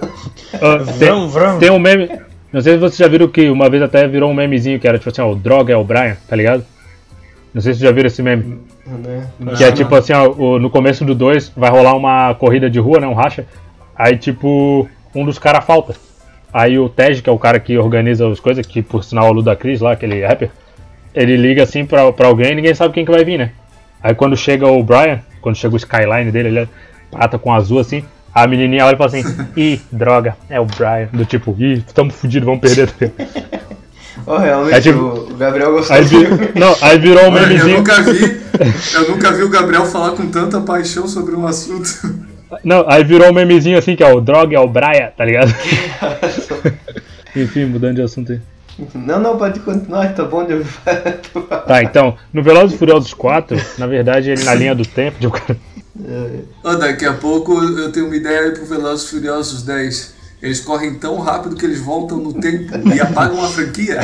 Ah, 0.55 0.77
tem, 0.97 1.09
Vrum, 1.09 1.27
vrum. 1.27 1.59
tem 1.59 1.69
um 1.69 1.79
meme. 1.79 2.09
Não 2.51 2.59
sei 2.61 2.73
se 2.73 2.79
vocês 2.79 2.97
já 2.97 3.07
viram 3.07 3.27
que 3.27 3.49
uma 3.49 3.69
vez 3.69 3.81
até 3.83 4.07
virou 4.07 4.29
um 4.29 4.33
memezinho 4.33 4.79
que 4.79 4.87
era 4.87 4.97
tipo 4.97 5.09
assim, 5.09 5.21
ó, 5.21 5.31
o 5.31 5.35
droga 5.35 5.71
é 5.73 5.77
o 5.77 5.83
Brian, 5.83 6.17
tá 6.27 6.35
ligado? 6.35 6.65
Não 7.53 7.61
sei 7.61 7.73
se 7.73 7.79
vocês 7.79 7.89
já 7.89 7.95
viram 7.95 8.07
esse 8.07 8.21
meme. 8.23 8.59
Né? 8.85 9.27
Que 9.57 9.63
é 9.63 9.71
tipo 9.71 9.93
assim, 9.95 10.13
ó, 10.13 10.29
o- 10.29 10.59
no 10.59 10.69
começo 10.69 11.05
do 11.05 11.13
2 11.15 11.51
vai 11.55 11.69
rolar 11.69 11.95
uma 11.95 12.33
corrida 12.35 12.69
de 12.69 12.79
rua, 12.79 12.99
né? 12.99 13.07
Um 13.07 13.13
racha. 13.13 13.45
Aí, 13.95 14.17
tipo, 14.17 14.87
um 15.13 15.23
dos 15.25 15.37
caras 15.37 15.63
falta. 15.65 15.95
Aí 16.53 16.77
o 16.77 16.89
Tej, 16.89 17.21
que 17.21 17.29
é 17.29 17.33
o 17.33 17.37
cara 17.39 17.59
que 17.59 17.77
organiza 17.77 18.27
as 18.27 18.39
coisas, 18.39 18.65
que 18.65 18.81
por 18.81 19.03
sinal 19.03 19.27
é 19.27 19.29
o 19.29 19.33
Ludacris 19.33 19.79
lá, 19.79 19.93
aquele 19.93 20.25
rapper, 20.25 20.49
ele 21.13 21.37
liga 21.37 21.63
assim 21.63 21.85
pra, 21.85 22.11
pra 22.11 22.27
alguém 22.27 22.51
e 22.51 22.55
ninguém 22.55 22.73
sabe 22.73 22.93
quem 22.93 23.05
que 23.05 23.11
vai 23.11 23.23
vir, 23.23 23.37
né? 23.37 23.51
Aí 24.03 24.13
quando 24.15 24.35
chega 24.35 24.67
o 24.67 24.83
Brian, 24.83 25.19
quando 25.41 25.55
chega 25.55 25.73
o 25.73 25.77
skyline 25.77 26.31
dele, 26.31 26.49
ele 26.49 26.59
é 26.59 26.67
prata 27.09 27.37
com 27.37 27.53
azul 27.53 27.79
assim, 27.79 28.03
a 28.33 28.47
menininha 28.47 28.85
olha 28.85 28.95
e 28.95 28.97
fala 28.97 29.09
assim, 29.09 29.23
ih, 29.55 29.79
droga, 29.91 30.35
é 30.49 30.59
o 30.59 30.65
Brian. 30.65 31.07
Do 31.13 31.23
tipo, 31.25 31.55
ih, 31.59 31.81
tamo 31.93 32.11
fudido, 32.11 32.45
vamos 32.45 32.59
perder. 32.61 32.89
Oh, 34.25 34.37
realmente, 34.37 34.75
É 34.75 34.81
tipo- 34.81 34.99
o 34.99 35.35
Gabriel 35.35 35.71
gostou 35.71 35.95
Aí, 35.95 36.03
não, 36.55 36.75
aí 36.81 36.99
virou 36.99 37.23
um 37.25 37.27
Olha, 37.33 37.39
eu 37.41 37.47
memezinho. 37.47 37.77
nunca 37.77 38.01
vi. 38.03 38.41
Eu 38.93 39.09
nunca 39.09 39.31
vi 39.31 39.41
o 39.43 39.49
Gabriel 39.49 39.85
falar 39.85 40.11
com 40.11 40.27
tanta 40.29 40.61
paixão 40.61 41.07
sobre 41.07 41.33
um 41.35 41.47
assunto. 41.47 41.89
Não, 42.63 42.85
aí 42.87 43.03
virou 43.03 43.29
um 43.29 43.33
memezinho 43.33 43.77
assim, 43.79 43.95
que 43.95 44.03
é 44.03 44.13
o 44.13 44.21
droga 44.21 44.55
é 44.55 44.59
o 44.59 44.67
Brian, 44.67 45.09
tá 45.17 45.25
ligado? 45.25 45.51
Enfim, 47.35 47.65
mudando 47.65 47.95
de 47.95 48.01
assunto 48.01 48.33
aí. 48.33 48.41
Não, 48.93 49.19
não, 49.19 49.37
pode 49.37 49.59
continuar, 49.61 50.13
tá 50.13 50.23
bom 50.25 50.45
de. 50.45 50.63
Tá, 51.67 51.81
então, 51.83 52.15
no 52.33 52.41
Velozes 52.43 52.75
e 52.75 52.77
Furiosos 52.77 53.13
4, 53.13 53.57
na 53.77 53.87
verdade, 53.87 54.29
ele 54.31 54.43
na 54.43 54.53
linha 54.53 54.75
do 54.75 54.85
tempo, 54.85 55.19
de 55.19 55.27
um 55.27 55.31
cara- 55.31 55.57
Ó, 56.63 56.75
daqui 56.75 57.05
a 57.05 57.13
pouco 57.13 57.53
eu 57.63 57.91
tenho 57.91 58.07
uma 58.07 58.15
ideia 58.15 58.41
aí 58.41 58.51
pro 58.51 58.65
Velozes 58.65 59.07
e 59.07 59.09
Furiosos 59.11 59.63
10. 59.63 60.13
Eles 60.41 60.59
correm 60.59 60.95
tão 60.95 61.19
rápido 61.19 61.55
que 61.55 61.65
eles 61.65 61.79
voltam 61.79 62.17
no 62.17 62.33
tempo 62.33 62.71
e 62.93 62.99
apagam 62.99 63.43
a 63.43 63.47
franquia. 63.47 63.99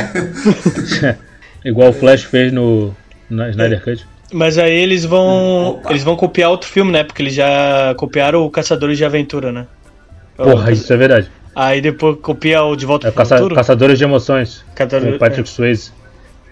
igual 1.64 1.90
o 1.90 1.92
Flash 1.92 2.22
fez 2.24 2.52
no 2.52 2.94
na 3.28 3.50
Snyder 3.50 3.82
Cut. 3.82 4.06
Mas 4.32 4.58
aí 4.58 4.74
eles 4.74 5.04
vão. 5.04 5.70
Opa. 5.70 5.90
Eles 5.90 6.04
vão 6.04 6.14
copiar 6.16 6.50
outro 6.50 6.68
filme, 6.68 6.92
né? 6.92 7.02
Porque 7.02 7.22
eles 7.22 7.34
já 7.34 7.94
copiaram 7.96 8.44
o 8.44 8.50
Caçadores 8.50 8.96
de 8.98 9.04
Aventura, 9.04 9.50
né? 9.50 9.66
Porra, 10.36 10.70
isso 10.70 10.92
é 10.92 10.96
verdade. 10.96 11.30
Aí 11.56 11.80
depois 11.80 12.18
copia 12.22 12.62
o 12.62 12.76
De 12.76 12.86
Volta 12.86 13.08
É 13.08 13.10
o 13.10 13.12
pro 13.12 13.18
caça, 13.22 13.36
Futuro. 13.36 13.54
Caçadores 13.56 13.98
de 13.98 14.04
Emoções, 14.04 14.64
Caçador- 14.74 15.08
com 15.10 15.16
o 15.16 15.18
Patrick 15.18 15.48
Swayze 15.48 15.90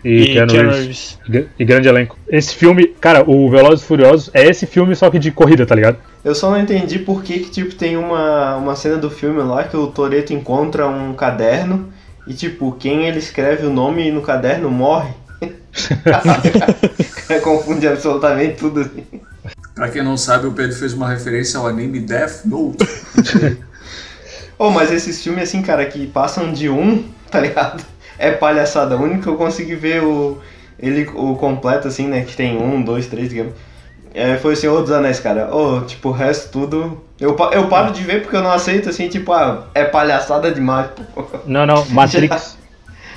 e, 0.05 0.22
E 0.22 0.32
Keanu 0.32 0.53
Reeves. 0.53 1.18
E 1.32 1.47
E 1.61 1.64
grande 1.64 1.87
elenco. 1.87 2.18
Esse 2.28 2.55
filme, 2.55 2.89
cara, 3.01 3.22
o 3.30 3.49
Velozes 3.49 3.84
e 3.84 3.87
Furiosos 3.87 4.30
é 4.34 4.45
esse 4.47 4.66
filme 4.66 4.97
só 4.97 5.09
que 5.11 5.18
de 5.18 5.30
corrida, 5.30 5.64
tá 5.64 5.74
ligado? 5.76 5.99
Eu 6.27 6.35
só 6.35 6.51
não 6.51 6.59
entendi 6.59 6.99
por 6.99 7.22
que, 7.22 7.39
que 7.39 7.51
tipo, 7.51 7.77
tem 7.77 7.97
uma, 7.97 8.57
uma 8.57 8.74
cena 8.74 8.97
do 8.97 9.09
filme 9.09 9.41
lá 9.43 9.62
que 9.62 9.77
o 9.77 9.87
Toreto 9.87 10.33
encontra 10.33 10.89
um 10.89 11.14
caderno 11.14 11.93
e, 12.27 12.35
tipo, 12.35 12.72
quem 12.72 13.07
ele 13.07 13.20
escreve 13.20 13.64
o 13.64 13.70
nome 13.70 14.11
no 14.11 14.20
caderno 14.20 14.68
morre. 14.68 15.14
confunde 17.45 17.87
absolutamente 17.87 18.57
tudo 18.57 18.81
assim. 18.81 19.05
pra 19.72 19.89
quem 19.89 20.03
não 20.03 20.16
sabe, 20.16 20.49
o 20.49 20.53
Pedro 20.53 20.74
fez 20.74 20.95
uma 20.95 21.09
referência 21.09 21.61
ao 21.61 21.68
anime 21.68 22.01
Death 22.01 22.45
Note. 22.45 22.79
Oh, 24.59 24.70
mas 24.70 24.91
esses 24.91 25.22
filmes, 25.22 25.43
assim, 25.45 25.61
cara, 25.61 25.85
que 25.85 26.07
passam 26.07 26.51
de 26.51 26.70
um, 26.70 27.05
tá 27.31 27.39
ligado? 27.39 27.85
É 28.18 28.31
palhaçada. 28.31 28.97
O 28.97 29.03
único 29.03 29.24
que 29.24 29.29
eu 29.29 29.37
consegui 29.37 29.74
ver 29.74 30.03
o, 30.03 30.41
ele, 30.79 31.07
o 31.14 31.37
completo, 31.37 31.89
assim, 31.89 32.09
né? 32.09 32.24
Que 32.24 32.35
tem 32.35 32.57
um, 32.57 32.83
dois, 32.83 33.07
três, 33.07 33.29
digamos. 33.29 33.53
É, 34.19 34.39
foi 34.39 34.55
o 34.55 34.57
Senhor 34.57 34.81
dos 34.81 34.91
Anéis, 34.91 35.21
cara. 35.21 35.55
Oh, 35.55 35.83
tipo, 35.83 36.09
o 36.09 36.12
resto 36.12 36.49
tudo. 36.51 37.03
Eu, 37.21 37.37
eu 37.53 37.67
paro 37.69 37.93
de 37.93 38.03
ver 38.03 38.23
porque 38.23 38.35
eu 38.35 38.43
não 38.43 38.51
aceito, 38.51 38.89
assim, 38.89 39.09
tipo, 39.09 39.31
ah, 39.33 39.67
é 39.75 39.85
palhaçada 39.85 40.51
demais. 40.51 40.89
pô. 41.14 41.23
Não, 41.47 41.67
não, 41.67 41.85
Matrix. 41.91 42.57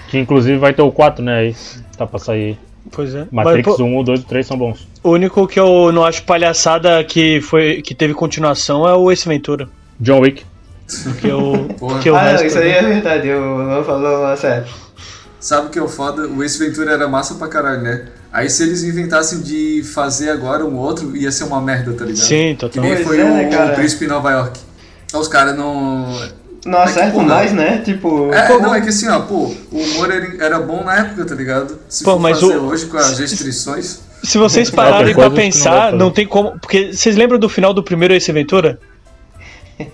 que 0.09 0.17
inclusive 0.19 0.57
vai 0.57 0.73
ter 0.73 0.81
o 0.81 0.91
4, 0.91 1.23
né? 1.23 1.37
Aí, 1.39 1.55
tá 1.97 2.05
pra 2.05 2.19
sair. 2.19 2.59
Pois 2.91 3.15
é. 3.15 3.25
Matrix 3.31 3.67
Mas, 3.67 3.77
pô, 3.77 3.83
1, 3.83 3.97
o 3.99 4.03
2 4.03 4.19
e 4.19 4.23
o 4.23 4.25
3 4.25 4.45
são 4.47 4.57
bons. 4.57 4.87
o 5.01 5.11
único 5.11 5.47
que 5.47 5.59
eu 5.59 5.91
não 5.93 6.03
acho 6.03 6.23
palhaçada 6.23 7.01
que, 7.03 7.39
foi, 7.39 7.81
que 7.81 7.95
teve 7.95 8.13
continuação 8.13 8.85
é 8.87 8.93
o 8.93 9.09
Ace 9.11 9.27
Ventura. 9.27 9.69
John 9.99 10.19
Wick. 10.19 10.43
Que 11.21 11.27
eu. 11.29 11.67
Porra. 11.79 11.99
que 11.99 12.09
o 12.09 12.15
ah, 12.15 12.23
não, 12.23 12.31
resto- 12.31 12.47
isso 12.47 12.57
aí 12.57 12.71
é 12.71 12.81
verdade, 12.81 13.27
eu 13.27 13.39
não 13.59 13.83
falou 13.83 14.35
sério. 14.35 14.65
Sabe 15.39 15.67
o 15.67 15.69
que 15.69 15.77
é 15.79 15.81
o 15.81 15.87
foda? 15.87 16.27
O 16.27 16.43
Ace 16.43 16.57
Ventura 16.59 16.91
era 16.93 17.07
massa 17.07 17.35
pra 17.35 17.47
caralho, 17.47 17.81
né? 17.81 18.07
Aí 18.31 18.49
se 18.49 18.61
eles 18.63 18.83
inventassem 18.83 19.41
de 19.41 19.81
fazer 19.83 20.29
agora 20.29 20.63
um 20.65 20.77
outro, 20.77 21.15
ia 21.17 21.31
ser 21.31 21.45
uma 21.45 21.59
merda, 21.59 21.93
tá 21.93 22.05
ligado? 22.05 22.23
Sim, 22.25 22.49
Que 22.53 22.55
total. 22.59 22.83
nem 22.83 22.97
foi 23.03 23.19
é, 23.19 23.23
o, 23.23 23.33
né, 23.33 23.45
cara? 23.49 23.71
o 23.71 23.75
Príncipe 23.75 24.05
em 24.05 24.07
Nova 24.07 24.31
York. 24.31 24.59
Então 25.05 25.19
os 25.19 25.27
caras 25.27 25.57
não. 25.57 26.15
Não 26.65 26.79
acertam 26.79 27.11
porra. 27.23 27.25
mais, 27.25 27.53
né? 27.53 27.81
Tipo. 27.83 28.31
É, 28.33 28.41
pô, 28.47 28.59
não, 28.59 28.75
é 28.75 28.81
que 28.81 28.89
assim, 28.89 29.07
ó, 29.07 29.21
pô, 29.21 29.55
o 29.71 29.77
humor 29.77 30.09
era, 30.39 30.59
bom 30.59 30.83
na 30.83 30.97
época, 30.97 31.25
tá 31.25 31.33
ligado? 31.33 31.79
Se 31.87 32.03
Pô, 32.03 32.11
for 32.13 32.19
mas 32.19 32.39
fazer 32.39 32.57
o- 32.57 32.65
hoje 32.67 32.85
com 32.85 32.97
as 32.97 33.17
restrições. 33.17 34.01
Se 34.23 34.37
vocês 34.37 34.69
Não, 34.69 34.75
pararem 34.83 35.13
pra 35.15 35.23
que 35.23 35.29
não 35.29 35.35
pensar, 35.35 35.91
não, 35.93 35.99
fazer. 36.07 36.11
tem 36.13 36.27
como. 36.27 36.59
Porque 36.59 36.93
vocês 36.93 37.15
lembram 37.15 37.39
do 37.39 37.47
final 37.49 37.73
do 37.73 37.81
primeiro 37.81 38.13
Ace 38.13 38.31
Ventura? 38.31 38.77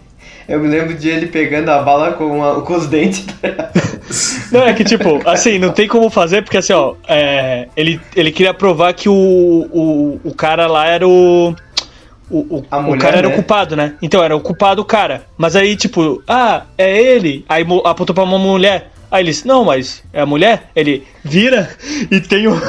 Eu 0.50 0.60
me 0.60 0.68
lembro 0.68 0.94
de 0.96 1.08
ele 1.10 1.28
pegando 1.28 1.70
a 1.70 1.82
bala 1.82 2.14
com, 2.14 2.44
a- 2.44 2.62
com 2.62 2.76
os 2.76 2.88
dentes. 2.88 3.26
Não, 4.56 4.64
é 4.64 4.74
que 4.74 4.84
tipo, 4.84 5.22
assim, 5.28 5.60
não 5.60 5.72
tem 5.72 5.88
como 5.88 6.10
fazer, 6.10 6.42
porque 6.42 6.58
assim, 6.58 6.74
ó, 6.74 6.96
é, 7.08 7.68
ele, 7.76 8.00
ele 8.16 8.32
queria 8.32 8.54
provar 8.54 8.94
que 8.94 9.10
o, 9.10 9.14
o, 9.14 10.20
o 10.24 10.34
cara 10.34 10.68
lá 10.68 10.88
era 10.88 11.08
o. 11.08 11.56
O, 12.30 12.40
o, 12.58 12.66
A 12.72 12.78
o 12.78 12.84
mulher, 12.84 13.02
cara 13.02 13.18
era 13.18 13.28
o 13.28 13.30
né? 13.30 13.36
culpado, 13.36 13.76
né? 13.76 13.96
Então 14.02 14.24
era 14.24 14.36
o 14.36 14.40
culpado 14.42 14.82
o 14.82 14.86
cara. 14.86 15.28
Mas 15.38 15.56
aí, 15.56 15.76
tipo, 15.76 16.24
ah, 16.28 16.64
é 16.78 17.00
ele. 17.00 17.46
Aí 17.48 17.64
apontou 17.84 18.16
pra 18.16 18.24
uma 18.24 18.40
mulher. 18.40 18.92
Aí 19.16 19.24
eles, 19.24 19.46
não, 19.46 19.64
mas 19.64 20.04
é 20.12 20.20
a 20.20 20.26
mulher? 20.26 20.70
Ele 20.76 21.08
vira 21.24 21.70
e 22.12 22.20
tem, 22.20 22.50
um, 22.50 22.60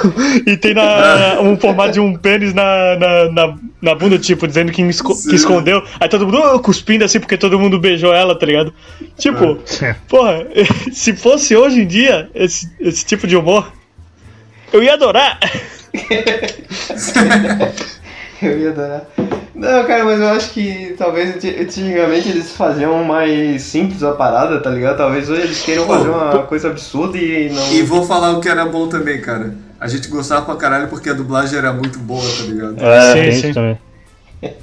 e 0.46 0.56
tem 0.56 0.74
na, 0.74 1.40
um 1.40 1.58
formato 1.58 1.94
de 1.94 1.98
um 1.98 2.14
pênis 2.16 2.54
na, 2.54 2.96
na, 2.96 3.32
na, 3.32 3.56
na 3.82 3.94
bunda, 3.96 4.16
tipo, 4.16 4.46
dizendo 4.46 4.70
que, 4.70 4.80
esco- 4.82 5.12
Sim. 5.12 5.30
que 5.30 5.34
escondeu. 5.34 5.82
Aí 5.98 6.08
todo 6.08 6.24
mundo 6.24 6.38
"Oh", 6.40 6.60
cuspindo 6.60 7.04
assim, 7.04 7.18
porque 7.18 7.36
todo 7.36 7.58
mundo 7.58 7.80
beijou 7.80 8.14
ela, 8.14 8.38
tá 8.38 8.46
ligado? 8.46 8.72
Tipo, 9.18 9.58
porra, 10.08 10.46
se 10.92 11.16
fosse 11.16 11.56
hoje 11.56 11.80
em 11.80 11.86
dia 11.88 12.30
esse, 12.32 12.70
esse 12.78 13.04
tipo 13.04 13.26
de 13.26 13.36
humor, 13.36 13.72
eu 14.72 14.84
ia 14.84 14.94
adorar. 14.94 15.40
Eu 18.42 18.60
ia 18.60 18.68
adorar. 18.70 19.02
Não, 19.56 19.84
cara, 19.86 20.04
mas 20.04 20.20
eu 20.20 20.28
acho 20.28 20.50
que 20.50 20.94
talvez 20.98 21.34
anti- 21.34 21.56
antigamente 21.58 22.28
eles 22.28 22.52
faziam 22.52 23.02
mais 23.02 23.62
simples 23.62 24.02
a 24.02 24.12
parada, 24.12 24.60
tá 24.60 24.68
ligado? 24.68 24.98
Talvez 24.98 25.30
hoje 25.30 25.42
eles 25.42 25.62
queiram 25.62 25.86
fazer 25.86 26.10
uma 26.10 26.42
coisa 26.42 26.68
absurda 26.68 27.16
e 27.16 27.48
não. 27.48 27.72
E 27.72 27.82
vou 27.82 28.04
falar 28.04 28.32
o 28.32 28.40
que 28.40 28.50
era 28.50 28.66
bom 28.66 28.86
também, 28.86 29.18
cara. 29.20 29.54
A 29.80 29.88
gente 29.88 30.08
gostava 30.08 30.44
pra 30.44 30.56
caralho 30.56 30.88
porque 30.88 31.08
a 31.08 31.14
dublagem 31.14 31.58
era 31.58 31.72
muito 31.72 31.98
boa, 31.98 32.20
tá 32.22 32.42
ligado? 32.44 32.76
É, 32.84 33.32
Sim, 33.32 33.40
sim. 33.40 33.52
também. 33.54 33.78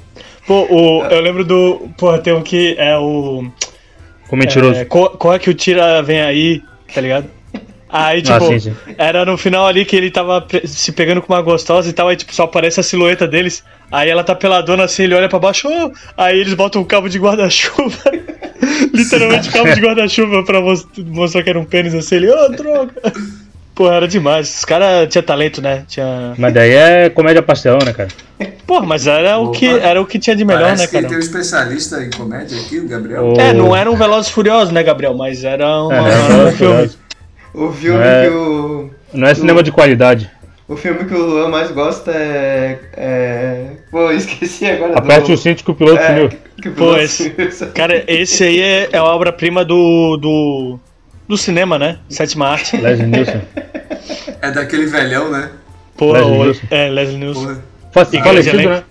Pô, 0.45 0.67
o, 0.69 1.03
eu 1.05 1.21
lembro 1.21 1.43
do. 1.43 1.89
Porra, 1.97 2.19
tem 2.19 2.33
um 2.33 2.43
que 2.43 2.75
é 2.77 2.95
o. 2.95 3.45
Com 4.27 4.35
mentiroso. 4.35 4.79
É, 4.79 4.85
qual, 4.85 5.09
qual 5.11 5.33
é 5.33 5.39
que 5.39 5.49
o 5.49 5.53
tira 5.55 6.03
vem 6.03 6.21
aí, 6.21 6.61
tá 6.93 7.01
ligado? 7.01 7.27
Aí, 7.95 8.23
tipo, 8.23 8.35
Ah, 8.35 8.39
sim, 8.47 8.59
sim. 8.59 8.73
era 8.97 9.23
no 9.23 9.37
final 9.37 9.67
ali 9.67 9.85
que 9.85 9.95
ele 9.95 10.09
tava 10.09 10.43
se 10.65 10.91
pegando 10.91 11.21
com 11.21 11.31
uma 11.31 11.41
gostosa 11.43 11.87
e 11.87 11.93
tal, 11.93 12.07
aí, 12.07 12.15
tipo, 12.15 12.33
só 12.33 12.43
aparece 12.45 12.79
a 12.79 12.83
silhueta 12.83 13.27
deles. 13.27 13.63
Aí 13.91 14.09
ela 14.09 14.23
tá 14.23 14.33
peladona 14.33 14.83
assim, 14.85 15.03
ele 15.03 15.13
olha 15.13 15.29
pra 15.29 15.37
baixo, 15.37 15.67
"Oh!" 15.69 15.91
aí 16.17 16.39
eles 16.39 16.55
botam 16.55 16.81
um 16.81 16.85
cabo 16.85 17.07
de 17.07 17.19
guarda-chuva. 17.19 17.95
Literalmente 18.93 19.51
cabo 19.51 19.71
de 19.73 19.79
guarda-chuva 19.85 20.43
pra 20.43 20.59
mos- 20.61 20.87
mostrar 20.97 21.43
que 21.43 21.49
era 21.49 21.59
um 21.59 21.65
pênis 21.65 21.93
assim, 21.93 22.15
ele, 22.15 22.29
ô, 22.31 22.49
droga. 22.49 22.91
Pô, 23.75 23.91
era 23.91 24.07
demais. 24.07 24.57
Os 24.57 24.65
caras 24.65 25.09
tinham 25.09 25.23
talento, 25.23 25.59
né? 25.61 25.83
Tinha. 25.87 26.33
Mas 26.37 26.53
daí 26.53 26.71
é 26.71 27.09
comédia 27.09 27.41
pastelão, 27.41 27.79
né, 27.83 27.91
cara? 27.91 28.09
Pô, 28.67 28.81
mas 28.81 29.07
era 29.07 29.37
o 29.39 29.49
que, 29.51 29.65
era 29.67 29.99
o 29.99 30.05
que 30.05 30.19
tinha 30.19 30.35
de 30.35 30.45
melhor, 30.45 30.63
Parece 30.63 30.83
né, 30.83 30.87
cara? 30.91 31.07
tem 31.07 31.17
um 31.17 31.19
especialista 31.19 32.03
em 32.03 32.09
comédia 32.11 32.59
aqui, 32.59 32.79
o 32.79 32.87
Gabriel. 32.87 33.33
O- 33.33 33.39
É, 33.39 33.51
não 33.51 33.75
era 33.75 33.89
um 33.91 33.95
Velozes 33.95 34.29
e 34.29 34.33
Furiosos, 34.33 34.71
né, 34.71 34.83
Gabriel? 34.83 35.15
Mas 35.15 35.43
era 35.43 35.65
um, 35.83 35.91
É, 35.91 36.01
um 36.01 36.47
é, 36.47 36.51
filme. 36.51 36.89
O 37.53 37.71
filme 37.71 38.03
É. 38.03 38.23
que 38.23 38.29
o. 38.33 38.89
Não 39.13 39.27
é 39.27 39.33
cinema 39.35 39.61
de 39.61 39.71
qualidade. 39.71 40.29
O 40.67 40.75
filme 40.77 41.05
que 41.05 41.13
o 41.13 41.17
Luan 41.25 41.49
mais 41.49 41.69
gosta 41.71 42.11
é. 42.11 42.79
é... 42.93 43.65
Pô, 43.91 44.09
esqueci 44.11 44.65
agora 44.65 44.97
Aperte 44.97 45.27
do. 45.27 45.33
o 45.33 45.37
cinto 45.37 45.63
que 45.63 45.69
o 45.71 45.75
piloto 45.75 45.99
é, 46.01 46.07
sumiu. 46.07 46.29
que 46.61 46.69
o 46.69 46.71
Pô, 46.71 46.77
piloto 46.85 46.99
esse- 47.01 47.31
sumiu. 47.51 47.71
Cara, 47.73 48.03
esse 48.07 48.43
aí 48.43 48.61
é, 48.61 48.89
é 48.93 48.97
a 48.97 49.03
obra-prima 49.03 49.63
do, 49.65 50.17
do. 50.17 50.79
do 51.27 51.37
cinema, 51.37 51.77
né? 51.77 51.99
Sétima 52.09 52.47
arte. 52.47 52.77
Leslie 52.81 53.07
Nielsen. 53.07 53.41
É 54.41 54.51
daquele 54.51 54.85
velhão, 54.85 55.29
né? 55.29 55.49
Pô, 55.97 56.11
Leslie 56.13 56.31
o- 56.37 56.43
Nielsen. 56.43 56.63
é, 56.71 56.89
Leslie 56.89 57.17
Nielsen. 57.17 57.57
Falecido, 57.91 58.57
né? 58.57 58.65
né? 58.65 58.83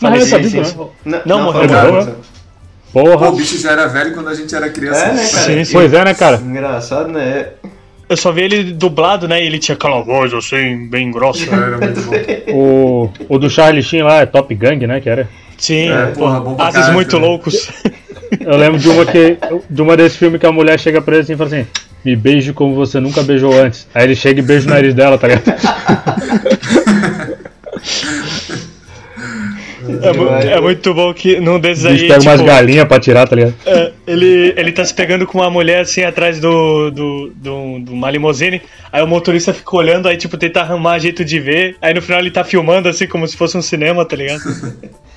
Não, 0.00 0.10
Falecido, 0.10 0.30
sabido, 0.30 0.64
sim, 0.64 0.78
né? 1.06 1.22
Não, 1.24 1.38
Não, 1.38 1.44
morreu, 1.44 1.68
morreu, 1.68 1.92
nada. 1.94 2.04
né? 2.06 2.14
Pô, 2.92 3.04
Porra. 3.04 3.28
o 3.30 3.36
bicho 3.36 3.58
já 3.58 3.72
era 3.72 3.86
velho 3.86 4.12
quando 4.12 4.28
a 4.28 4.34
gente 4.34 4.54
era 4.54 4.68
criança. 4.68 5.00
É, 5.06 5.12
né, 5.14 5.28
cara? 5.28 5.44
Sim, 5.44 5.64
sim. 5.64 5.72
Pois 5.72 5.92
é, 5.94 6.04
né, 6.04 6.14
cara? 6.14 6.36
Engraçado, 6.36 7.08
né? 7.08 7.46
Eu 8.14 8.16
só 8.16 8.30
vi 8.30 8.42
ele 8.42 8.62
dublado, 8.72 9.26
né? 9.26 9.42
E 9.42 9.46
ele 9.48 9.58
tinha 9.58 9.74
aquela 9.74 10.00
voz 10.00 10.32
assim, 10.32 10.86
bem 10.88 11.10
grossa. 11.10 11.52
Era 11.52 11.78
muito 11.78 12.00
bom. 12.02 12.12
O, 12.52 13.10
o 13.28 13.38
do 13.40 13.50
Charlie 13.50 13.82
Sheen 13.82 14.04
lá 14.04 14.20
é 14.20 14.26
Top 14.26 14.54
Gang, 14.54 14.86
né? 14.86 15.00
Que 15.00 15.10
era. 15.10 15.28
Sim, 15.58 15.90
É, 15.90 16.06
porra, 16.06 16.38
bom 16.38 16.54
pra 16.54 16.66
Ases 16.68 16.90
muito 16.90 17.18
né? 17.18 17.26
loucos. 17.26 17.72
Eu 18.38 18.56
lembro 18.56 18.78
de 18.78 18.88
uma 18.88 19.04
que. 19.04 19.36
De 19.68 19.82
uma 19.82 19.96
desse 19.96 20.16
filme 20.16 20.38
que 20.38 20.46
a 20.46 20.52
mulher 20.52 20.78
chega 20.78 21.02
pra 21.02 21.14
ele 21.14 21.22
assim 21.24 21.32
e 21.32 21.36
fala 21.36 21.50
assim: 21.50 21.66
Me 22.04 22.14
beije 22.14 22.52
como 22.52 22.76
você 22.76 23.00
nunca 23.00 23.20
beijou 23.20 23.52
antes. 23.52 23.88
Aí 23.92 24.04
ele 24.04 24.14
chega 24.14 24.38
e 24.38 24.44
beija 24.44 24.68
o 24.68 24.70
nariz 24.70 24.94
dela, 24.94 25.18
tá 25.18 25.26
ligado? 25.26 25.42
É, 30.02 30.12
mu- 30.12 30.28
é 30.28 30.60
muito 30.60 30.94
bom 30.94 31.12
que 31.12 31.38
num 31.40 31.58
desses 31.60 31.84
O 31.84 31.88
bicho 31.88 32.02
aí. 32.04 32.08
pega 32.08 32.22
umas 32.22 32.34
tipo, 32.40 32.46
galinhas 32.46 32.88
pra 32.88 32.98
tirar, 33.00 33.26
tá 33.28 33.36
ligado? 33.36 33.54
é, 33.66 33.92
ele, 34.06 34.54
ele 34.56 34.72
tá 34.72 34.84
se 34.84 34.94
pegando 34.94 35.26
com 35.26 35.38
uma 35.38 35.50
mulher 35.50 35.80
assim 35.80 36.02
atrás 36.02 36.40
do, 36.40 36.90
do, 36.90 37.32
do, 37.36 37.80
de 37.80 37.90
uma 37.90 38.10
limusine. 38.10 38.62
Aí 38.92 39.02
o 39.02 39.06
motorista 39.06 39.52
fica 39.52 39.76
olhando, 39.76 40.08
aí 40.08 40.16
tipo, 40.16 40.36
tenta 40.36 40.60
arrumar 40.60 40.98
jeito 40.98 41.24
de 41.24 41.38
ver. 41.40 41.76
Aí 41.82 41.92
no 41.94 42.00
final 42.02 42.20
ele 42.20 42.30
tá 42.30 42.44
filmando 42.44 42.88
assim 42.88 43.06
como 43.06 43.26
se 43.26 43.36
fosse 43.36 43.56
um 43.56 43.62
cinema, 43.62 44.04
tá 44.04 44.16
ligado? 44.16 44.40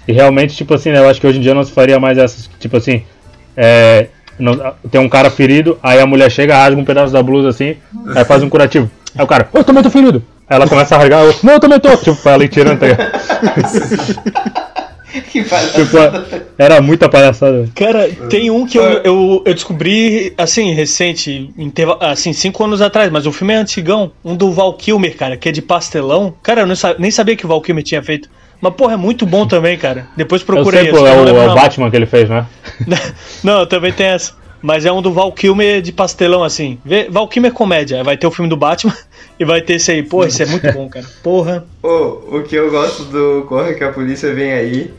E 0.08 0.12
realmente, 0.14 0.56
tipo 0.56 0.74
assim, 0.74 0.92
né? 0.92 1.00
Eu 1.00 1.10
acho 1.10 1.20
que 1.22 1.28
hoje 1.28 1.38
em 1.38 1.42
dia 1.42 1.54
não 1.54 1.64
se 1.64 1.72
faria 1.72 2.00
mais 2.00 2.18
essas. 2.18 2.50
Tipo 2.60 2.78
assim. 2.78 3.04
É, 3.56 4.08
não- 4.40 4.74
tem 4.92 5.02
um 5.02 5.10
cara 5.10 5.30
ferido, 5.30 5.78
aí 5.82 6.00
a 6.00 6.06
mulher 6.06 6.30
chega, 6.32 6.56
rasga 6.58 6.80
um 6.80 6.86
pedaço 6.86 7.12
da 7.12 7.24
blusa 7.24 7.50
assim, 7.50 7.76
aí 8.16 8.24
faz 8.24 8.44
um 8.44 8.50
curativo. 8.50 8.90
Aí 9.18 9.24
o 9.24 9.28
cara, 9.28 9.50
eu 9.54 9.64
também 9.64 9.82
tô 9.82 9.90
ferido. 9.90 10.24
Ela 10.50 10.68
começa 10.68 10.96
a 10.96 11.00
rasgar, 11.00 11.24
eu, 11.24 11.36
não, 11.44 11.54
eu 11.54 11.60
também 11.60 11.80
tô. 11.80 11.96
Tipo, 11.98 12.30
ali 12.30 12.48
tirando, 12.48 12.80
tá 12.80 12.88
que 15.32 15.44
faz. 15.44 15.74
Tipo, 15.74 15.98
era 16.58 16.82
muita 16.82 17.10
palhaçada. 17.10 17.68
Cara, 17.76 18.10
tem 18.30 18.52
um 18.52 18.66
que 18.66 18.78
eu, 18.78 18.84
eu, 18.84 19.44
eu 19.46 19.54
descobri, 19.54 20.34
assim, 20.38 20.74
recente, 20.74 21.50
assim, 22.00 22.34
cinco 22.34 22.64
anos 22.64 22.82
atrás, 22.82 23.12
mas 23.12 23.26
o 23.26 23.32
filme 23.32 23.54
é 23.54 23.58
antigão. 23.58 24.12
Um 24.24 24.36
do 24.36 24.52
Val 24.52 24.74
Kilmer, 24.74 25.16
cara, 25.18 25.38
que 25.38 25.50
é 25.50 25.52
de 25.52 25.62
pastelão. 25.62 26.34
Cara, 26.44 26.62
eu 26.62 26.68
não 26.68 26.76
sa- 26.76 26.96
nem 26.98 27.12
sabia 27.12 27.36
que 27.36 27.46
o 27.46 27.50
Val 27.50 27.62
Kilmer 27.62 27.84
tinha 27.84 28.04
feito. 28.04 28.30
Mas, 28.60 28.74
porra, 28.74 28.94
é 28.94 28.98
muito 28.98 29.26
bom 29.26 29.46
também, 29.46 29.78
cara. 29.78 30.08
Depois 30.16 30.42
Eu 30.42 30.48
procurei 30.48 30.82
sei, 30.82 30.90
esse, 30.90 31.00
pô, 31.00 31.06
é 31.08 31.12
eu 31.12 31.26
não 31.26 31.34
o, 31.34 31.38
é 31.38 31.52
o. 31.52 31.56
Batman 31.56 31.90
que 31.92 31.96
ele 31.96 32.08
fez, 32.08 32.28
né? 32.30 32.46
Não, 33.44 33.66
também 33.68 33.94
tem 33.94 34.08
essa. 34.08 34.34
Mas 34.62 34.86
é 34.86 34.92
um 34.92 35.02
do 35.02 35.12
Val 35.12 35.32
Kilmer 35.32 35.82
de 35.82 35.92
pastelão, 35.92 36.44
assim. 36.44 36.80
Vê, 36.84 37.08
Val 37.10 37.28
Kilmer 37.28 37.52
comédia. 37.52 38.04
Vai 38.04 38.18
ter 38.18 38.28
o 38.28 38.32
filme 38.32 38.50
do 38.50 38.58
Batman 38.58 38.96
e 39.40 39.46
vai 39.46 39.62
ter 39.62 39.76
esse 39.76 39.92
aí. 39.92 40.04
Porra, 40.04 40.28
esse 40.28 40.44
é 40.44 40.46
muito 40.46 40.72
bom, 40.74 40.90
cara. 40.90 41.06
Porra. 41.24 41.66
Pô, 41.82 42.22
o 42.32 42.44
que 42.44 42.56
eu 42.56 42.70
gosto 42.72 43.04
do 43.06 43.46
Corre 43.48 43.76
que 43.76 43.84
a 43.84 43.92
polícia 43.92 44.34
vem 44.34 44.52
aí 44.52 44.94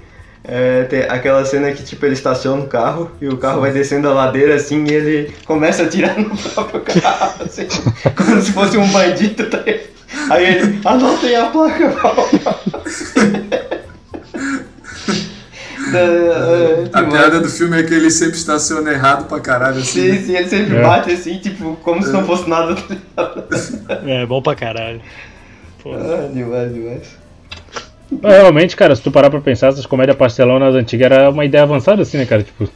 é 0.45 0.85
tem 0.85 1.01
aquela 1.03 1.45
cena 1.45 1.71
que 1.73 1.83
tipo 1.83 2.07
ele 2.07 2.15
estaciona 2.15 2.63
o 2.63 2.67
carro 2.67 3.11
e 3.21 3.29
o 3.29 3.37
carro 3.37 3.61
vai 3.61 3.71
descendo 3.71 4.09
a 4.09 4.15
ladeira 4.15 4.55
assim 4.55 4.83
e 4.85 4.95
ele 4.95 5.35
começa 5.45 5.83
a 5.83 5.87
atirar 5.87 6.19
no 6.19 6.35
próprio 6.37 6.81
carro, 6.81 7.43
assim, 7.45 7.67
como 8.17 8.41
se 8.41 8.53
fosse 8.53 8.79
um 8.79 8.89
bandido, 8.89 9.45
tá? 9.51 9.63
Aí 10.31 10.57
ele, 10.57 10.81
anotem 10.85 11.37
a 11.37 11.47
placa, 11.47 11.91
Da- 15.93 15.99
é, 15.99 16.89
A 16.93 17.01
demais. 17.03 17.13
piada 17.13 17.41
do 17.41 17.49
filme 17.49 17.79
é 17.79 17.83
que 17.83 17.95
ele 17.95 18.11
sempre 18.11 18.37
estaciona 18.37 18.91
errado 18.93 19.27
pra 19.29 19.41
caralho, 19.41 19.79
assim. 19.79 20.01
Sim, 20.03 20.09
né? 20.13 20.19
sim, 20.19 20.37
ele 20.37 20.49
sempre 20.49 20.77
É. 20.77 20.83
bate 20.83 21.11
assim, 21.13 21.39
tipo, 21.39 21.77
como 21.83 22.03
se 22.03 22.13
não 22.13 22.25
fosse 22.25 22.49
nada. 22.49 22.75
tá? 23.17 24.01
É, 24.07 24.27
bom 24.27 24.41
pra 24.43 24.55
caralho. 24.55 25.01
Porra. 25.83 25.99
Ah, 25.99 26.29
demais, 26.33 26.73
demais. 26.75 27.19
Mas, 28.11 28.33
realmente, 28.37 28.75
cara, 28.77 28.97
se 28.97 29.03
tu 29.03 29.11
parar 29.11 29.29
pra 29.31 29.41
pensar, 29.41 29.69
essas 29.69 29.85
comédias 29.87 30.17
pastelonas 30.17 30.75
antigas 30.75 31.11
era 31.11 31.31
uma 31.31 31.45
ideia 31.45 31.63
avançada, 31.65 32.03
assim, 32.03 32.17
né, 32.19 32.25
cara? 32.27 32.43
Tipo. 32.43 32.69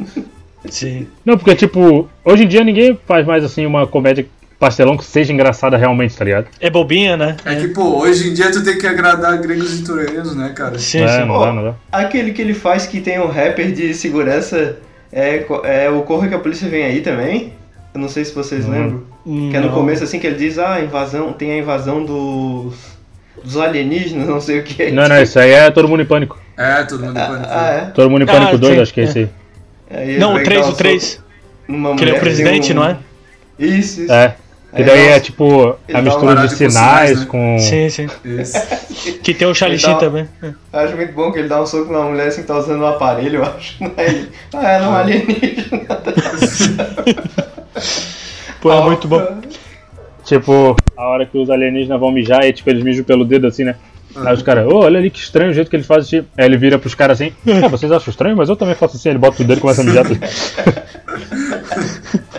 Sim. 0.68 1.06
Não, 1.24 1.36
porque, 1.36 1.56
tipo, 1.56 2.08
hoje 2.24 2.44
em 2.44 2.48
dia 2.48 2.62
ninguém 2.62 2.98
faz 3.06 3.26
mais, 3.26 3.42
assim, 3.44 3.64
uma 3.66 3.86
comédia 3.86 4.26
pastelão 4.62 4.96
que 4.96 5.04
seja 5.04 5.32
engraçada 5.32 5.76
realmente, 5.76 6.16
tá 6.16 6.24
ligado? 6.24 6.46
É 6.60 6.70
bobinha, 6.70 7.16
né? 7.16 7.36
É 7.44 7.56
que, 7.56 7.66
pô, 7.68 7.98
hoje 8.00 8.28
em 8.30 8.34
dia 8.34 8.48
tu 8.52 8.62
tem 8.62 8.78
que 8.78 8.86
agradar 8.86 9.36
gregos 9.38 9.80
e 9.80 9.82
turenos, 9.82 10.36
né, 10.36 10.52
cara? 10.54 10.78
Sim, 10.78 11.02
é, 11.02 11.08
sim. 11.08 11.24
não 11.26 11.40
dá, 11.40 11.52
não 11.52 11.64
dá. 11.64 11.74
Aquele 11.90 12.30
que 12.32 12.40
ele 12.40 12.54
faz 12.54 12.86
que 12.86 13.00
tem 13.00 13.18
um 13.18 13.26
rapper 13.26 13.72
de 13.72 13.92
segurança 13.92 14.76
é, 15.12 15.44
é 15.64 15.90
o 15.90 16.02
Corre 16.02 16.28
que 16.28 16.34
a 16.34 16.38
polícia 16.38 16.68
vem 16.68 16.84
aí 16.84 17.00
também. 17.00 17.52
Eu 17.92 18.00
não 18.00 18.08
sei 18.08 18.24
se 18.24 18.32
vocês 18.32 18.64
Uhum. 18.64 18.70
lembram. 18.70 19.02
Que 19.50 19.56
é 19.56 19.60
no 19.60 19.66
Não. 19.66 19.74
começo 19.74 20.04
assim 20.04 20.20
que 20.20 20.26
ele 20.28 20.36
diz, 20.36 20.58
ah, 20.60 20.80
invasão, 20.80 21.32
tem 21.32 21.50
a 21.52 21.58
invasão 21.58 22.04
dos. 22.04 22.74
dos 23.42 23.56
alienígenas, 23.56 24.28
não 24.30 24.40
sei 24.40 24.60
o 24.60 24.62
que. 24.62 24.92
Não, 24.92 25.08
não, 25.08 25.20
isso 25.20 25.38
aí 25.40 25.50
é 25.50 25.70
Todo 25.72 25.88
Mundo 25.88 26.02
em 26.02 26.06
Pânico. 26.06 26.38
É, 26.56 26.84
todo 26.84 27.04
mundo 27.04 27.14
pode 27.14 27.44
Ah, 27.48 27.70
é? 27.70 27.90
Todo 27.90 28.08
Mundo 28.10 28.22
em 28.22 28.28
Ah, 28.28 28.32
Pânico 28.32 28.58
2, 28.58 28.74
sim, 28.76 28.80
acho 28.80 28.94
que 28.94 29.00
é 29.00 29.04
esse 29.04 29.18
aí. 29.18 29.28
Aí 29.90 30.10
ele 30.10 30.18
Não, 30.20 30.34
o 30.34 30.38
dar 30.38 30.44
3, 30.44 30.66
um 30.66 30.70
o 30.70 30.72
3. 30.72 31.02
soco 31.02 31.24
numa 31.66 31.96
Que 31.96 32.04
ele 32.04 32.10
é 32.12 32.14
o 32.14 32.20
presidente, 32.20 32.72
um- 32.72 32.76
não 32.76 32.84
é? 32.84 32.96
Isso, 33.58 34.02
isso. 34.02 34.12
É. 34.12 34.36
Que 34.74 34.80
Aí 34.80 34.84
daí 34.84 35.08
é 35.08 35.16
um- 35.16 35.20
tipo 35.20 35.76
a 35.92 36.00
mistura 36.02 36.46
de 36.48 36.54
sinais 36.56 37.20
né? 37.20 37.26
com. 37.26 37.58
Sim, 37.58 37.90
sim. 37.90 38.08
Isso. 38.24 38.58
Que 39.22 39.34
tem 39.34 39.46
o 39.48 39.52
Então- 39.52 39.98
também. 39.98 40.28
É. 40.42 40.46
Eu 40.72 40.80
acho 40.80 40.96
muito 40.96 41.12
bom 41.12 41.30
que 41.32 41.38
ele 41.40 41.48
dá 41.48 41.60
um 41.60 41.66
soco 41.66 41.92
numa 41.92 42.04
mulher 42.06 42.28
assim 42.28 42.40
que 42.42 42.46
tá 42.48 42.56
usando 42.58 42.82
um 42.82 42.86
aparelho, 42.86 43.40
eu 43.40 43.44
acho. 43.44 43.76
Aí 43.96 44.06
ele, 44.06 44.28
ah, 44.54 44.68
ela 44.72 44.84
é 44.84 44.88
um 44.88 44.94
alienígena. 44.94 45.86
Pô, 48.60 48.72
é 48.72 48.80
muito 48.84 49.08
bom. 49.08 49.40
Tipo, 50.24 50.76
a 50.96 51.04
hora 51.08 51.26
que 51.26 51.36
os 51.36 51.50
alienígenas 51.50 51.98
vão 51.98 52.12
mijar 52.12 52.44
e 52.44 52.52
tipo, 52.52 52.70
eles 52.70 52.82
mijam 52.84 53.04
pelo 53.04 53.24
dedo 53.24 53.46
assim, 53.46 53.64
né? 53.64 53.74
Aí 54.16 54.34
os 54.34 54.42
caras, 54.42 54.66
ô, 54.66 54.80
olha 54.80 54.98
ali 54.98 55.10
que 55.10 55.18
estranho 55.18 55.50
o 55.50 55.54
jeito 55.54 55.70
que 55.70 55.76
eles 55.76 55.86
fazem. 55.86 56.26
Aí 56.36 56.44
ele 56.44 56.56
vira 56.56 56.78
pros 56.78 56.94
caras 56.94 57.20
assim, 57.20 57.32
é, 57.46 57.68
vocês 57.68 57.90
acham 57.90 58.10
estranho, 58.10 58.36
mas 58.36 58.48
eu 58.48 58.56
também 58.56 58.74
faço 58.74 58.96
assim, 58.96 59.08
ele 59.08 59.18
bota 59.18 59.42
o 59.42 59.46
dedo 59.46 59.58
e 59.58 59.60
começa 59.60 59.80
a 59.80 59.84
mijar. 59.84 60.04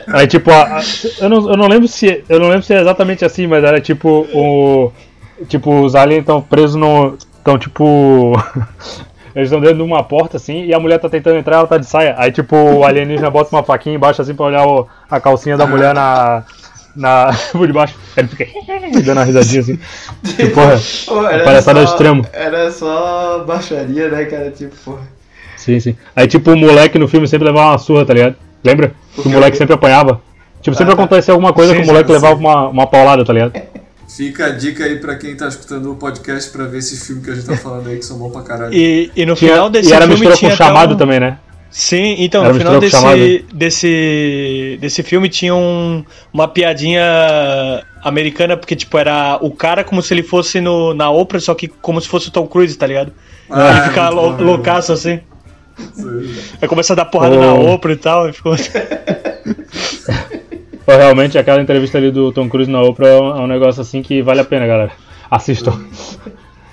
Aí 0.07 0.28
tipo, 0.28 0.51
a- 0.51 0.78
a- 0.78 0.82
eu, 1.21 1.30
não, 1.30 1.49
eu 1.49 1.57
não 1.57 1.67
lembro 1.67 1.88
se. 1.88 2.24
Eu 2.30 2.39
não 2.39 2.47
lembro 2.49 2.63
se 2.63 2.74
é 2.74 2.82
exatamente 2.82 3.26
assim, 3.26 3.47
mas 3.47 3.63
era 3.63 3.80
tipo 3.82 4.28
o. 4.34 4.91
Tipo, 5.47 5.82
os 5.82 5.95
aliens 5.95 6.21
estão 6.21 6.41
presos 6.41 6.76
no. 6.76 7.17
Estão 7.38 7.57
tipo. 7.57 8.34
Eles 9.36 9.47
estão 9.47 9.59
dentro 9.59 9.78
de 9.78 9.82
uma 9.82 10.03
porta 10.03 10.38
assim 10.38 10.65
e 10.65 10.74
a 10.76 10.80
mulher 10.80 10.99
tá 10.99 11.09
tentando 11.09 11.38
entrar, 11.38 11.55
ela 11.57 11.65
tá 11.67 11.80
de 11.80 11.88
saia. 11.88 12.13
Aí 12.19 12.32
tipo, 12.32 12.55
o 12.55 12.84
alienígena 12.84 13.32
bota 13.32 13.55
uma 13.55 13.63
faquinha 13.63 13.95
embaixo 13.95 14.21
assim 14.21 14.36
pra 14.36 14.45
olhar 14.45 14.67
o- 14.67 14.88
a 15.09 15.19
calcinha 15.19 15.57
da 15.57 15.65
mulher 15.65 15.95
na. 15.95 16.43
Na. 16.96 17.32
por 17.52 17.66
debaixo. 17.68 17.96
Aí 18.16 18.24
ele 18.24 18.28
fica 18.28 18.46
dando 19.02 19.18
uma 19.18 19.24
risadinha 19.24 19.62
assim. 19.62 19.80
Tipo, 20.24 20.52
porra. 20.56 20.80
Pô, 21.08 21.28
era 21.28 21.44
palhaçada 21.44 21.86
só- 21.86 21.91
extremo. 21.91 22.26
Era 22.34 22.72
só 22.72 23.44
baixaria, 23.46 24.10
né, 24.10 24.26
cara? 24.26 24.52
Tipo, 24.52 24.76
porra. 24.86 25.02
Sim, 25.58 25.80
sim. 25.80 25.96
Aí 26.16 26.28
tipo, 26.28 26.52
o 26.52 26.58
moleque 26.58 27.00
no 27.00 27.08
filme 27.08 27.28
sempre 27.28 27.48
levava 27.48 27.72
uma 27.72 27.78
surra, 27.78 28.06
tá 28.06 28.14
ligado? 28.14 28.36
Lembra? 28.64 28.94
Que 29.16 29.28
o 29.28 29.32
moleque 29.32 29.58
sempre 29.58 29.74
apanhava. 29.74 30.22
Tipo, 30.62 30.76
sempre 30.78 30.94
Ah, 30.94 30.98
tá. 30.98 31.04
acontecia 31.04 31.34
alguma 31.34 31.54
coisa 31.54 31.72
Sim, 31.74 31.80
que 31.80 31.84
o 31.84 31.88
moleque 31.88 32.08
sim, 32.08 32.14
levava 32.14 32.36
uma, 32.36 32.68
uma 32.70 32.88
paulada, 32.88 33.24
tá 33.26 33.34
ligado? 33.34 33.54
Fica 34.08 34.46
a 34.46 34.50
dica 34.50 34.84
aí 34.86 34.98
pra 35.00 35.16
quem 35.16 35.36
tá 35.36 35.48
escutando 35.48 35.91
o 35.91 35.96
podcast 35.96 36.52
pra 36.52 36.66
ver 36.66 36.78
esse 36.78 36.98
filme 37.04 37.22
que 37.24 37.32
a 37.32 37.36
gente 37.36 37.46
tá 37.48 37.58
falando 37.58 37.89
aí, 37.89 37.98
que 37.98 38.06
são 38.06 38.18
bons 38.18 38.32
pra 38.32 38.41
caralho. 38.44 38.74
E, 38.74 39.12
e 39.16 39.26
no 39.26 39.36
Tinha- 39.36 39.52
final 39.54 39.70
desse 39.70 39.89
e 39.89 39.94
era 39.94 40.02
filme 40.06 40.14
mistura 40.20 40.38
tinha 40.38 40.52
com 40.52 40.58
chamado 40.58 40.94
um- 40.94 40.98
também, 40.98 41.20
né? 41.20 41.38
Sim, 41.76 42.17
então, 42.19 42.43
Era 42.43 42.53
no 42.53 42.59
final 42.59 42.80
mistura 42.80 43.01
com 43.03 43.09
desse, 43.17 43.45
desse, 43.51 44.78
desse 44.80 45.01
filme 45.01 45.28
tinha 45.28 45.55
um, 45.55 46.05
uma 46.32 46.47
piadinha 46.47 47.01
americana, 48.03 48.55
porque, 48.55 48.76
tipo, 48.76 48.95
era 48.95 49.39
o 49.41 49.49
cara 49.49 49.84
como 49.84 49.99
se 49.99 50.13
ele 50.13 50.21
fosse 50.21 50.61
no, 50.61 50.93
na 50.93 51.09
Oprah, 51.09 51.39
só 51.39 51.55
que 51.55 51.67
como 51.67 51.99
se 51.99 52.07
fosse 52.07 52.28
o 52.28 52.32
Tom 52.32 52.45
Cruise, 52.45 52.78
tá 52.78 52.86
ligado? 52.86 53.11
Ah, 53.49 53.71
ele 53.71 53.82
fica 53.88 54.03
muito 54.03 54.15
lou- 54.15 54.34
bom, 54.34 54.43
loucaço 54.43 54.93
assim. 54.93 55.19
Sim. 55.93 56.32
Aí 56.61 56.67
começa 56.67 56.93
a 56.93 56.95
dar 56.95 57.05
porrada 57.05 57.36
Oh. 57.36 57.39
na 57.39 57.53
Oprah 57.74 57.93
e 57.93 57.97
tal, 57.97 58.30
e 58.30 58.34
ficou... 58.34 58.55
Pô, 60.86 60.91
realmente, 60.91 61.38
aquela 61.39 61.61
entrevista 61.61 61.97
ali 61.97 62.11
do 62.11 62.32
Tom 62.32 62.47
Cruise 62.49 62.69
na 62.69 62.82
Oprah 62.82 63.07
é 63.07 63.19
um, 63.19 63.30
é 63.30 63.39
um 63.41 63.47
negócio 63.47 63.82
assim 63.82 64.01
que 64.03 64.21
vale 64.21 64.41
a 64.41 64.45
pena, 64.45 64.67
galera. 64.67 64.91
Assistam. 65.30 65.74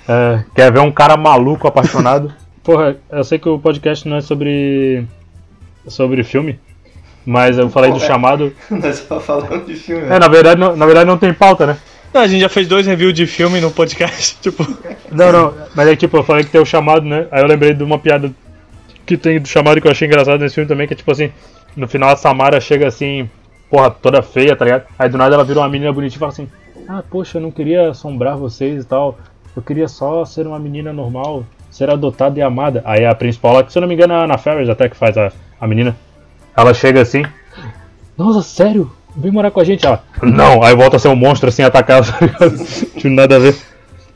É, 0.09 0.43
quer 0.55 0.71
ver 0.73 0.79
um 0.79 0.91
cara 0.91 1.15
maluco, 1.15 1.67
apaixonado? 1.67 2.33
Porra, 2.63 2.95
eu 3.11 3.23
sei 3.23 3.39
que 3.39 3.49
o 3.49 3.59
podcast 3.59 4.07
não 4.07 4.17
é 4.17 4.21
sobre. 4.21 5.05
sobre 5.87 6.23
filme. 6.23 6.59
Mas 7.25 7.57
eu 7.57 7.69
falei 7.69 7.91
do 7.91 7.97
é. 7.97 7.99
chamado. 7.99 8.53
Nós 8.69 8.97
só 8.97 9.19
falamos 9.19 9.65
de 9.65 9.75
filme. 9.75 10.07
É, 10.07 10.19
na 10.19 10.27
verdade, 10.27 10.59
não, 10.59 10.75
na 10.75 10.85
verdade 10.85 11.05
não 11.05 11.17
tem 11.17 11.33
pauta, 11.33 11.67
né? 11.67 11.77
Não, 12.13 12.21
a 12.21 12.27
gente 12.27 12.41
já 12.41 12.49
fez 12.49 12.67
dois 12.67 12.85
reviews 12.85 13.13
de 13.13 13.25
filme 13.25 13.61
no 13.61 13.71
podcast, 13.71 14.37
tipo. 14.41 14.65
Não, 15.11 15.31
não, 15.31 15.53
mas 15.75 15.87
é 15.87 15.95
tipo, 15.95 16.17
eu 16.17 16.23
falei 16.23 16.43
que 16.43 16.49
tem 16.49 16.59
o 16.59 16.65
chamado, 16.65 17.05
né? 17.05 17.27
Aí 17.31 17.41
eu 17.41 17.47
lembrei 17.47 17.73
de 17.73 17.83
uma 17.83 17.97
piada 17.97 18.31
que 19.05 19.17
tem 19.17 19.39
do 19.39 19.47
chamado 19.47 19.79
que 19.81 19.87
eu 19.87 19.91
achei 19.91 20.07
engraçado 20.07 20.39
nesse 20.39 20.55
filme 20.55 20.67
também, 20.67 20.87
que 20.87 20.93
é 20.93 20.97
tipo 20.97 21.11
assim, 21.11 21.31
no 21.75 21.87
final 21.87 22.09
a 22.09 22.15
Samara 22.15 22.59
chega 22.59 22.87
assim, 22.87 23.29
porra, 23.69 23.89
toda 23.89 24.21
feia, 24.21 24.55
tá 24.55 24.65
ligado? 24.65 24.85
Aí 24.97 25.09
do 25.09 25.17
nada 25.17 25.35
ela 25.35 25.43
vira 25.43 25.59
uma 25.59 25.69
menina 25.69 25.91
bonitinha 25.91 26.17
e 26.17 26.19
fala 26.19 26.31
assim, 26.31 26.49
ah, 26.87 27.03
poxa, 27.09 27.37
eu 27.37 27.41
não 27.41 27.51
queria 27.51 27.89
assombrar 27.89 28.37
vocês 28.37 28.83
e 28.83 28.87
tal, 28.87 29.17
eu 29.55 29.61
queria 29.61 29.87
só 29.87 30.23
ser 30.25 30.45
uma 30.47 30.59
menina 30.59 30.93
normal, 30.93 31.45
ser 31.71 31.89
adotada 31.89 32.37
e 32.37 32.41
amada. 32.41 32.83
Aí 32.85 33.05
a 33.05 33.15
principal 33.15 33.53
lá, 33.53 33.63
que 33.63 33.71
se 33.71 33.77
eu 33.77 33.81
não 33.81 33.87
me 33.87 33.95
engano 33.95 34.13
é 34.13 34.17
a 34.17 34.23
Ana 34.25 34.37
Ferris 34.37 34.69
até 34.69 34.87
que 34.87 34.95
faz 34.95 35.17
a, 35.17 35.31
a 35.59 35.65
menina, 35.65 35.95
ela 36.55 36.73
chega 36.73 37.01
assim, 37.01 37.23
nossa, 38.17 38.41
sério? 38.43 38.91
Vem 39.15 39.31
morar 39.31 39.49
com 39.49 39.59
a 39.59 39.63
gente? 39.63 39.85
Ela, 39.85 40.03
não, 40.21 40.61
aí 40.63 40.75
volta 40.75 40.97
a 40.97 40.99
ser 40.99 41.07
um 41.07 41.15
monstro 41.15 41.49
assim, 41.49 41.63
atacar 41.63 42.05
tá 42.05 42.23
ligado? 42.23 42.65
Tipo, 42.65 43.09
nada 43.09 43.37
a 43.37 43.39
ver. 43.39 43.55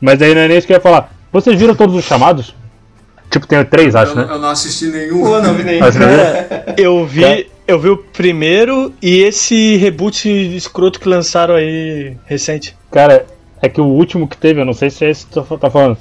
Mas 0.00 0.22
aí 0.22 0.34
não 0.34 0.42
é 0.42 0.48
nem 0.48 0.56
isso 0.56 0.66
que 0.66 0.72
eu 0.72 0.76
ia 0.76 0.80
falar. 0.80 1.12
Vocês 1.32 1.58
viram 1.58 1.74
todos 1.74 1.94
os 1.94 2.04
chamados? 2.04 2.54
Tipo, 3.30 3.46
tem 3.46 3.64
três, 3.64 3.96
acho, 3.96 4.12
eu, 4.12 4.16
né? 4.16 4.26
eu 4.30 4.38
não 4.38 4.48
assisti 4.48 4.86
nenhum. 4.86 5.22
Pô, 5.22 5.40
não 5.40 5.54
vi 5.54 5.64
nem. 5.64 5.80
Mas, 5.80 5.96
né? 5.96 6.46
Eu 6.76 7.04
vi. 7.04 7.50
Eu 7.66 7.80
vi 7.80 7.90
o 7.90 7.96
primeiro 7.96 8.94
e 9.02 9.22
esse 9.22 9.76
reboot 9.76 10.28
escroto 10.56 11.00
que 11.00 11.08
lançaram 11.08 11.56
aí 11.56 12.16
recente. 12.24 12.76
Cara, 12.92 13.26
é 13.60 13.68
que 13.68 13.80
o 13.80 13.86
último 13.86 14.28
que 14.28 14.36
teve, 14.36 14.60
eu 14.60 14.64
não 14.64 14.72
sei 14.72 14.88
se 14.88 15.04
é 15.04 15.10
esse 15.10 15.26
que 15.26 15.32
tu 15.32 15.42
tá 15.58 15.68
falando. 15.68 15.98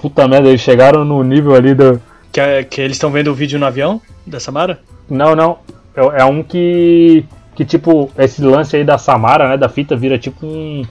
Puta 0.00 0.26
merda, 0.26 0.48
eles 0.48 0.60
chegaram 0.60 1.04
no 1.04 1.22
nível 1.22 1.54
ali 1.54 1.74
do. 1.74 2.00
Que, 2.32 2.40
é- 2.40 2.64
que 2.64 2.80
eles 2.80 2.96
estão 2.96 3.10
vendo 3.10 3.28
o 3.28 3.34
vídeo 3.34 3.58
no 3.58 3.66
avião 3.66 4.00
da 4.26 4.38
Samara? 4.40 4.78
Não, 5.08 5.34
não. 5.36 5.58
É, 5.96 6.22
é 6.22 6.24
um 6.24 6.42
que. 6.42 7.24
Que 7.54 7.64
tipo, 7.64 8.10
esse 8.16 8.40
lance 8.42 8.76
aí 8.76 8.84
da 8.84 8.96
Samara, 8.96 9.48
né? 9.48 9.56
Da 9.56 9.68
fita 9.68 9.96
vira 9.96 10.18
tipo 10.18 10.46
um. 10.46 10.84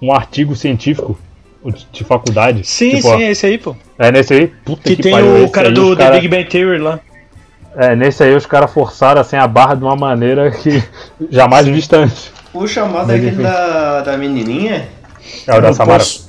Um 0.00 0.12
artigo 0.12 0.56
científico 0.56 1.16
de 1.64 1.86
de 1.92 2.02
faculdade. 2.04 2.66
Sim, 2.66 2.96
Tipo, 2.96 3.02
sim, 3.02 3.08
ó, 3.14 3.18
é 3.20 3.30
esse 3.30 3.46
aí, 3.46 3.56
pô. 3.56 3.76
É 3.96 4.10
nesse 4.10 4.34
aí? 4.34 4.46
Puta 4.48 4.82
Que, 4.82 4.96
que, 4.96 5.02
tem 5.04 5.12
pariu, 5.12 5.44
o 5.44 5.48
cara 5.50 5.68
aí 5.68 5.74
do 5.74 5.94
The 5.96 6.02
cara- 6.02 6.14
Big 6.16 6.26
Bang 6.28 6.44
Theory 6.44 6.78
lá. 6.78 6.98
É, 7.76 7.94
nesse 7.94 8.22
aí 8.24 8.34
os 8.34 8.44
caras 8.44 8.70
forçaram 8.72 9.20
assim 9.20 9.36
a 9.36 9.46
barra 9.46 9.74
de 9.76 9.84
uma 9.84 9.94
maneira 9.94 10.50
que 10.50 10.82
jamais 11.30 11.66
vista 11.68 11.98
antes. 11.98 12.32
O 12.52 12.66
chamado 12.66 13.10
é 13.12 13.14
aquele 13.14 13.42
da, 13.42 14.00
da 14.02 14.16
menininha? 14.18 14.88
É 15.46 15.56
o 15.56 15.60
da 15.62 15.72
Samara. 15.72 16.00
posso- 16.00 16.28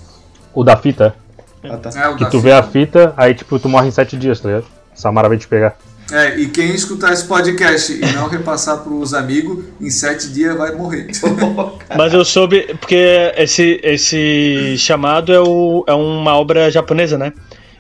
O 0.54 0.64
da 0.64 0.78
fita. 0.78 1.16
Ah, 1.64 1.78
tá. 1.78 1.90
É, 1.90 2.16
Que 2.16 2.30
tu 2.30 2.40
vê 2.40 2.52
a 2.52 2.64
fita, 2.64 3.14
aí 3.16 3.34
tipo, 3.34 3.58
tu 3.60 3.70
morre 3.70 3.88
em 3.88 3.92
sete 3.92 4.18
dias, 4.18 4.40
tá 4.40 4.50
ligado? 4.50 4.66
Samara 4.94 5.30
vem 5.30 5.38
te 5.38 5.48
pegar. 5.48 5.76
É, 6.12 6.38
e 6.38 6.48
quem 6.48 6.76
escutar 6.76 7.14
esse 7.14 7.26
podcast 7.26 7.94
e 7.94 8.14
não 8.14 8.28
repassar 8.28 8.80
pros 8.80 9.14
amigos, 9.14 9.64
em 9.80 9.90
sete 9.90 10.32
dias 10.32 10.56
vai 10.56 10.72
morrer. 10.74 11.08
Mas 11.98 12.14
eu 12.14 12.26
soube, 12.26 12.76
porque 12.80 13.32
esse, 13.38 13.80
esse 13.84 14.76
chamado 14.78 15.34
é, 15.34 15.40
o, 15.40 15.84
é 15.88 15.94
uma 15.94 16.36
obra 16.38 16.70
japonesa, 16.70 17.18
né? 17.18 17.32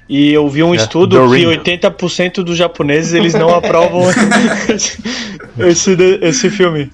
E 0.07 0.34
eu 0.34 0.47
vi 0.49 0.63
um 0.63 0.73
É, 0.73 0.77
estudo 0.77 1.17
que 1.29 1.45
Ring. 1.45 1.57
80% 1.57 2.43
dos 2.43 2.57
japoneses 2.57 3.13
eles 3.13 3.34
não 3.34 3.53
aprovam 3.53 4.03
esse, 5.59 5.91
esse, 6.21 6.49
filme. 6.49 6.91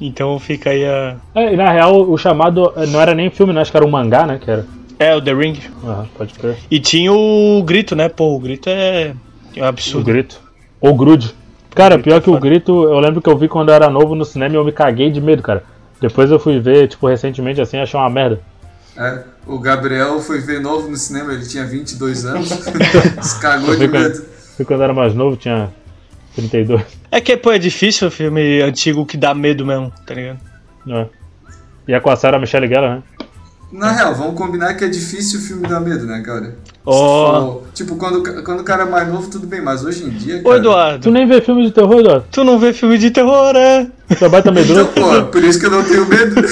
Então 0.00 0.38
fica 0.38 0.70
aí 0.70 0.84
a. 0.84 1.16
É, 1.34 1.52
e 1.54 1.56
na 1.56 1.70
real, 1.70 2.10
o 2.10 2.16
chamado 2.18 2.72
não 2.88 3.00
era 3.00 3.14
nem 3.14 3.30
filme, 3.30 3.52
não, 3.52 3.60
acho 3.60 3.70
que 3.70 3.76
era 3.76 3.86
um 3.86 3.90
mangá, 3.90 4.26
né? 4.26 4.38
Que 4.42 4.50
era. 4.50 4.66
É, 5.00 5.16
o 5.16 5.20
The 5.22 5.32
Ring. 5.32 5.58
Aham, 5.82 6.06
pode 6.16 6.34
crer. 6.34 6.58
E 6.70 6.78
tinha 6.78 7.10
o 7.10 7.62
grito, 7.64 7.96
né? 7.96 8.08
Pô, 8.10 8.36
o 8.36 8.38
grito 8.38 8.68
é, 8.68 9.14
é 9.56 9.60
um 9.60 9.64
O 9.64 9.68
absurdo. 9.68 10.04
grito. 10.04 10.38
O 10.78 10.94
grude. 10.94 11.34
Cara, 11.74 11.94
grito 11.94 12.04
pior 12.04 12.16
é 12.16 12.20
que 12.20 12.28
o 12.30 12.38
grito, 12.38 12.84
eu 12.84 12.98
lembro 13.00 13.22
que 13.22 13.28
eu 13.30 13.38
vi 13.38 13.48
quando 13.48 13.70
eu 13.70 13.74
era 13.74 13.88
novo 13.88 14.14
no 14.14 14.26
cinema 14.26 14.54
e 14.54 14.56
eu 14.58 14.64
me 14.64 14.72
caguei 14.72 15.10
de 15.10 15.18
medo, 15.20 15.42
cara. 15.42 15.64
Depois 16.02 16.30
eu 16.30 16.38
fui 16.38 16.60
ver, 16.60 16.86
tipo, 16.88 17.06
recentemente 17.08 17.60
assim, 17.62 17.78
achei 17.78 17.98
uma 17.98 18.10
merda. 18.10 18.40
É, 18.94 19.22
o 19.46 19.58
Gabriel 19.58 20.20
foi 20.20 20.38
ver 20.40 20.60
novo 20.60 20.88
no 20.90 20.96
cinema, 20.96 21.32
ele 21.32 21.46
tinha 21.46 21.64
22 21.64 22.26
anos. 22.26 22.48
Se 23.22 23.40
cagou 23.40 23.74
de 23.74 23.88
quando, 23.88 24.02
medo. 24.02 24.24
fui 24.56 24.64
quando 24.66 24.80
eu 24.80 24.84
era 24.84 24.92
mais 24.92 25.14
novo, 25.14 25.36
tinha 25.36 25.70
32. 26.34 26.82
É 27.10 27.20
que, 27.22 27.36
pô, 27.38 27.52
é 27.52 27.58
difícil 27.58 28.08
o 28.08 28.10
filme 28.10 28.60
antigo 28.60 29.06
que 29.06 29.16
dá 29.16 29.32
medo 29.32 29.64
mesmo, 29.64 29.90
tá 30.06 30.12
ligado? 30.14 30.40
né? 30.84 31.06
E 31.88 31.94
é 31.94 32.00
com 32.00 32.10
a 32.10 32.16
Sarah 32.16 32.38
Michelle 32.38 32.68
Gellar, 32.68 32.96
né? 32.96 33.02
Na 33.72 33.92
real, 33.92 34.14
vamos 34.14 34.34
combinar 34.34 34.74
que 34.74 34.84
é 34.84 34.88
difícil 34.88 35.38
o 35.38 35.42
filme 35.42 35.66
dar 35.68 35.78
medo, 35.78 36.04
né, 36.04 36.20
cara? 36.26 36.56
Ó. 36.84 37.58
Tipo, 37.72 37.94
quando, 37.96 38.42
quando 38.42 38.60
o 38.60 38.64
cara 38.64 38.82
é 38.82 38.86
mais 38.86 39.06
novo, 39.08 39.30
tudo 39.30 39.46
bem, 39.46 39.60
mas 39.60 39.84
hoje 39.84 40.04
em 40.04 40.10
dia. 40.10 40.40
Ô, 40.40 40.44
Cara, 40.44 40.56
Eduardo, 40.56 41.02
Tu 41.04 41.10
nem 41.10 41.26
vê 41.26 41.40
filme 41.40 41.64
de 41.64 41.70
terror, 41.70 42.00
Eduardo? 42.00 42.24
tu 42.32 42.42
não 42.42 42.58
vê 42.58 42.72
filme 42.72 42.98
de 42.98 43.10
terror, 43.12 43.54
é? 43.54 43.86
Tu 44.18 44.24
é 44.24 44.28
baita 44.28 44.50
medroso. 44.50 44.88
Então, 44.90 45.22
pô, 45.22 45.26
por 45.26 45.44
isso 45.44 45.60
que 45.60 45.66
eu 45.66 45.70
não 45.70 45.84
tenho 45.84 46.04
medo. 46.06 46.34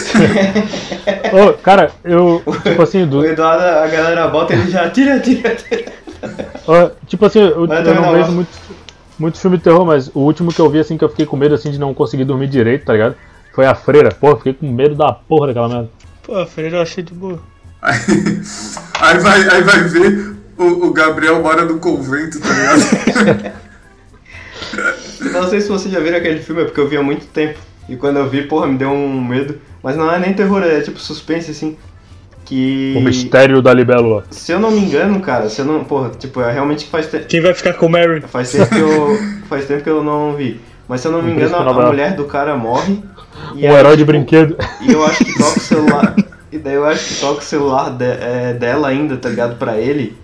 Ô, 1.32 1.54
cara, 1.54 1.90
eu, 2.04 2.40
tipo 2.62 2.82
assim, 2.82 3.04
do, 3.04 3.18
O 3.18 3.24
Eduardo, 3.26 3.64
a 3.64 3.86
galera 3.88 4.28
bota 4.28 4.52
ele 4.52 4.70
já 4.70 4.88
tira, 4.88 5.18
tira, 5.18 5.56
tira. 5.56 5.92
Tipo 7.06 7.26
assim, 7.26 7.40
eu, 7.40 7.48
eu 7.48 7.62
um 7.64 7.66
não 7.66 8.12
vejo 8.12 8.30
muito, 8.30 8.50
muito 9.18 9.38
filme 9.38 9.56
de 9.56 9.64
terror, 9.64 9.84
mas 9.84 10.08
o 10.14 10.20
último 10.20 10.52
que 10.52 10.60
eu 10.60 10.70
vi, 10.70 10.78
assim, 10.78 10.96
que 10.96 11.02
eu 11.04 11.08
fiquei 11.08 11.26
com 11.26 11.36
medo, 11.36 11.54
assim, 11.54 11.72
de 11.72 11.80
não 11.80 11.92
conseguir 11.92 12.24
dormir 12.24 12.46
direito, 12.46 12.84
tá 12.84 12.92
ligado? 12.92 13.16
Foi 13.52 13.66
A 13.66 13.74
Freira. 13.74 14.10
Pô, 14.10 14.28
eu 14.30 14.36
fiquei 14.36 14.52
com 14.52 14.70
medo 14.70 14.94
da 14.94 15.12
porra 15.12 15.48
daquela 15.48 15.68
merda. 15.68 15.88
Pô, 16.28 16.36
a 16.36 16.46
freira 16.46 16.76
eu 16.76 16.82
achei 16.82 17.02
de 17.02 17.14
boa. 17.14 17.40
Aí, 17.80 17.96
aí 19.00 19.18
vai, 19.18 19.48
aí 19.48 19.62
vai 19.62 19.82
ver, 19.84 20.36
o, 20.58 20.88
o 20.88 20.92
Gabriel 20.92 21.40
mora 21.40 21.64
no 21.64 21.78
convento, 21.78 22.38
tá 22.38 22.48
ligado? 22.50 23.54
Não 25.32 25.48
sei 25.48 25.62
se 25.62 25.70
vocês 25.70 25.90
já 25.92 25.98
viram 25.98 26.18
aquele 26.18 26.40
filme, 26.40 26.60
é 26.60 26.64
porque 26.66 26.78
eu 26.78 26.86
vi 26.86 26.98
há 26.98 27.02
muito 27.02 27.24
tempo. 27.28 27.58
E 27.88 27.96
quando 27.96 28.18
eu 28.18 28.28
vi, 28.28 28.42
porra, 28.42 28.66
me 28.66 28.76
deu 28.76 28.90
um 28.90 29.24
medo. 29.24 29.58
Mas 29.82 29.96
não 29.96 30.12
é 30.12 30.18
nem 30.18 30.34
terror, 30.34 30.62
é 30.62 30.82
tipo 30.82 30.98
suspense, 30.98 31.50
assim. 31.50 31.78
Que. 32.44 32.94
O 32.94 33.00
mistério 33.00 33.62
da 33.62 33.72
libélula. 33.72 34.24
Se 34.30 34.52
eu 34.52 34.60
não 34.60 34.70
me 34.70 34.80
engano, 34.80 35.20
cara, 35.20 35.48
se 35.48 35.62
eu 35.62 35.64
não. 35.64 35.82
Porra, 35.84 36.10
tipo, 36.10 36.42
é 36.42 36.52
realmente 36.52 36.84
que 36.84 36.90
faz 36.90 37.06
tempo. 37.06 37.24
Quem 37.26 37.40
vai 37.40 37.54
ficar 37.54 37.72
com 37.72 37.86
o 37.86 37.88
Mary? 37.88 38.20
Faz 38.20 38.52
tempo 38.52 38.68
que 38.68 38.78
eu. 38.78 39.18
faz 39.48 39.64
tempo 39.64 39.82
que 39.82 39.88
eu 39.88 40.04
não 40.04 40.36
vi. 40.36 40.60
Mas 40.86 41.00
se 41.00 41.08
eu 41.08 41.12
não 41.12 41.22
me 41.22 41.32
engano, 41.32 41.56
a, 41.56 41.60
a 41.60 41.86
mulher 41.86 42.14
do 42.14 42.24
cara 42.24 42.54
morre. 42.54 43.02
E 43.54 43.64
Um 43.66 43.70
aí, 43.70 43.76
herói 43.76 43.92
de 43.92 43.98
tipo, 43.98 44.12
brinquedo. 44.12 44.56
E 44.80 44.92
eu 44.92 45.04
acho 45.04 45.24
que 45.24 45.36
toca 45.38 45.58
o 45.58 45.60
celular. 45.60 46.16
e 46.52 46.58
daí 46.58 46.74
eu 46.74 46.84
acho 46.86 47.04
que 47.14 47.20
toca 47.20 47.40
o 47.40 47.44
celular 47.44 47.90
de- 47.90 48.04
é, 48.04 48.52
dela 48.54 48.88
ainda, 48.88 49.16
tá 49.16 49.28
ligado? 49.28 49.56
Pra 49.56 49.76
ele. 49.78 50.16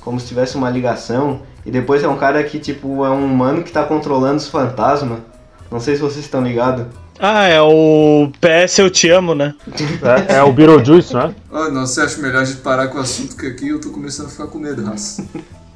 Como 0.00 0.18
se 0.18 0.26
tivesse 0.26 0.56
uma 0.56 0.70
ligação. 0.70 1.42
E 1.64 1.70
depois 1.70 2.02
é 2.02 2.08
um 2.08 2.16
cara 2.16 2.42
que, 2.42 2.58
tipo, 2.58 3.04
é 3.04 3.10
um 3.10 3.24
humano 3.24 3.62
que 3.62 3.70
tá 3.70 3.82
controlando 3.84 4.36
os 4.36 4.48
fantasmas. 4.48 5.18
Não 5.70 5.78
sei 5.78 5.94
se 5.94 6.00
vocês 6.00 6.24
estão 6.24 6.42
ligados. 6.42 6.86
Ah, 7.22 7.46
é 7.46 7.60
o 7.60 8.30
PS 8.40 8.78
Eu 8.78 8.88
Te 8.90 9.10
Amo, 9.10 9.34
né? 9.34 9.54
É, 10.28 10.36
é 10.36 10.42
o 10.42 10.50
Beetlejuice, 10.50 11.14
né? 11.14 11.34
Oh, 11.52 11.68
não, 11.68 11.86
você 11.86 12.00
acha 12.00 12.18
melhor 12.22 12.40
a 12.40 12.44
gente 12.46 12.60
parar 12.62 12.88
com 12.88 12.96
o 12.96 13.00
assunto 13.02 13.36
que 13.36 13.46
aqui 13.46 13.68
eu 13.68 13.78
tô 13.78 13.90
começando 13.90 14.28
a 14.28 14.30
ficar 14.30 14.46
com 14.46 14.58
medo, 14.58 14.82
raça. 14.82 15.22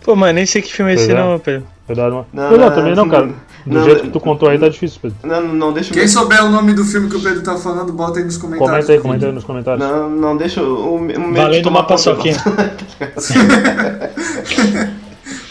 Pô, 0.05 0.15
mas 0.15 0.35
nem 0.35 0.45
sei 0.45 0.61
que 0.61 0.73
filme 0.73 0.93
é 0.93 0.95
esse 0.95 1.11
é. 1.11 1.15
não, 1.15 1.39
Pedro. 1.39 1.67
Cuidado, 1.87 2.13
mano. 2.13 2.27
Não, 2.33 2.57
Não, 2.57 2.71
também 2.71 2.95
não, 2.95 3.09
cara. 3.09 3.27
Do 3.27 3.79
não, 3.79 3.85
jeito 3.85 4.03
que 4.03 4.11
tu 4.11 4.21
contou 4.21 4.51
aí 4.51 4.59
tá 4.59 4.69
difícil, 4.69 5.01
Pedro. 5.01 5.17
Não, 5.23 5.41
não 5.41 5.73
deixa 5.73 5.91
o 5.91 5.95
Quem 5.95 6.07
souber 6.07 6.45
o 6.45 6.51
nome 6.51 6.75
do 6.75 6.85
filme 6.85 7.09
que 7.09 7.17
o 7.17 7.21
Pedro 7.21 7.43
tá 7.43 7.57
falando, 7.57 7.91
bota 7.95 8.19
aí 8.19 8.25
nos 8.25 8.37
comentários. 8.37 8.87
Comenta 8.87 8.93
aí, 8.93 9.01
comenta 9.01 9.27
aí 9.27 9.33
nos 9.33 9.45
comentários. 9.45 9.89
Não, 9.89 10.11
não 10.11 10.37
deixa 10.37 10.63
o, 10.63 10.97
o 10.97 11.01
medo 11.01 11.19
de 11.19 11.31
Valendo 11.31 11.65
tomar 11.65 11.81
uma 11.81 11.87
paçoquinha. 11.87 12.37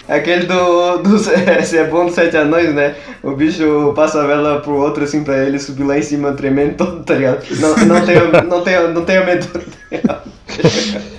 É 0.07 0.15
Aquele 0.17 0.45
do, 0.45 0.97
do 0.97 1.17
se 1.65 1.77
é 1.77 1.87
bom 1.87 2.05
dos 2.05 2.13
sete 2.13 2.37
anões, 2.37 2.75
né? 2.75 2.95
O 3.23 3.31
bicho 3.31 3.93
passa 3.95 4.21
a 4.21 4.27
vela 4.27 4.59
pro 4.59 4.75
outro 4.75 5.03
assim 5.03 5.23
pra 5.23 5.43
ele 5.43 5.57
subir 5.57 5.83
lá 5.83 5.97
em 5.97 6.03
cima 6.03 6.33
tremendo 6.33 6.75
todo, 6.75 7.03
tá 7.03 7.15
ligado? 7.15 7.43
Não, 7.59 7.75
não 7.87 8.05
tenha, 8.05 8.43
não 8.43 8.61
tenha, 8.61 8.87
não 8.89 9.05
tenha 9.05 9.25
medo. 9.25 9.47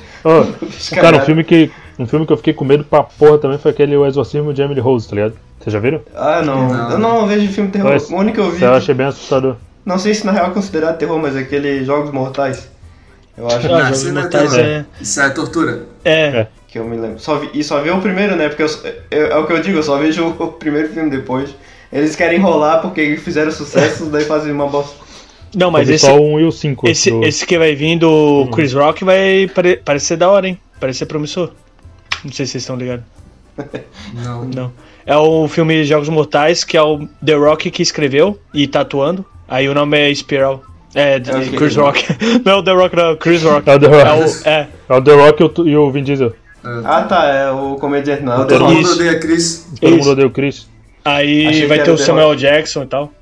Bicho 0.62 0.95
cara, 0.95 1.18
um 1.18 1.20
filme, 1.20 1.45
que, 1.45 1.70
um 1.99 2.07
filme 2.07 2.26
que 2.26 2.32
eu 2.32 2.36
fiquei 2.36 2.53
com 2.53 2.64
medo 2.64 2.84
pra 2.84 3.03
porra 3.03 3.38
também 3.38 3.59
foi 3.59 3.70
aquele 3.70 3.97
O 3.97 4.07
Exorcismo 4.07 4.53
de 4.53 4.62
Emily 4.62 4.80
Rose, 4.80 5.09
tá 5.09 5.14
ligado? 5.14 5.34
Vocês 5.61 5.72
já 5.72 5.78
viram? 5.78 6.01
Ah, 6.14 6.42
não. 6.42 6.68
Não. 6.68 6.90
Eu 6.90 6.99
não 6.99 7.26
vejo 7.26 7.53
filme 7.53 7.70
terror. 7.70 7.95
Esse- 7.95 8.12
O 8.12 8.16
único 8.16 8.34
que 8.34 8.40
eu 8.40 8.51
vi. 8.51 8.62
eu 8.62 8.72
achei 8.74 8.95
bem 8.95 9.07
assustador. 9.07 9.57
Não 9.84 9.99
sei 9.99 10.14
se 10.14 10.24
na 10.26 10.32
real 10.32 10.47
é 10.47 10.51
considerado 10.51 10.97
terror, 10.99 11.18
mas 11.18 11.36
aquele 11.36 11.84
Jogos 11.84 12.11
Mortais. 12.11 12.68
Eu 13.36 13.47
acho 13.47 13.66
Ah, 13.66 13.70
Não, 13.70 13.80
Jogos 13.84 14.07
é 14.07 14.12
Mortais 14.12 14.55
é... 14.55 14.84
Isso 15.01 15.20
é 15.20 15.28
tortura. 15.30 15.82
É, 16.05 16.47
que 16.68 16.78
eu 16.78 16.84
me 16.84 16.97
lembro. 16.97 17.18
Só 17.20 17.36
vi, 17.38 17.51
e 17.55 17.62
só 17.64 17.80
vi 17.80 17.90
o 17.90 18.01
primeiro, 18.01 18.34
né? 18.36 18.49
Porque 18.49 18.62
eu, 18.62 18.68
eu- 19.11 19.26
é 19.28 19.36
o 19.38 19.47
que 19.47 19.53
eu 19.53 19.61
digo, 19.61 19.78
eu 19.78 19.82
só 19.82 19.97
vejo 19.99 20.26
o 20.38 20.49
primeiro 20.53 20.88
filme 20.88 21.11
depois. 21.11 21.55
Eles 21.92 22.16
querem 22.16 22.38
enrolar 22.38 22.80
porque 22.82 23.16
fizeram 23.16 23.51
sucesso, 23.53 24.07
daí 24.11 24.24
fazem 24.24 24.53
uma 24.53 24.66
bosta. 24.66 24.97
Não, 25.55 25.70
mas 25.70 25.88
esse, 25.88 26.05
só 26.05 26.16
o 26.18 26.34
1 26.34 26.40
e 26.40 26.45
o 26.45 26.51
5. 26.51 26.88
esse, 26.88 27.11
do- 27.11 27.24
esse 27.24 27.47
que 27.47 27.57
vai 27.57 27.74
vir 27.76 27.97
do 27.99 28.49
Chris 28.53 28.72
Rock 28.72 29.05
vai 29.05 29.49
pare- 29.55 29.76
parecer 29.76 30.16
da 30.16 30.28
hora, 30.28 30.49
hein? 30.49 30.59
Parecer 30.80 31.07
promissor. 31.07 31.51
Não 32.24 32.32
sei 32.32 32.46
se 32.46 32.52
vocês 32.52 32.62
estão 32.62 32.76
ligados. 32.76 33.04
Não. 34.14 34.44
Não. 34.44 34.72
É 35.06 35.16
o 35.16 35.46
filme 35.48 35.84
Jogos 35.84 36.08
Mortais, 36.08 36.64
que 36.64 36.76
é 36.76 36.82
o 36.82 37.06
The 37.24 37.34
Rock 37.34 37.70
que 37.70 37.82
escreveu 37.82 38.38
e 38.52 38.66
tá 38.66 38.80
atuando. 38.80 39.24
Aí 39.46 39.68
o 39.68 39.74
nome 39.74 39.98
é 39.98 40.14
Spiral. 40.14 40.62
É, 40.94 41.16
Ok. 41.16 41.58
Chris 41.58 41.76
Rock. 41.76 42.04
Não 42.44 42.52
é 42.52 42.56
o 42.56 42.62
The 42.62 42.72
Rock, 42.72 42.96
não, 42.96 43.04
é 43.04 43.10
o 43.10 43.16
Chris 43.16 43.42
Rock. 43.42 43.68
É 43.68 43.74
o 43.74 43.80
The 43.80 43.86
Rock. 43.88 44.06
É 44.06 44.12
o, 44.14 44.48
é, 44.48 44.68
É 44.88 44.94
o 44.94 45.02
The 45.02 45.12
Rock 45.14 45.42
e 45.42 45.44
o, 45.44 45.68
e 45.68 45.76
o 45.76 45.90
Vin 45.90 46.04
Diesel. 46.04 46.32
Ah 46.84 47.02
tá, 47.02 47.26
é 47.26 47.50
o 47.50 47.74
comediante, 47.76 48.22
não. 48.22 48.32
é 48.32 48.36
o 48.38 48.44
The 48.46 48.54
Todo 48.54 48.64
Rock. 48.64 48.76
mundo 48.76 48.92
odeia 48.92 49.18
Chris. 49.20 49.68
Todo 49.80 49.88
Isso. 49.90 49.98
mundo 49.98 50.10
odeia 50.12 50.26
o 50.28 50.30
Chris. 50.30 50.68
Aí 51.04 51.46
Achei 51.48 51.66
vai 51.66 51.82
ter 51.82 51.90
o 51.90 51.98
Samuel 51.98 52.34
Jackson 52.36 52.84
e 52.84 52.86
tal. 52.86 53.12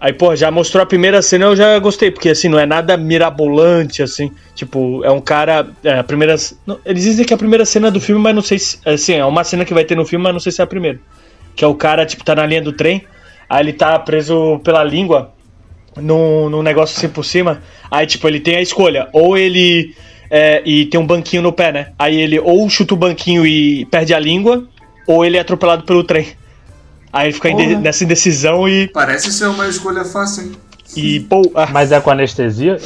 Aí, 0.00 0.14
pô, 0.14 0.34
já 0.34 0.50
mostrou 0.50 0.82
a 0.82 0.86
primeira 0.86 1.20
cena, 1.20 1.44
eu 1.44 1.54
já 1.54 1.78
gostei, 1.78 2.10
porque 2.10 2.30
assim, 2.30 2.48
não 2.48 2.58
é 2.58 2.64
nada 2.64 2.96
mirabolante, 2.96 4.02
assim. 4.02 4.32
Tipo, 4.54 5.04
é 5.04 5.10
um 5.10 5.20
cara. 5.20 5.68
É, 5.84 5.98
a 5.98 6.02
primeira. 6.04 6.34
não, 6.66 6.80
eles 6.86 7.04
dizem 7.04 7.22
que 7.26 7.34
é 7.34 7.36
a 7.36 7.38
primeira 7.38 7.66
cena 7.66 7.90
do 7.90 8.00
filme, 8.00 8.22
mas 8.22 8.34
não 8.34 8.40
sei 8.40 8.58
se. 8.58 8.78
Assim, 8.86 9.14
é 9.16 9.24
uma 9.26 9.44
cena 9.44 9.62
que 9.62 9.74
vai 9.74 9.84
ter 9.84 9.94
no 9.94 10.06
filme, 10.06 10.22
mas 10.22 10.32
não 10.32 10.40
sei 10.40 10.52
se 10.52 10.62
é 10.62 10.64
a 10.64 10.66
primeira. 10.66 10.98
Que 11.54 11.62
é 11.62 11.68
o 11.68 11.74
cara, 11.74 12.06
tipo, 12.06 12.24
tá 12.24 12.34
na 12.34 12.46
linha 12.46 12.62
do 12.62 12.72
trem, 12.72 13.04
aí 13.46 13.62
ele 13.62 13.74
tá 13.74 13.98
preso 13.98 14.58
pela 14.64 14.82
língua 14.82 15.34
num, 15.98 16.48
num 16.48 16.62
negócio 16.62 16.96
assim 16.96 17.12
por 17.12 17.24
cima. 17.24 17.60
Aí, 17.90 18.06
tipo, 18.06 18.26
ele 18.26 18.40
tem 18.40 18.56
a 18.56 18.62
escolha. 18.62 19.06
Ou 19.12 19.36
ele. 19.36 19.94
é, 20.30 20.62
e 20.64 20.86
tem 20.86 20.98
um 20.98 21.06
banquinho 21.06 21.42
no 21.42 21.52
pé, 21.52 21.72
né? 21.72 21.88
Aí 21.98 22.18
ele 22.18 22.40
ou 22.40 22.66
chuta 22.70 22.94
o 22.94 22.96
banquinho 22.96 23.46
e 23.46 23.84
perde 23.84 24.14
a 24.14 24.18
língua, 24.18 24.66
ou 25.06 25.26
ele 25.26 25.36
é 25.36 25.40
atropelado 25.40 25.82
pelo 25.84 26.02
trem. 26.02 26.28
Aí 27.12 27.26
ele 27.28 27.34
fica 27.34 27.50
inde- 27.50 27.76
nessa 27.76 28.04
indecisão 28.04 28.68
e. 28.68 28.88
Parece 28.88 29.32
ser 29.32 29.46
uma 29.46 29.66
escolha 29.68 30.04
fácil, 30.04 30.44
hein? 30.44 30.52
e 30.96 31.20
pô, 31.20 31.42
ah, 31.54 31.68
Mas 31.70 31.92
é 31.92 32.00
com 32.00 32.10
anestesia? 32.10 32.78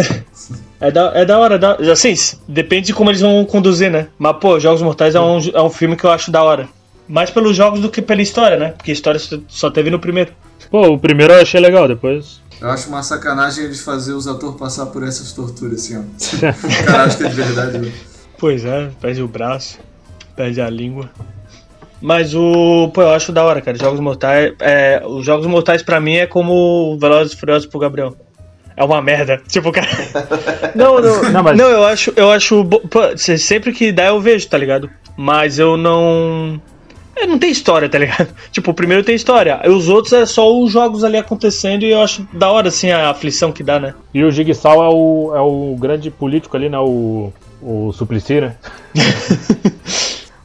é, 0.80 0.90
da, 0.90 1.12
é 1.14 1.24
da 1.24 1.38
hora. 1.38 1.58
Da, 1.58 1.74
assim, 1.92 2.14
depende 2.48 2.86
de 2.88 2.94
como 2.94 3.10
eles 3.10 3.20
vão 3.20 3.44
conduzir, 3.44 3.90
né? 3.90 4.08
Mas, 4.18 4.36
pô, 4.38 4.58
Jogos 4.58 4.82
Mortais 4.82 5.14
é 5.14 5.20
um, 5.20 5.38
é 5.54 5.62
um 5.62 5.70
filme 5.70 5.96
que 5.96 6.04
eu 6.04 6.10
acho 6.10 6.30
da 6.30 6.42
hora. 6.42 6.68
Mais 7.08 7.30
pelos 7.30 7.56
jogos 7.56 7.80
do 7.80 7.90
que 7.90 8.00
pela 8.00 8.22
história, 8.22 8.56
né? 8.56 8.68
Porque 8.70 8.90
a 8.90 8.94
história 8.94 9.18
só, 9.20 9.36
só 9.48 9.70
teve 9.70 9.90
no 9.90 9.98
primeiro. 9.98 10.32
Pô, 10.70 10.86
o 10.88 10.98
primeiro 10.98 11.32
eu 11.32 11.42
achei 11.42 11.60
legal, 11.60 11.86
depois. 11.86 12.40
Eu 12.60 12.70
acho 12.70 12.88
uma 12.88 13.02
sacanagem 13.02 13.64
eles 13.64 13.80
fazer 13.80 14.12
os 14.12 14.26
atores 14.28 14.56
passar 14.56 14.86
por 14.86 15.02
essas 15.02 15.32
torturas, 15.32 15.80
assim, 15.82 15.98
ó. 15.98 16.02
Cara, 16.86 17.04
acho 17.04 17.18
que 17.18 17.24
é 17.24 17.28
de 17.28 17.34
verdade. 17.34 17.78
né? 17.78 17.92
Pois 18.38 18.64
é, 18.64 18.88
perde 19.00 19.20
o 19.20 19.28
braço, 19.28 19.78
perde 20.36 20.60
a 20.60 20.70
língua. 20.70 21.10
Mas 22.02 22.34
o. 22.34 22.90
Pô, 22.92 23.00
eu 23.02 23.10
acho 23.10 23.30
da 23.32 23.44
hora, 23.44 23.60
cara. 23.60 23.78
Jogos 23.78 24.00
Mortais. 24.00 24.52
É, 24.60 25.00
os 25.06 25.24
Jogos 25.24 25.46
Mortais 25.46 25.82
pra 25.82 26.00
mim 26.00 26.16
é 26.16 26.26
como 26.26 26.98
Velozes 27.00 27.32
e 27.32 27.36
Furiosos 27.36 27.66
pro 27.68 27.78
Gabriel. 27.78 28.14
É 28.76 28.82
uma 28.82 29.00
merda. 29.00 29.40
Tipo, 29.48 29.70
cara. 29.70 29.86
Não, 30.74 31.00
não, 31.00 31.22
Não, 31.30 31.42
mas- 31.42 31.56
não, 31.56 31.68
eu 31.68 31.84
acho. 31.84 32.12
Eu 32.16 32.30
acho. 32.30 32.64
bo- 32.64 32.80
pô, 32.88 33.16
se- 33.16 33.38
sempre 33.38 33.72
que 33.72 33.92
dá 33.92 34.06
eu 34.06 34.20
vejo, 34.20 34.48
tá 34.48 34.58
ligado? 34.58 34.90
Mas 35.16 35.58
eu 35.58 35.76
não. 35.76 36.60
É, 37.14 37.26
não 37.26 37.38
tem 37.38 37.50
história, 37.50 37.88
tá 37.88 37.98
ligado? 37.98 38.28
Tipo, 38.50 38.70
o 38.70 38.74
primeiro 38.74 39.04
tem 39.04 39.14
história. 39.14 39.60
E 39.62 39.68
os 39.68 39.88
outros 39.90 40.12
é 40.14 40.24
só 40.24 40.50
os 40.58 40.72
jogos 40.72 41.04
ali 41.04 41.18
acontecendo 41.18 41.82
e 41.84 41.90
eu 41.92 42.00
acho 42.02 42.26
da 42.32 42.50
hora, 42.50 42.68
assim, 42.68 42.90
a 42.90 43.10
aflição 43.10 43.52
que 43.52 43.62
dá, 43.62 43.78
né? 43.78 43.94
E 44.14 44.24
o 44.24 44.30
Jigsaw 44.32 44.82
é 44.82 44.88
o, 44.88 45.32
é 45.36 45.40
o 45.40 45.76
grande 45.78 46.10
político 46.10 46.56
ali, 46.56 46.70
né? 46.70 46.78
O, 46.78 47.30
o 47.60 47.92
Suplicy, 47.92 48.40
né? 48.40 48.56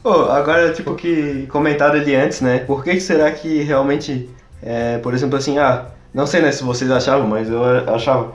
Pô, 0.08 0.22
agora, 0.30 0.72
tipo, 0.72 0.94
que 0.94 1.46
comentaram 1.50 2.00
ali 2.00 2.14
antes, 2.14 2.40
né? 2.40 2.60
Por 2.60 2.82
que 2.82 2.98
será 2.98 3.30
que 3.30 3.62
realmente, 3.62 4.26
é, 4.62 4.96
por 4.98 5.12
exemplo, 5.12 5.36
assim, 5.36 5.58
ah, 5.58 5.84
não 6.14 6.26
sei 6.26 6.40
né, 6.40 6.50
se 6.50 6.64
vocês 6.64 6.90
achavam, 6.90 7.26
mas 7.26 7.50
eu 7.50 7.62
achava 7.94 8.32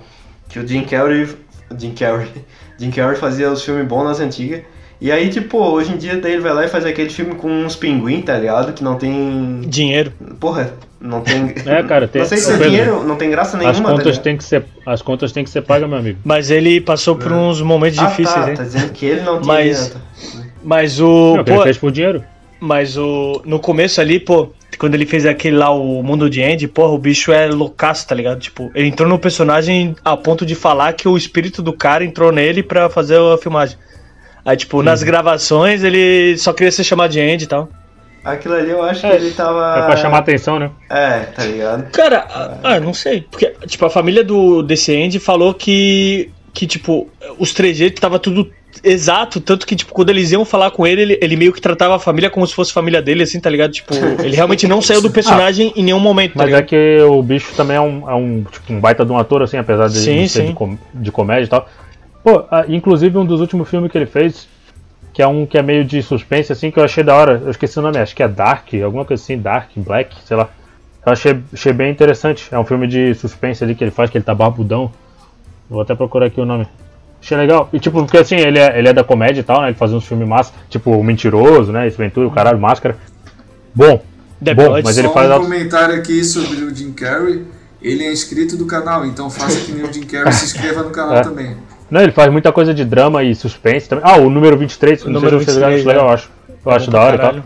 que 0.47 0.59
o 0.59 0.67
Jim 0.67 0.84
Carrey, 0.84 1.28
Jim 1.76 1.95
Carrey, 1.95 2.28
Jim 2.78 2.91
Carrey 2.91 3.15
fazia 3.15 3.49
os 3.51 3.63
filmes 3.65 3.88
bons 3.88 4.03
nas 4.03 4.19
antigas. 4.19 4.61
E 5.01 5.11
aí, 5.11 5.32
tipo, 5.32 5.57
hoje 5.57 5.93
em 5.93 5.97
dia 5.97 6.15
daí 6.17 6.34
ele 6.34 6.41
vai 6.43 6.53
lá 6.53 6.63
e 6.63 6.67
faz 6.67 6.86
aquele 6.86 7.09
filme 7.09 7.34
com 7.34 7.49
uns 7.49 7.76
pinguim, 7.76 8.21
tá 8.21 8.38
ligado? 8.38 8.71
Que 8.74 8.84
não 8.84 8.95
tem. 8.95 9.61
Dinheiro. 9.61 10.13
Porra, 10.39 10.71
não 11.01 11.21
tem. 11.21 11.55
É, 11.65 11.82
cara, 11.82 12.07
tem- 12.07 12.21
Não 12.21 12.30
sei 12.30 12.38
se 12.38 12.53
é 12.53 12.57
dinheiro, 12.57 13.03
não 13.03 13.15
tem 13.15 13.32
graça 13.32 13.57
As 13.57 13.63
nenhuma, 13.63 13.89
tá 13.89 13.89
contas, 13.95 14.05
ligado? 14.05 14.24
tem 14.24 14.38
que 14.38 14.43
ser, 14.43 14.63
as 14.86 15.01
contas 15.01 15.32
têm 15.32 15.43
que 15.43 15.49
ser 15.49 15.63
pagas, 15.63 15.89
meu 15.89 15.97
amigo. 15.97 16.19
Mas 16.24 16.51
ele 16.51 16.80
passou 16.80 17.15
por 17.15 17.32
uns 17.32 17.59
momentos 17.63 17.97
Ah, 17.97 18.05
difíceis, 18.05 18.45
tá, 18.45 18.49
hein? 18.51 18.55
tá 18.57 18.63
dizendo 18.63 18.91
que 18.93 19.07
ele 19.07 19.21
não 19.21 19.41
tinha. 19.41 19.53
Mas- 19.55 19.89
tá. 19.89 19.99
Mas 20.64 20.99
o. 20.99 21.36
Não, 21.38 21.43
que 21.43 21.49
ele 21.51 21.57
pô, 21.57 21.64
fez 21.64 21.78
por 21.78 21.91
dinheiro. 21.91 22.24
mas 22.59 22.97
o. 22.97 23.41
No 23.45 23.59
começo 23.59 23.99
ali, 23.99 24.20
pô, 24.20 24.49
quando 24.78 24.95
ele 24.95 25.05
fez 25.05 25.26
aquele 25.26 25.57
lá, 25.57 25.70
o 25.70 26.01
Mundo 26.03 26.30
de 26.30 26.41
Andy, 26.43 26.68
porra, 26.68 26.93
o 26.93 26.97
bicho 26.97 27.32
é 27.32 27.47
loucaço, 27.47 28.07
tá 28.07 28.16
ligado? 28.16 28.39
Tipo, 28.39 28.72
ele 28.74 28.88
entrou 28.88 29.07
no 29.07 29.20
personagem 29.20 29.95
a 30.03 30.16
ponto 30.18 30.45
de 30.45 30.55
falar 30.55 30.93
que 30.93 31.07
o 31.07 31.18
espírito 31.18 31.61
do 31.61 31.74
cara 31.74 32.03
entrou 32.03 32.32
nele 32.32 32.64
pra 32.64 32.89
fazer 32.89 33.20
a 33.20 33.38
filmagem. 33.38 33.78
Aí, 34.45 34.57
tipo, 34.57 34.82
nas 34.84 35.03
gravações 35.03 35.84
ele 35.84 36.38
só 36.38 36.51
queria 36.51 36.72
ser 36.72 36.84
chamado 36.84 37.11
de 37.11 37.20
Andy 37.22 37.45
e 37.45 37.47
tal. 37.47 37.70
Aquilo 38.26 38.55
ali 38.55 38.70
eu 38.72 38.82
acho 38.82 39.01
que 39.01 39.07
É, 39.07 39.16
ele 39.16 39.32
tava. 39.32 39.80
É 39.80 39.82
pra 39.86 39.97
chamar 39.97 40.20
atenção, 40.20 40.57
né? 40.57 40.72
É, 40.89 41.20
tá 41.20 41.45
ligado? 41.45 41.91
Cara, 41.91 42.26
ah, 42.30 42.57
ah, 42.64 42.80
não 42.80 42.93
sei. 42.93 43.22
Porque, 43.30 43.53
tipo, 43.68 43.86
a 43.86 43.89
família 43.89 44.24
do 44.24 44.61
desse 44.64 44.95
Andy 44.95 45.20
falou 45.20 45.53
que, 45.53 46.30
que 46.53 46.66
tipo, 46.66 47.09
os 47.38 47.53
trejeitos 47.53 47.99
tava 47.99 48.20
tudo 48.20 48.49
exato, 48.84 49.41
tanto 49.41 49.65
que, 49.67 49.76
tipo, 49.76 49.93
quando 49.93 50.09
eles 50.09 50.32
iam 50.32 50.45
falar 50.45 50.71
com 50.71 50.88
ele, 50.88 51.01
ele, 51.01 51.19
ele 51.21 51.36
meio 51.36 51.51
que 51.51 51.59
tratava 51.59 51.95
a 51.95 51.99
família 51.99 52.30
como 52.30 52.47
se 52.47 52.53
fosse 52.55 52.71
família 52.71 53.01
dele, 53.01 53.24
assim, 53.24 53.39
tá 53.39 53.49
ligado? 53.49 53.71
Tipo, 53.71 53.93
ele 54.24 54.36
realmente 54.36 54.67
não 54.67 54.82
saiu 54.82 55.01
do 55.01 55.09
personagem 55.11 55.74
em 55.76 55.84
nenhum 55.84 55.99
momento, 55.99 56.34
tá 56.34 56.43
Mas 56.45 56.53
é 56.53 56.61
que 56.61 56.99
o 57.01 57.21
bicho 57.21 57.53
também 57.55 57.78
é 57.78 57.82
um, 57.82 58.09
é 58.09 58.15
um, 58.15 58.43
tipo, 58.49 58.74
um 58.74 58.80
baita 58.80 59.05
de 59.05 59.11
um 59.11 59.17
ator, 59.17 59.41
assim, 59.41 59.57
apesar 59.57 59.88
de, 59.88 59.99
Sim, 59.99 60.28
ser 60.28 60.41
sim. 60.41 60.45
de, 60.47 60.53
com- 60.53 60.78
de 60.93 61.11
comédia 61.11 61.45
e 61.45 61.49
tal. 61.49 61.67
Pô, 62.24 62.45
ah, 62.49 62.65
inclusive 62.69 63.17
um 63.17 63.26
dos 63.26 63.41
últimos 63.41 63.69
filmes 63.69 63.91
que 63.91 63.97
ele 63.97 64.05
fez, 64.05 64.47
que 65.13 65.21
é 65.21 65.28
um 65.28 65.45
que 65.45 65.57
é 65.57 65.61
meio 65.61 65.84
de 65.84 66.01
suspense, 66.01 66.51
assim, 66.51 66.71
que 66.71 66.80
eu 66.80 66.84
achei 66.84 67.03
da 67.03 67.15
hora. 67.15 67.41
Eu 67.43 67.51
esqueci 67.51 67.78
o 67.78 67.82
nome, 67.82 67.97
acho 67.97 68.15
que 68.15 68.24
é 68.24 68.28
Dark, 68.28 68.74
alguma 68.84 69.03
coisa 69.05 69.21
assim, 69.21 69.38
Dark, 69.38 69.69
Black, 69.76 70.15
sei 70.26 70.38
lá. 70.38 70.49
Eu 71.05 71.11
achei, 71.11 71.38
achei 71.53 71.74
bem 71.74 71.91
interessante. 71.91 72.47
É 72.49 72.57
um 72.57 72.63
filme 72.63 72.88
de 72.88 73.13
suspense 73.13 73.63
ali 73.63 73.76
que 73.76 73.84
ele 73.84 73.91
faz, 73.91 74.09
que 74.09 74.17
ele 74.17 74.24
tá 74.24 74.34
barbudão. 74.34 74.89
Vou 75.69 75.82
até 75.82 75.93
procurar 75.93 76.28
aqui 76.28 76.39
o 76.39 76.45
nome. 76.45 76.65
Achei 77.24 77.38
legal. 77.38 77.69
E 77.71 77.80
tipo, 77.80 78.03
porque 78.03 78.17
assim, 78.17 78.36
ele 78.36 78.59
é, 78.59 78.78
ele 78.78 78.89
é 78.89 78.93
da 78.93 79.03
comédia 79.03 79.39
e 79.39 79.43
tal, 79.43 79.61
né? 79.61 79.69
Ele 79.69 79.76
faz 79.78 79.93
uns 79.93 80.05
filmes 80.05 80.28
massa, 80.28 80.51
tipo 80.69 80.91
O 80.91 81.01
Mentiroso, 81.03 81.71
né? 81.71 81.88
Esse 81.88 81.97
Ventura, 81.97 82.28
o 82.28 82.32
caralho, 82.32 82.59
Máscara. 82.59 82.97
Bom, 83.74 84.03
The 84.43 84.53
bom, 84.53 84.65
Bloods. 84.65 84.84
mas 84.84 84.97
ele 84.97 85.07
Só 85.07 85.13
faz 85.13 85.32
um 85.32 85.39
comentário 85.43 85.95
aqui 85.95 86.24
sobre 86.24 86.57
o 86.65 86.76
Jim 86.76 86.91
Carrey. 86.91 87.43
Ele 87.82 88.03
é 88.03 88.11
inscrito 88.11 88.57
do 88.57 88.65
canal, 88.65 89.05
então 89.05 89.30
faça 89.30 89.59
que 89.61 89.71
nem 89.71 89.84
o 89.84 89.93
Jim 89.93 90.03
Carrey 90.03 90.32
se 90.34 90.45
inscreva 90.45 90.84
no 90.84 90.89
canal 90.89 91.15
É. 91.17 91.21
também. 91.21 91.55
Não, 91.89 92.01
ele 92.01 92.11
faz 92.11 92.32
muita 92.32 92.51
coisa 92.51 92.74
de 92.74 92.84
drama 92.84 93.24
e 93.24 93.34
suspense 93.36 93.88
também. 93.88 94.03
Ah, 94.05 94.17
o 94.17 94.30
número 94.30 94.57
23, 94.57 95.03
O 95.03 95.05
não 95.05 95.13
número 95.13 95.38
sei 95.38 95.39
se 95.39 95.45
vocês 95.45 95.57
23, 95.57 95.80
acham 95.82 95.88
legal, 95.88 96.05
é. 96.05 96.09
eu 96.09 96.13
acho. 96.13 96.30
Eu 96.65 96.71
É 96.71 96.76
acho 96.76 96.91
da 96.91 97.01
hora 97.01 97.15
e 97.15 97.17
tal. 97.19 97.28
caralho. 97.28 97.43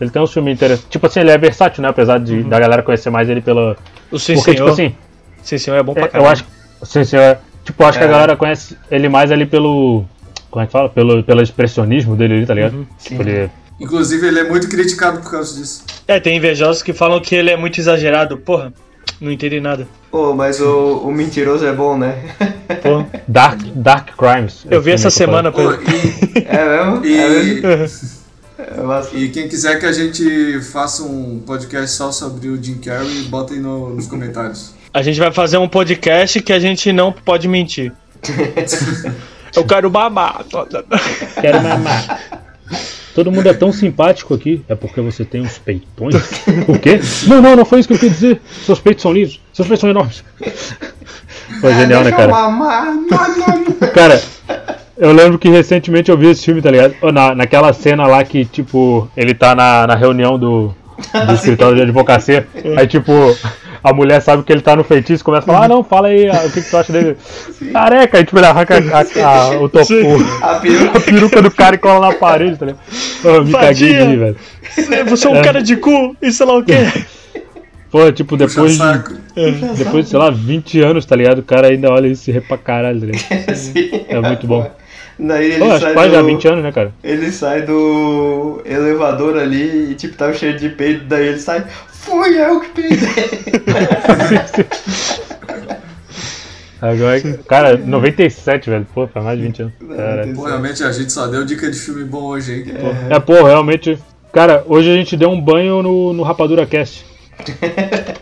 Ele 0.00 0.10
tem 0.10 0.22
uns 0.22 0.32
filmes 0.32 0.54
interessantes. 0.54 0.86
Tipo 0.90 1.06
assim, 1.06 1.20
ele 1.20 1.30
é 1.30 1.36
versátil, 1.36 1.82
né? 1.82 1.88
Apesar 1.90 2.18
de, 2.18 2.36
Uhum. 2.36 2.48
da 2.48 2.58
galera 2.58 2.82
conhecer 2.82 3.10
mais 3.10 3.28
ele 3.28 3.42
pela. 3.42 3.76
O 4.10 4.18
Sim 4.18 4.34
Porque, 4.36 4.52
Senhor. 4.52 4.70
tipo 4.70 4.82
assim, 4.82 4.94
Sim 5.42 5.58
Senhor 5.58 5.76
é 5.76 5.82
bom 5.82 5.92
pra 5.92 6.04
é, 6.04 6.08
caralho. 6.08 6.26
eu 6.26 6.32
acho. 6.32 6.44
Sim, 6.84 7.04
sim, 7.04 7.16
é, 7.16 7.38
tipo, 7.64 7.82
acho 7.84 7.98
que 7.98 8.04
a 8.04 8.08
É. 8.08 8.10
galera 8.10 8.36
conhece 8.36 8.76
ele 8.90 9.08
mais 9.08 9.32
ali 9.32 9.46
pelo. 9.46 10.04
Como 10.50 10.62
é 10.62 10.66
que 10.66 10.72
fala? 10.72 10.88
Pelo, 10.88 11.22
pelo 11.24 11.42
expressionismo 11.42 12.14
dele 12.16 12.34
ali, 12.34 12.46
tá 12.46 12.54
ligado? 12.54 12.74
Uhum. 12.76 12.86
Tipo, 12.98 13.22
ele. 13.22 13.50
Inclusive, 13.80 14.26
ele 14.28 14.38
é 14.38 14.44
muito 14.48 14.68
criticado 14.68 15.20
por 15.20 15.30
causa 15.32 15.58
disso. 15.58 15.84
É, 16.06 16.20
tem 16.20 16.36
invejosos 16.36 16.80
que 16.82 16.92
falam 16.92 17.20
que 17.20 17.34
ele 17.34 17.50
é 17.50 17.56
muito 17.56 17.80
exagerado. 17.80 18.36
Porra, 18.38 18.72
não 19.20 19.32
entendi 19.32 19.58
nada. 19.60 19.88
Pô, 20.12 20.32
mas 20.32 20.60
o, 20.60 20.98
o 20.98 21.12
mentiroso 21.12 21.66
é 21.66 21.72
bom, 21.72 21.98
né? 21.98 22.16
Pô, 22.82 23.04
Dark, 23.26 23.60
Dark 23.74 24.10
Crimes. 24.16 24.64
eu 24.70 24.80
vi 24.80 24.92
essa 24.92 25.10
semana, 25.10 25.50
Pô, 25.50 25.60
e, 25.60 26.44
É 26.46 26.64
mesmo? 27.02 27.04
É 27.04 27.76
mesmo? 27.76 28.08
e, 29.12 29.16
É 29.18 29.18
e 29.24 29.28
quem 29.30 29.48
quiser 29.48 29.80
que 29.80 29.86
a 29.86 29.92
gente 29.92 30.60
faça 30.62 31.02
um 31.02 31.40
podcast 31.44 31.96
só 31.96 32.12
sobre 32.12 32.46
o 32.48 32.62
Jim 32.62 32.78
Carrey, 32.78 33.22
botem 33.24 33.58
no- 33.58 33.90
nos 33.90 34.06
comentários. 34.06 34.72
A 34.94 35.02
gente 35.02 35.18
vai 35.18 35.32
fazer 35.32 35.58
um 35.58 35.66
podcast 35.66 36.40
que 36.40 36.52
a 36.52 36.60
gente 36.60 36.92
não 36.92 37.10
pode 37.10 37.48
mentir. 37.48 37.92
Eu 39.56 39.64
quero 39.64 39.90
mamar. 39.90 40.44
Quero 41.40 41.60
mamar. 41.60 42.20
Todo 43.12 43.32
mundo 43.32 43.48
é 43.48 43.54
tão 43.54 43.72
simpático 43.72 44.34
aqui. 44.34 44.64
É 44.68 44.76
porque 44.76 45.00
você 45.00 45.24
tem 45.24 45.40
uns 45.40 45.58
peitões? 45.58 46.14
O 46.68 46.78
quê? 46.78 47.00
Não, 47.26 47.42
não, 47.42 47.56
não 47.56 47.64
foi 47.64 47.80
isso 47.80 47.88
que 47.88 47.94
eu 47.94 47.98
quis 47.98 48.12
dizer. 48.12 48.40
Seus 48.64 48.78
peitos 48.78 49.02
são 49.02 49.12
lisos. 49.12 49.40
Seus 49.52 49.66
peitos 49.66 49.80
são 49.80 49.90
enormes. 49.90 50.24
Foi 51.60 51.74
genial, 51.74 52.04
né, 52.04 52.12
cara? 52.12 52.30
mamar. 52.30 52.86
Não, 52.86 53.04
não. 53.08 53.90
Cara, 53.92 54.22
eu 54.96 55.12
lembro 55.12 55.40
que 55.40 55.48
recentemente 55.48 56.08
eu 56.08 56.16
vi 56.16 56.28
esse 56.28 56.44
filme, 56.44 56.62
tá 56.62 56.70
ligado? 56.70 56.94
Na, 57.12 57.34
naquela 57.34 57.72
cena 57.72 58.06
lá 58.06 58.22
que, 58.22 58.44
tipo, 58.44 59.08
ele 59.16 59.34
tá 59.34 59.56
na, 59.56 59.88
na 59.88 59.94
reunião 59.96 60.38
do, 60.38 60.74
do 61.26 61.32
escritório 61.34 61.76
de 61.76 61.82
advocacia. 61.82 62.46
Aí, 62.76 62.86
tipo, 62.86 63.12
a 63.84 63.92
mulher 63.92 64.20
sabe 64.22 64.42
que 64.42 64.50
ele 64.50 64.62
tá 64.62 64.74
no 64.74 64.82
feitiço 64.82 65.22
e 65.22 65.24
começa 65.24 65.44
a 65.44 65.46
falar: 65.46 65.66
Ah, 65.66 65.68
não, 65.68 65.84
fala 65.84 66.08
aí, 66.08 66.26
ah, 66.28 66.42
o 66.46 66.50
que, 66.50 66.62
que 66.62 66.70
tu 66.70 66.76
acha 66.76 66.90
dele? 66.92 67.16
Careca! 67.72 68.16
Aí, 68.18 68.24
tipo, 68.24 68.38
ele 68.38 68.46
arranca 68.46 68.74
a, 68.76 69.00
a- 69.28 69.60
o 69.60 69.68
topo, 69.68 69.92
A 70.42 70.52
a 70.52 70.60
peruca. 70.60 71.00
peruca 71.00 71.42
do 71.42 71.50
cara 71.50 71.74
e 71.74 71.78
cola 71.78 72.08
na 72.08 72.14
parede, 72.14 72.56
tá 72.56 72.64
ligado? 72.66 72.80
Eu 73.22 73.44
me 73.44 73.52
caguei 73.52 73.74
de 73.74 74.02
rir, 74.02 74.16
velho. 74.16 74.36
Você 75.10 75.26
é 75.26 75.30
um 75.30 75.42
cara 75.42 75.62
de 75.62 75.76
cu 75.76 76.16
e 76.22 76.32
sei 76.32 76.46
lá 76.46 76.56
o 76.56 76.64
quê. 76.64 76.78
Pô, 77.90 78.10
tipo, 78.10 78.36
depois 78.36 78.72
de, 78.72 78.78
saco. 78.78 79.12
depois 79.76 80.04
de, 80.06 80.10
sei 80.10 80.18
lá, 80.18 80.28
20 80.30 80.80
anos, 80.80 81.06
tá 81.06 81.14
ligado? 81.14 81.38
O 81.38 81.42
cara 81.44 81.68
ainda 81.68 81.90
olha 81.92 82.08
isso 82.08 82.28
e 82.28 82.32
ri 82.32 82.40
pra 82.40 82.58
caralho, 82.58 82.98
tá 83.00 83.06
ligado? 83.06 83.54
Sim. 83.54 83.90
É 84.08 84.20
muito 84.20 84.46
bom. 84.48 84.68
Daí 85.18 85.52
ele 85.52 85.58
Pô, 85.58 85.70
acho 85.70 85.92
sai 85.92 86.10
já 86.10 86.20
do... 86.20 86.26
20 86.26 86.48
anos, 86.48 86.64
né, 86.64 86.72
cara? 86.72 86.92
Ele 87.02 87.30
sai 87.30 87.62
do 87.62 88.60
elevador 88.64 89.38
ali 89.38 89.92
e 89.92 89.94
tipo, 89.94 90.16
tava 90.16 90.34
cheio 90.34 90.56
de 90.56 90.70
peido, 90.70 91.04
daí 91.06 91.28
ele 91.28 91.38
sai, 91.38 91.64
fui 91.88 92.36
eu 92.36 92.60
que 92.60 92.68
peidei. 92.70 92.98
Agora, 96.84 97.18
cara, 97.48 97.76
97, 97.78 98.68
velho. 98.68 98.86
Pô, 98.92 99.06
faz 99.06 99.24
mais 99.24 99.38
de 99.38 99.44
20 99.46 99.62
anos. 99.62 99.72
Cara, 99.96 100.28
Pô, 100.34 100.44
realmente 100.44 100.84
a 100.84 100.92
gente 100.92 101.10
só 101.10 101.26
deu 101.26 101.42
dica 101.42 101.70
de 101.70 101.78
filme 101.78 102.04
bom 102.04 102.24
hoje, 102.24 102.52
hein? 102.52 102.64
é, 103.08 103.18
pô, 103.18 103.42
realmente. 103.42 103.98
Cara, 104.30 104.62
hoje 104.66 104.90
a 104.90 104.94
gente 104.94 105.16
deu 105.16 105.30
um 105.30 105.40
banho 105.40 105.82
no, 105.82 106.12
no 106.12 106.22
Rapadura 106.22 106.66
Cast. 106.66 107.06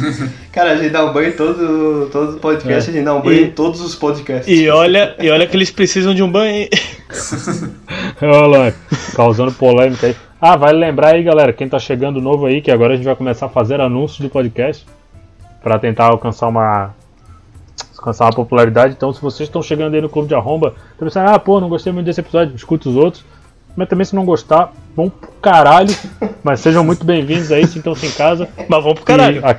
Cara, 0.52 0.72
a 0.72 0.76
gente 0.76 0.90
dá 0.90 1.04
um 1.04 1.12
banho 1.12 1.28
em 1.28 1.32
todo, 1.32 2.08
todo 2.10 2.38
podcast, 2.38 2.88
É. 2.88 2.92
a 2.92 2.94
gente 2.96 3.04
dá 3.04 3.14
um 3.14 3.20
banho 3.20 3.40
E- 3.40 3.44
em 3.44 3.50
todos 3.50 3.80
os 3.80 3.94
podcasts. 3.94 4.46
E 4.48 4.68
olha, 4.68 5.14
e 5.18 5.30
olha 5.30 5.46
que 5.46 5.56
eles 5.56 5.70
precisam 5.70 6.14
de 6.14 6.22
um 6.22 6.30
banho. 6.30 6.68
Olha 8.22 8.46
lá, 8.46 8.72
causando 9.14 9.52
polêmica 9.52 10.06
aí. 10.08 10.16
Ah, 10.40 10.56
vale 10.56 10.78
lembrar 10.78 11.14
aí, 11.14 11.22
galera, 11.22 11.52
quem 11.52 11.68
tá 11.68 11.78
chegando 11.78 12.20
novo 12.20 12.46
aí, 12.46 12.60
que 12.60 12.70
agora 12.70 12.92
a 12.92 12.96
gente 12.96 13.04
vai 13.06 13.16
começar 13.16 13.46
a 13.46 13.48
fazer 13.50 13.80
anúncios 13.80 14.20
do 14.20 14.28
podcast 14.28 14.84
pra 15.62 15.78
tentar 15.78 16.06
alcançar 16.06 16.48
uma 16.48 16.94
alcançar 17.98 18.26
uma 18.26 18.32
popularidade. 18.32 18.94
Então, 18.96 19.12
se 19.12 19.20
vocês 19.20 19.48
estão 19.48 19.62
chegando 19.62 19.94
aí 19.94 20.00
no 20.00 20.08
Clube 20.08 20.28
de 20.28 20.34
Arromba, 20.34 20.74
estão 20.92 21.08
pensando, 21.08 21.28
ah, 21.30 21.38
pô, 21.38 21.58
não 21.60 21.68
gostei 21.68 21.92
muito 21.92 22.06
desse 22.06 22.20
episódio, 22.20 22.54
escuta 22.54 22.88
os 22.88 22.94
outros. 22.96 23.24
Mas 23.74 23.88
também, 23.88 24.04
se 24.06 24.14
não 24.14 24.24
gostar, 24.24 24.72
vão 24.94 25.10
pro 25.10 25.30
caralho. 25.42 25.94
Mas 26.42 26.60
sejam 26.60 26.82
muito 26.84 27.04
bem-vindos 27.04 27.50
aí, 27.52 27.66
sintam-se 27.66 28.06
em 28.06 28.10
casa. 28.10 28.48
Mas 28.68 28.82
vamos 28.82 28.94
pro 28.94 29.04
caralho. 29.04 29.40
E 29.40 29.44
a- 29.44 29.56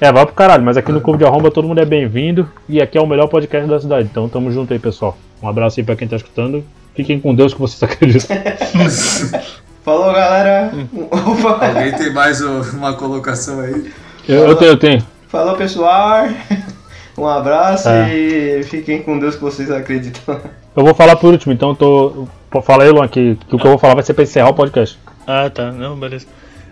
É, 0.00 0.10
vai 0.10 0.24
pro 0.24 0.34
caralho, 0.34 0.62
mas 0.64 0.76
aqui 0.76 0.90
no 0.90 1.00
Clube 1.00 1.18
de 1.18 1.24
Arromba 1.26 1.50
todo 1.50 1.68
mundo 1.68 1.80
é 1.80 1.84
bem-vindo 1.84 2.48
e 2.68 2.80
aqui 2.80 2.96
é 2.96 3.00
o 3.00 3.06
melhor 3.06 3.28
podcast 3.28 3.68
da 3.68 3.78
cidade. 3.78 4.08
Então 4.10 4.28
tamo 4.28 4.50
junto 4.50 4.72
aí, 4.72 4.78
pessoal. 4.78 5.16
Um 5.42 5.48
abraço 5.48 5.78
aí 5.78 5.84
pra 5.84 5.94
quem 5.96 6.08
tá 6.08 6.16
escutando. 6.16 6.64
Fiquem 6.94 7.20
com 7.20 7.34
Deus 7.34 7.52
que 7.52 7.60
vocês 7.60 7.82
acreditam. 7.90 8.36
Falou, 9.84 10.12
galera. 10.12 10.70
Opa. 11.10 11.66
Alguém 11.68 11.92
tem 11.92 12.12
mais 12.12 12.40
uma 12.40 12.94
colocação 12.94 13.60
aí? 13.60 13.90
Eu, 14.28 14.46
eu 14.48 14.56
tenho, 14.56 14.70
eu 14.72 14.78
tenho. 14.78 15.06
Falou, 15.28 15.54
pessoal. 15.56 16.26
Um 17.16 17.26
abraço 17.26 17.88
É. 17.88 18.14
e 18.14 18.62
fiquem 18.64 19.02
com 19.02 19.18
Deus 19.18 19.34
que 19.34 19.42
vocês 19.42 19.70
acreditam. 19.70 20.40
Eu 20.74 20.84
vou 20.84 20.94
falar 20.94 21.16
por 21.16 21.32
último, 21.32 21.52
então 21.52 21.70
eu 21.70 21.74
tô. 21.76 22.28
Fala 22.62 22.84
aí, 22.84 22.90
Luan, 22.90 23.06
que, 23.08 23.36
que 23.48 23.54
o 23.56 23.58
que 23.58 23.66
eu 23.66 23.70
vou 23.70 23.78
falar 23.78 23.94
vai 23.94 24.02
ser 24.02 24.14
pra 24.14 24.22
encerrar 24.24 24.48
o 24.50 24.54
podcast. 24.54 24.98
Ah, 25.26 25.50
tá. 25.52 25.70
Não, 25.72 25.96
beleza. 25.96 26.26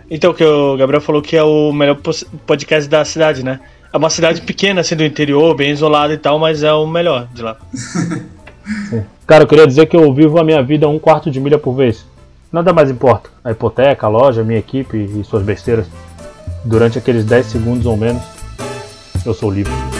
Então, 0.09 0.33
que 0.33 0.43
o 0.43 0.75
Gabriel 0.75 1.01
falou 1.01 1.21
que 1.21 1.37
é 1.37 1.43
o 1.43 1.71
melhor 1.71 1.97
podcast 2.45 2.89
da 2.89 3.05
cidade, 3.05 3.43
né? 3.43 3.59
É 3.91 3.97
uma 3.97 4.09
cidade 4.09 4.41
pequena, 4.41 4.81
assim, 4.81 4.95
do 4.95 5.03
interior, 5.03 5.55
bem 5.55 5.71
isolada 5.71 6.13
e 6.13 6.17
tal, 6.17 6.39
mas 6.39 6.63
é 6.63 6.71
o 6.73 6.87
melhor 6.87 7.27
de 7.33 7.41
lá. 7.41 7.57
Cara, 9.25 9.43
eu 9.43 9.47
queria 9.47 9.67
dizer 9.67 9.85
que 9.87 9.95
eu 9.95 10.11
vivo 10.13 10.39
a 10.39 10.43
minha 10.43 10.61
vida 10.63 10.87
um 10.87 10.99
quarto 10.99 11.29
de 11.29 11.39
milha 11.39 11.57
por 11.57 11.73
vez. 11.73 12.05
Nada 12.51 12.73
mais 12.73 12.89
importa. 12.89 13.29
A 13.43 13.51
hipoteca, 13.51 14.07
a 14.07 14.09
loja, 14.09 14.41
a 14.41 14.43
minha 14.43 14.59
equipe 14.59 14.97
e 14.97 15.23
suas 15.23 15.43
besteiras. 15.43 15.87
Durante 16.65 16.97
aqueles 16.97 17.23
10 17.25 17.45
segundos 17.45 17.85
ou 17.85 17.95
menos, 17.95 18.21
eu 19.25 19.33
sou 19.33 19.51
livre. 19.51 19.98